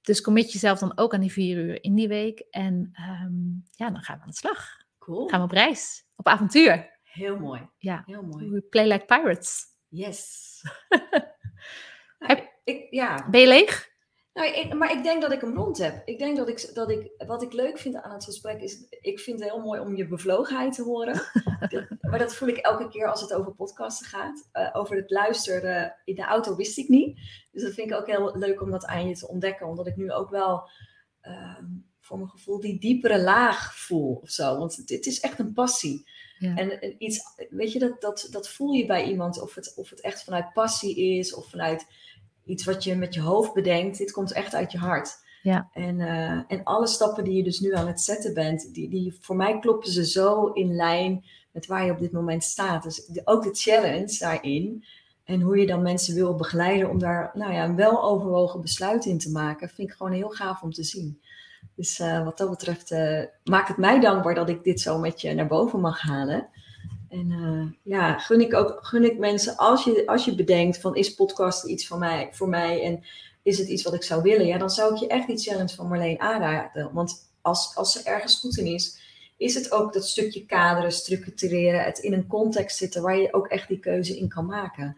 Dus 0.00 0.20
commit 0.20 0.52
jezelf 0.52 0.78
dan 0.78 0.98
ook 0.98 1.14
aan 1.14 1.20
die 1.20 1.32
vier 1.32 1.56
uur 1.56 1.84
in 1.84 1.94
die 1.94 2.08
week. 2.08 2.38
En 2.50 2.90
ehm, 2.92 3.32
ja, 3.70 3.90
dan 3.90 4.02
gaan 4.02 4.16
we 4.16 4.22
aan 4.22 4.30
de 4.30 4.36
slag. 4.36 4.66
Cool. 4.98 5.28
Gaan 5.28 5.38
we 5.40 5.44
op 5.44 5.52
reis, 5.52 6.04
op 6.16 6.26
avontuur. 6.26 6.98
Heel 7.12 7.38
mooi. 7.38 7.68
Ja. 7.78 8.02
Heel 8.06 8.22
mooi. 8.22 8.50
We 8.50 8.60
play 8.60 8.86
like 8.88 9.04
pirates. 9.04 9.64
Yes. 9.88 10.48
Heb- 12.18 12.38
Nou, 12.38 12.48
ik, 12.64 12.86
ja, 12.90 13.28
Ben 13.30 13.40
je 13.40 13.46
leeg? 13.46 13.88
Nou, 14.32 14.48
ik, 14.48 14.74
maar 14.74 14.92
ik 14.92 15.02
denk 15.02 15.22
dat 15.22 15.32
ik 15.32 15.40
hem 15.40 15.56
rond 15.56 15.78
heb. 15.78 16.02
Ik 16.04 16.18
denk 16.18 16.36
dat 16.36 16.48
ik, 16.48 16.70
dat 16.74 16.90
ik, 16.90 17.10
wat 17.26 17.42
ik 17.42 17.52
leuk 17.52 17.78
vind 17.78 17.96
aan 17.96 18.12
het 18.12 18.24
gesprek 18.24 18.60
is, 18.60 18.86
ik 19.00 19.20
vind 19.20 19.40
het 19.40 19.50
heel 19.50 19.60
mooi 19.62 19.80
om 19.80 19.96
je 19.96 20.06
bevlogenheid 20.08 20.72
te 20.74 20.82
horen. 20.82 21.14
Dat- 21.68 21.86
maar 22.00 22.18
dat 22.18 22.34
voel 22.34 22.48
ik 22.48 22.56
elke 22.56 22.88
keer 22.88 23.06
als 23.10 23.20
het 23.20 23.32
over 23.32 23.54
podcasten 23.54 24.06
gaat. 24.06 24.48
Eh, 24.52 24.68
over 24.72 24.96
het 24.96 25.10
luisteren 25.10 25.96
in 26.04 26.14
de 26.14 26.22
auto 26.24 26.56
wist 26.56 26.78
ik 26.78 26.88
niet. 26.88 27.18
Dus 27.52 27.62
dat 27.62 27.72
vind 27.74 27.90
ik 27.90 27.96
ook 27.96 28.06
heel 28.06 28.36
leuk 28.38 28.60
om 28.62 28.70
dat 28.70 28.84
aan 28.86 29.08
je 29.08 29.14
te 29.14 29.28
ontdekken. 29.28 29.66
Omdat 29.66 29.86
ik 29.86 29.96
nu 29.96 30.12
ook 30.12 30.30
wel 30.30 30.70
ehm, 31.20 31.64
voor 32.00 32.16
mijn 32.18 32.30
gevoel 32.30 32.60
die 32.60 32.80
diepere 32.80 33.20
laag 33.22 33.74
voel 33.76 34.14
of 34.14 34.28
zo. 34.30 34.58
Want 34.58 34.76
het, 34.76 34.88
het 34.88 35.06
is 35.06 35.20
echt 35.20 35.38
een 35.38 35.52
passie. 35.52 36.10
Ja. 36.40 36.56
En, 36.56 36.80
en 36.80 36.94
iets, 36.98 37.20
weet 37.50 37.72
je, 37.72 37.78
dat, 37.78 38.00
dat, 38.00 38.28
dat 38.30 38.48
voel 38.48 38.72
je 38.72 38.86
bij 38.86 39.04
iemand. 39.04 39.40
Of 39.40 39.54
het, 39.54 39.72
of 39.76 39.90
het 39.90 40.00
echt 40.00 40.24
vanuit 40.24 40.52
passie 40.52 40.96
is 40.96 41.34
of 41.34 41.50
vanuit 41.50 41.86
iets 42.44 42.64
wat 42.64 42.84
je 42.84 42.94
met 42.94 43.14
je 43.14 43.20
hoofd 43.20 43.52
bedenkt. 43.52 43.98
Dit 43.98 44.12
komt 44.12 44.32
echt 44.32 44.54
uit 44.54 44.72
je 44.72 44.78
hart. 44.78 45.18
Ja. 45.42 45.70
En, 45.72 46.00
eh, 46.00 46.42
en 46.48 46.64
alle 46.64 46.86
stappen 46.86 47.24
die 47.24 47.36
je 47.36 47.42
dus 47.42 47.60
nu 47.60 47.74
aan 47.74 47.86
het 47.86 48.00
zetten 48.00 48.34
bent, 48.34 48.74
die, 48.74 48.88
die, 48.88 49.16
voor 49.20 49.36
mij 49.36 49.58
kloppen 49.58 49.90
ze 49.90 50.06
zo 50.06 50.46
in 50.46 50.74
lijn 50.74 51.24
met 51.52 51.66
waar 51.66 51.84
je 51.84 51.92
op 51.92 51.98
dit 51.98 52.12
moment 52.12 52.44
staat. 52.44 52.82
Dus 52.82 53.06
de- 53.06 53.22
ook 53.24 53.42
de 53.42 53.54
challenge 53.54 54.18
daarin. 54.18 54.84
En 55.24 55.40
hoe 55.40 55.58
je 55.58 55.66
dan 55.66 55.82
mensen 55.82 56.14
wil 56.14 56.34
begeleiden 56.34 56.90
om 56.90 56.98
daar 56.98 57.30
nou 57.34 57.52
ja, 57.52 57.64
een 57.64 57.76
weloverwogen 57.76 58.60
besluit 58.60 59.04
in 59.04 59.18
te 59.18 59.30
maken, 59.30 59.68
vind 59.68 59.88
ik 59.90 59.96
gewoon 59.96 60.12
heel 60.12 60.28
gaaf 60.28 60.62
om 60.62 60.72
te 60.72 60.82
zien. 60.84 61.20
Dus 61.80 61.98
eh, 61.98 62.24
wat 62.24 62.38
dat 62.38 62.50
betreft 62.50 62.90
eh, 62.90 63.22
maakt 63.44 63.68
het 63.68 63.76
mij 63.76 64.00
dankbaar 64.00 64.34
dat 64.34 64.48
ik 64.48 64.64
dit 64.64 64.80
zo 64.80 64.98
met 64.98 65.20
je 65.20 65.34
naar 65.34 65.46
boven 65.46 65.80
mag 65.80 66.00
halen. 66.00 66.48
En 67.08 67.30
eh, 67.30 67.92
ja, 67.92 68.18
gun 68.18 68.40
ik 68.40 68.54
ook 68.54 68.78
gun 68.80 69.04
ik 69.04 69.18
mensen, 69.18 69.56
als 69.56 69.84
je, 69.84 70.02
als 70.06 70.24
je 70.24 70.34
bedenkt 70.34 70.80
van 70.80 70.96
is 70.96 71.14
podcast 71.14 71.64
iets 71.64 71.86
van 71.86 71.98
mij, 71.98 72.28
voor 72.32 72.48
mij 72.48 72.82
en 72.82 73.04
is 73.42 73.58
het 73.58 73.68
iets 73.68 73.82
wat 73.82 73.94
ik 73.94 74.02
zou 74.02 74.22
willen, 74.22 74.46
ja, 74.46 74.58
dan 74.58 74.70
zou 74.70 74.94
ik 74.94 75.00
je 75.00 75.06
echt 75.06 75.26
die 75.26 75.38
challenge 75.38 75.74
van 75.74 75.88
Marleen 75.88 76.20
aanraden. 76.20 76.92
Want 76.92 77.30
als, 77.40 77.76
als 77.76 77.92
ze 77.92 78.02
ergens 78.02 78.40
goed 78.40 78.58
in 78.58 78.66
is, 78.66 78.98
is 79.36 79.54
het 79.54 79.72
ook 79.72 79.92
dat 79.92 80.04
stukje 80.06 80.46
kaderen, 80.46 80.92
structureren, 80.92 81.84
het 81.84 81.98
in 81.98 82.12
een 82.12 82.26
context 82.26 82.76
zitten 82.76 83.02
waar 83.02 83.18
je 83.18 83.34
ook 83.34 83.46
echt 83.46 83.68
die 83.68 83.78
keuze 83.78 84.18
in 84.18 84.28
kan 84.28 84.46
maken. 84.46 84.96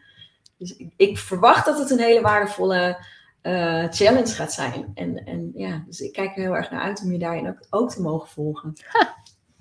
Dus 0.59 0.77
ik 0.97 1.19
verwacht 1.19 1.65
dat 1.65 1.79
het 1.79 1.91
een 1.91 1.99
hele 1.99 2.21
waardevolle 2.21 3.05
eh, 3.43 3.87
challenge 3.91 4.27
gaat 4.35 4.53
zijn. 4.53 4.91
En, 4.95 5.25
en 5.25 5.51
ja, 5.55 5.83
dus 5.87 6.01
ik 6.01 6.13
kijk 6.13 6.37
er 6.37 6.43
heel 6.43 6.57
erg 6.57 6.71
naar 6.71 6.83
uit 6.83 7.03
om 7.03 7.13
je 7.13 7.19
daarin 7.19 7.49
ook, 7.49 7.67
ook 7.71 7.91
te 7.91 8.01
mogen 8.03 8.29
volgen. 8.29 8.73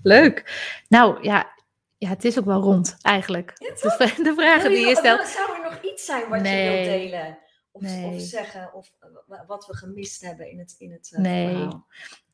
Leuk. 0.04 0.70
Nou 0.90 1.24
ja, 1.24 1.52
ja, 1.98 2.10
het 2.10 2.26
is 2.26 2.40
ook 2.40 2.46
wel 2.46 2.62
rond 2.62 2.98
eigenlijk. 3.02 3.54
Ja, 3.56 3.68
de, 3.70 3.90
vra- 3.98 4.24
de 4.24 4.34
vragen 4.34 4.70
die 4.70 4.88
je 4.88 4.96
stelt. 4.96 5.28
Zou 5.28 5.52
er 5.56 5.64
nog 5.64 5.82
iets 5.82 6.06
zijn 6.06 6.30
wat 6.30 6.38
je 6.48 6.54
wilt 6.54 6.84
delen? 6.86 7.38
Of, 7.72 7.82
Nee. 7.82 8.06
of 8.16 8.22
zeggen, 8.22 8.74
of 8.74 8.92
wa- 9.26 9.44
wat 9.48 9.66
we 9.68 9.76
gemist 9.76 10.22
hebben 10.22 10.52
in 10.52 10.60
het, 10.60 10.76
in 10.78 10.92
het 10.92 11.12
eh, 11.14 11.20
Nee. 11.22 11.48
verhaal? 11.50 11.86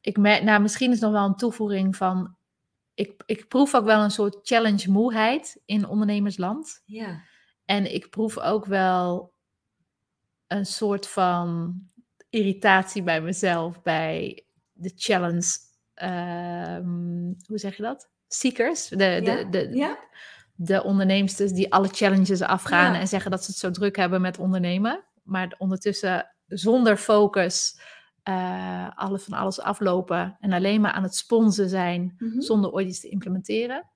Ik 0.02 0.18
merk, 0.18 0.44
nou, 0.44 0.62
misschien 0.62 0.92
is 0.92 1.00
nog 1.00 1.12
wel 1.12 1.26
een 1.26 1.36
toevoeging 1.36 1.96
van 1.96 2.36
ik, 2.94 3.24
ik 3.26 3.48
proef 3.48 3.76
ook 3.76 3.86
wel 3.86 4.04
een 4.04 4.12
soort 4.12 4.38
challenge 4.42 4.92
moeheid 4.92 5.62
in 5.66 5.88
ondernemersland. 5.88 6.82
Ja. 6.86 7.22
En 7.66 7.94
ik 7.94 8.10
proef 8.10 8.38
ook 8.40 8.66
wel 8.66 9.34
een 10.48 10.66
soort 10.66 11.08
van 11.08 11.76
irritatie 12.30 13.04
bij 13.04 13.22
mezelf 13.22 13.82
bij 13.82 14.44
de 14.74 14.92
challenge. 14.96 15.66
ehm, 15.94 17.34
hoe 17.48 17.58
zeg 17.58 17.76
je 17.78 17.84
dat? 17.84 18.10
Seekers. 18.28 18.88
De, 18.88 19.04
Ja. 19.06 19.20
de, 19.22 19.50
de, 19.50 19.70
Ja? 19.78 19.98
de 20.56 20.84
onderneemsters 20.84 21.52
die 21.52 21.74
alle 21.74 21.88
challenges 21.88 22.42
afgaan 22.42 22.94
Ja. 22.94 23.00
en 23.00 23.08
zeggen 23.08 23.32
dat 23.32 23.44
ze 23.44 23.52
het 23.52 23.60
zo 23.60 23.72
druk 23.72 23.96
hebben 23.96 24.22
met 24.22 24.38
ondernemen. 24.40 25.04
Maar 25.24 25.56
ondertussen 25.58 26.36
zonder 26.48 26.98
focus 26.98 27.80
eh, 28.24 28.90
alles 28.96 29.24
van 29.24 29.38
alles 29.38 29.60
aflopen 29.60 30.38
en 30.40 30.52
alleen 30.52 30.82
maar 30.82 30.92
aan 30.92 31.04
het 31.04 31.16
sponsen 31.16 31.70
zijn 31.70 32.16
Mhm. 32.18 32.40
zonder 32.42 32.72
ooit 32.72 32.88
iets 32.88 33.00
te 33.00 33.10
implementeren. 33.10 33.90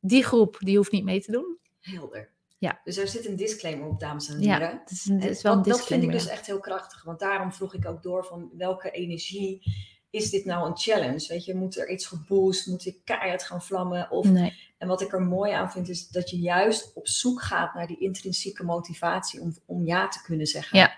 Die 0.00 0.24
groep 0.24 0.56
die 0.60 0.76
hoeft 0.76 0.92
niet 0.92 1.04
mee 1.04 1.20
te 1.20 1.32
doen. 1.32 1.58
Helder. 1.80 2.32
Ja. 2.64 2.80
Dus 2.84 2.96
er 2.96 3.08
zit 3.08 3.26
een 3.26 3.36
disclaimer 3.36 3.86
op, 3.88 4.00
dames 4.00 4.28
en 4.28 4.40
Ja, 4.40 4.52
heren. 4.58 4.78
het 4.80 4.90
is, 4.90 5.06
een, 5.06 5.20
het 5.20 5.30
is 5.30 5.42
wel 5.42 5.52
een 5.52 5.58
dat, 5.62 5.66
dat 5.66 5.76
vind 5.86 6.02
ik 6.02 6.10
disclaimer. 6.10 6.22
dus 6.22 6.28
echt 6.38 6.46
heel 6.46 6.60
krachtig. 6.60 7.02
Want 7.04 7.18
daarom 7.18 7.52
vroeg 7.52 7.74
ik 7.74 7.86
ook 7.88 8.02
door 8.02 8.24
van 8.24 8.50
welke 8.56 8.90
energie 8.90 9.62
is 10.10 10.30
dit 10.30 10.44
nou 10.44 10.66
een 10.66 10.76
challenge? 10.76 11.26
Weet 11.28 11.44
je, 11.44 11.54
moet 11.54 11.76
er 11.78 11.88
iets 11.90 12.06
geboost? 12.06 12.66
Moet 12.66 12.86
ik 12.86 12.96
keihard 13.04 13.42
gaan 13.42 13.62
vlammen? 13.62 14.10
Of, 14.10 14.26
Nee, 14.30 14.52
En 14.78 14.88
wat 14.88 15.00
ik 15.00 15.12
er 15.12 15.20
mooi 15.22 15.52
aan 15.52 15.70
vind 15.70 15.88
is 15.88 16.08
dat 16.08 16.30
je 16.30 16.38
juist 16.38 16.90
op 16.94 17.08
zoek 17.08 17.42
gaat 17.42 17.74
naar 17.74 17.86
die 17.86 17.98
intrinsieke 17.98 18.64
motivatie 18.64 19.40
om, 19.40 19.56
om 19.66 19.86
ja 19.86 20.08
te 20.08 20.22
kunnen 20.22 20.46
zeggen. 20.46 20.78
Ja. 20.78 20.94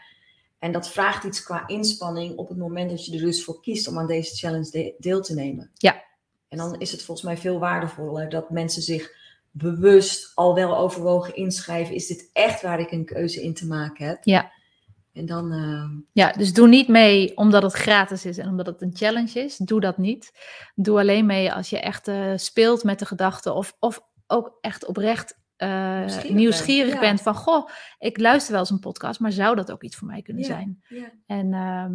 En 0.58 0.72
dat 0.72 0.88
vraagt 0.88 1.24
iets 1.24 1.42
qua 1.42 1.66
inspanning 1.66 2.36
op 2.36 2.48
het 2.48 2.58
moment 2.58 2.90
dat 2.90 3.06
je 3.06 3.12
er 3.14 3.20
dus 3.24 3.44
voor 3.44 3.60
kiest 3.60 3.88
om 3.88 3.98
aan 3.98 4.06
deze 4.06 4.34
challenge 4.36 4.70
de- 4.70 4.94
deel 4.98 5.20
te 5.22 5.34
nemen. 5.34 5.70
Ja. 5.74 6.04
En 6.48 6.58
dan 6.58 6.80
is 6.80 6.92
het 6.92 7.02
volgens 7.02 7.26
mij 7.26 7.36
veel 7.36 7.58
waardevoller 7.58 8.28
dat 8.28 8.50
mensen 8.50 8.82
zich 8.82 9.10
bewust 9.59 10.32
al 10.34 10.54
wel 10.54 10.76
overwogen 10.76 11.34
inschrijven. 11.36 11.94
Is 11.94 12.07
dit 12.07 12.30
echt 12.32 12.62
waar 12.62 12.80
ik 12.80 12.90
een 12.90 13.04
keuze 13.04 13.42
in 13.42 13.54
te 13.54 13.66
maken 13.66 14.07
heb? 14.07 14.18
Ja. 14.24 14.50
En 15.12 15.26
dan, 15.26 15.52
eh, 15.52 15.90
Ja, 16.12 16.32
dus 16.32 16.52
doe 16.52 16.68
niet 16.68 16.88
mee 16.88 17.36
omdat 17.36 17.62
het 17.62 17.72
gratis 17.72 18.24
is 18.24 18.38
en 18.38 18.48
omdat 18.48 18.66
het 18.66 18.82
een 18.82 18.96
challenge 18.96 19.40
is. 19.44 19.57
Doe 19.57 19.80
dat 19.80 19.98
niet. 19.98 20.32
Doe 20.74 20.98
alleen 20.98 21.26
mee 21.26 21.52
als 21.52 21.70
je 21.70 21.80
echt 21.80 22.09
eh, 22.09 22.32
speelt 22.36 22.84
met 22.84 22.98
de 22.98 23.07
gedachten 23.07 23.54
of, 23.54 23.76
of 23.78 24.00
ook 24.26 24.59
echt 24.61 24.86
oprecht 24.86 25.44
eh, 25.57 25.98
Nieuwsgierig 25.98 26.30
nieuwsgierig, 26.34 27.00
bent, 27.00 27.20
van, 27.20 27.34
goh, 27.34 27.68
ik 27.98 28.18
luister 28.18 28.50
wel 28.52 28.61
eens 28.61 28.70
een 28.70 28.78
podcast, 28.78 29.20
maar 29.20 29.32
zou 29.32 29.57
dat 29.57 29.72
ook 29.72 29.82
iets 29.82 29.96
voor 29.96 30.07
mij 30.07 30.22
kunnen 30.22 30.42
Ja. 30.42 30.48
zijn? 30.48 30.82
ja, 30.88 31.11
En 31.26 31.52
ehm, 31.54 31.94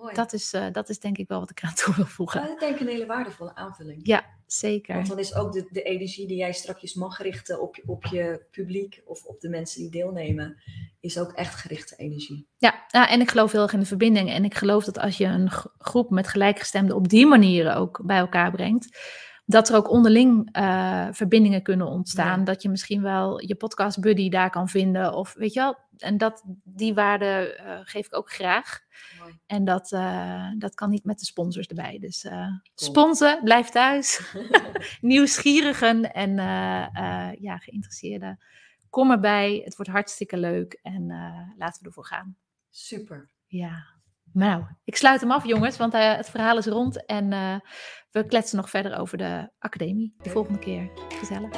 mooi. 0.00 0.14
dat, 0.14 0.32
is, 0.32 0.52
eh, 0.52 0.66
dat 0.72 0.88
is 0.88 0.98
denk 0.98 1.18
ik 1.18 1.28
wel 1.28 1.40
wat 1.40 1.50
ik 1.50 1.62
aan 1.62 1.74
toe 1.74 1.94
wil 1.94 2.06
voegen. 2.06 2.46
Dat 2.46 2.60
denk 2.60 2.74
ik 2.74 2.80
een 2.80 2.86
hele 2.86 3.06
waardevolle 3.06 3.54
aanvulling. 3.54 4.00
Ja, 4.02 4.24
zeker. 4.46 4.94
Want 4.94 5.08
dan 5.08 5.18
is 5.18 5.34
ook 5.34 5.52
de, 5.52 5.68
de 5.70 5.82
energie 5.82 6.26
die 6.26 6.36
jij 6.36 6.52
strakjes 6.52 6.94
mag 6.94 7.18
richten 7.18 7.60
op 7.60 7.76
je, 7.76 7.82
op 7.86 8.04
je 8.04 8.46
publiek 8.50 9.02
of 9.04 9.24
op 9.24 9.40
de 9.40 9.48
mensen 9.48 9.80
die 9.80 9.90
deelnemen, 9.90 10.62
is 11.00 11.18
ook 11.18 11.32
echt 11.32 11.54
gerichte 11.54 11.96
energie. 11.96 12.46
Ja, 12.56 12.84
ja, 12.88 13.08
en 13.08 13.20
ik 13.20 13.30
geloof 13.30 13.52
heel 13.52 13.62
erg 13.62 13.72
in 13.72 13.80
de 13.80 13.86
verbinding. 13.86 14.30
En 14.30 14.44
ik 14.44 14.54
geloof 14.54 14.84
dat 14.84 14.98
als 14.98 15.16
je 15.16 15.24
een 15.24 15.50
groep 15.78 16.10
met 16.10 16.28
gelijkgestemden 16.28 16.96
op 16.96 17.08
die 17.08 17.26
manier 17.26 17.74
ook 17.74 18.00
bij 18.04 18.18
elkaar 18.18 18.50
brengt, 18.50 18.98
dat 19.50 19.68
er 19.68 19.76
ook 19.76 19.90
onderling 19.90 20.48
eh, 20.52 21.08
verbindingen 21.10 21.62
kunnen 21.62 21.86
ontstaan. 21.86 22.38
Ja. 22.38 22.44
Dat 22.44 22.62
je 22.62 22.68
misschien 22.68 23.02
wel 23.02 23.40
je 23.40 23.54
podcast 23.54 24.00
buddy 24.00 24.28
daar 24.28 24.50
kan 24.50 24.68
vinden. 24.68 25.14
Of 25.14 25.34
weet 25.34 25.52
je 25.52 25.60
wel, 25.60 25.78
en 25.96 26.18
dat, 26.18 26.42
die 26.64 26.94
waarde 26.94 27.54
eh, 27.54 27.80
geef 27.82 28.06
ik 28.06 28.16
ook 28.16 28.32
graag. 28.32 28.80
Mooi. 29.18 29.38
En 29.46 29.64
dat, 29.64 29.92
eh, 29.92 30.50
dat 30.58 30.74
kan 30.74 30.90
niet 30.90 31.04
met 31.04 31.18
de 31.18 31.24
sponsors 31.24 31.66
erbij. 31.66 31.98
Dus 31.98 32.26
sponsen, 32.74 33.40
blijf 33.44 33.68
thuis. 33.68 34.34
Nieuwsgierigen 35.00 36.12
en 36.12 36.34
ja, 37.40 37.58
geïnteresseerden. 37.58 38.38
Kom 38.90 39.10
erbij, 39.10 39.62
het 39.64 39.76
wordt 39.76 39.90
hartstikke 39.90 40.36
leuk 40.36 40.78
en 40.82 41.06
laten 41.56 41.82
we 41.82 41.86
ervoor 41.86 42.06
gaan. 42.06 42.36
Super. 42.70 43.30
Ja, 43.46 43.99
nou, 44.32 44.64
ik 44.84 44.96
sluit 44.96 45.20
hem 45.20 45.30
af, 45.30 45.44
jongens, 45.44 45.76
want 45.76 45.94
eh, 45.94 46.16
het 46.16 46.30
verhaal 46.30 46.58
is 46.58 46.66
rond 46.66 47.06
en 47.06 47.32
eh, 47.32 47.56
we 48.10 48.26
kletsen 48.26 48.56
nog 48.56 48.70
verder 48.70 48.98
over 48.98 49.18
de 49.18 49.50
academie 49.58 50.14
de 50.22 50.30
volgende 50.30 50.58
keer. 50.58 50.90
Gezellig. 51.08 51.50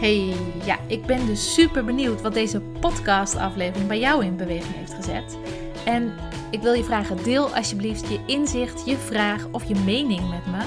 Hey, 0.00 0.34
ja, 0.64 0.78
ik 0.86 1.06
ben 1.06 1.26
dus 1.26 1.54
super 1.54 1.84
benieuwd 1.84 2.22
wat 2.22 2.34
deze 2.34 2.60
podcastaflevering 2.60 3.88
bij 3.88 3.98
jou 3.98 4.24
in 4.24 4.36
beweging 4.36 4.74
heeft 4.74 4.94
gezet. 4.94 5.38
En 5.84 6.14
ik 6.50 6.62
wil 6.62 6.72
je 6.72 6.84
vragen, 6.84 7.22
deel 7.22 7.54
alsjeblieft 7.54 8.08
je 8.08 8.20
inzicht, 8.26 8.86
je 8.86 8.96
vraag 8.96 9.48
of 9.50 9.64
je 9.64 9.74
mening 9.74 10.30
met 10.30 10.46
me. 10.46 10.64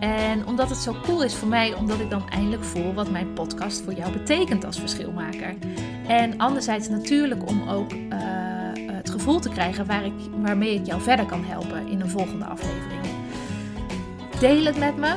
En 0.00 0.46
omdat 0.46 0.68
het 0.68 0.78
zo 0.78 0.96
cool 1.02 1.22
is 1.22 1.34
voor 1.34 1.48
mij, 1.48 1.74
omdat 1.74 2.00
ik 2.00 2.10
dan 2.10 2.28
eindelijk 2.28 2.64
voel 2.64 2.94
wat 2.94 3.10
mijn 3.10 3.32
podcast 3.32 3.82
voor 3.82 3.92
jou 3.92 4.12
betekent 4.12 4.64
als 4.64 4.78
verschilmaker. 4.78 5.54
En 6.06 6.38
anderzijds 6.38 6.88
natuurlijk 6.88 7.48
om 7.48 7.68
ook 7.68 7.92
eh, 7.92 8.18
het 8.84 9.10
gevoel 9.10 9.38
te 9.38 9.48
krijgen 9.48 9.86
waar 9.86 10.04
ik, 10.04 10.12
waarmee 10.40 10.74
ik 10.74 10.86
jou 10.86 11.00
verder 11.02 11.26
kan 11.26 11.44
helpen 11.44 11.88
in 11.88 12.00
een 12.00 12.10
volgende 12.10 12.44
aflevering. 12.44 13.00
Deel 14.40 14.64
het 14.64 14.78
met 14.78 14.96
me 14.96 15.16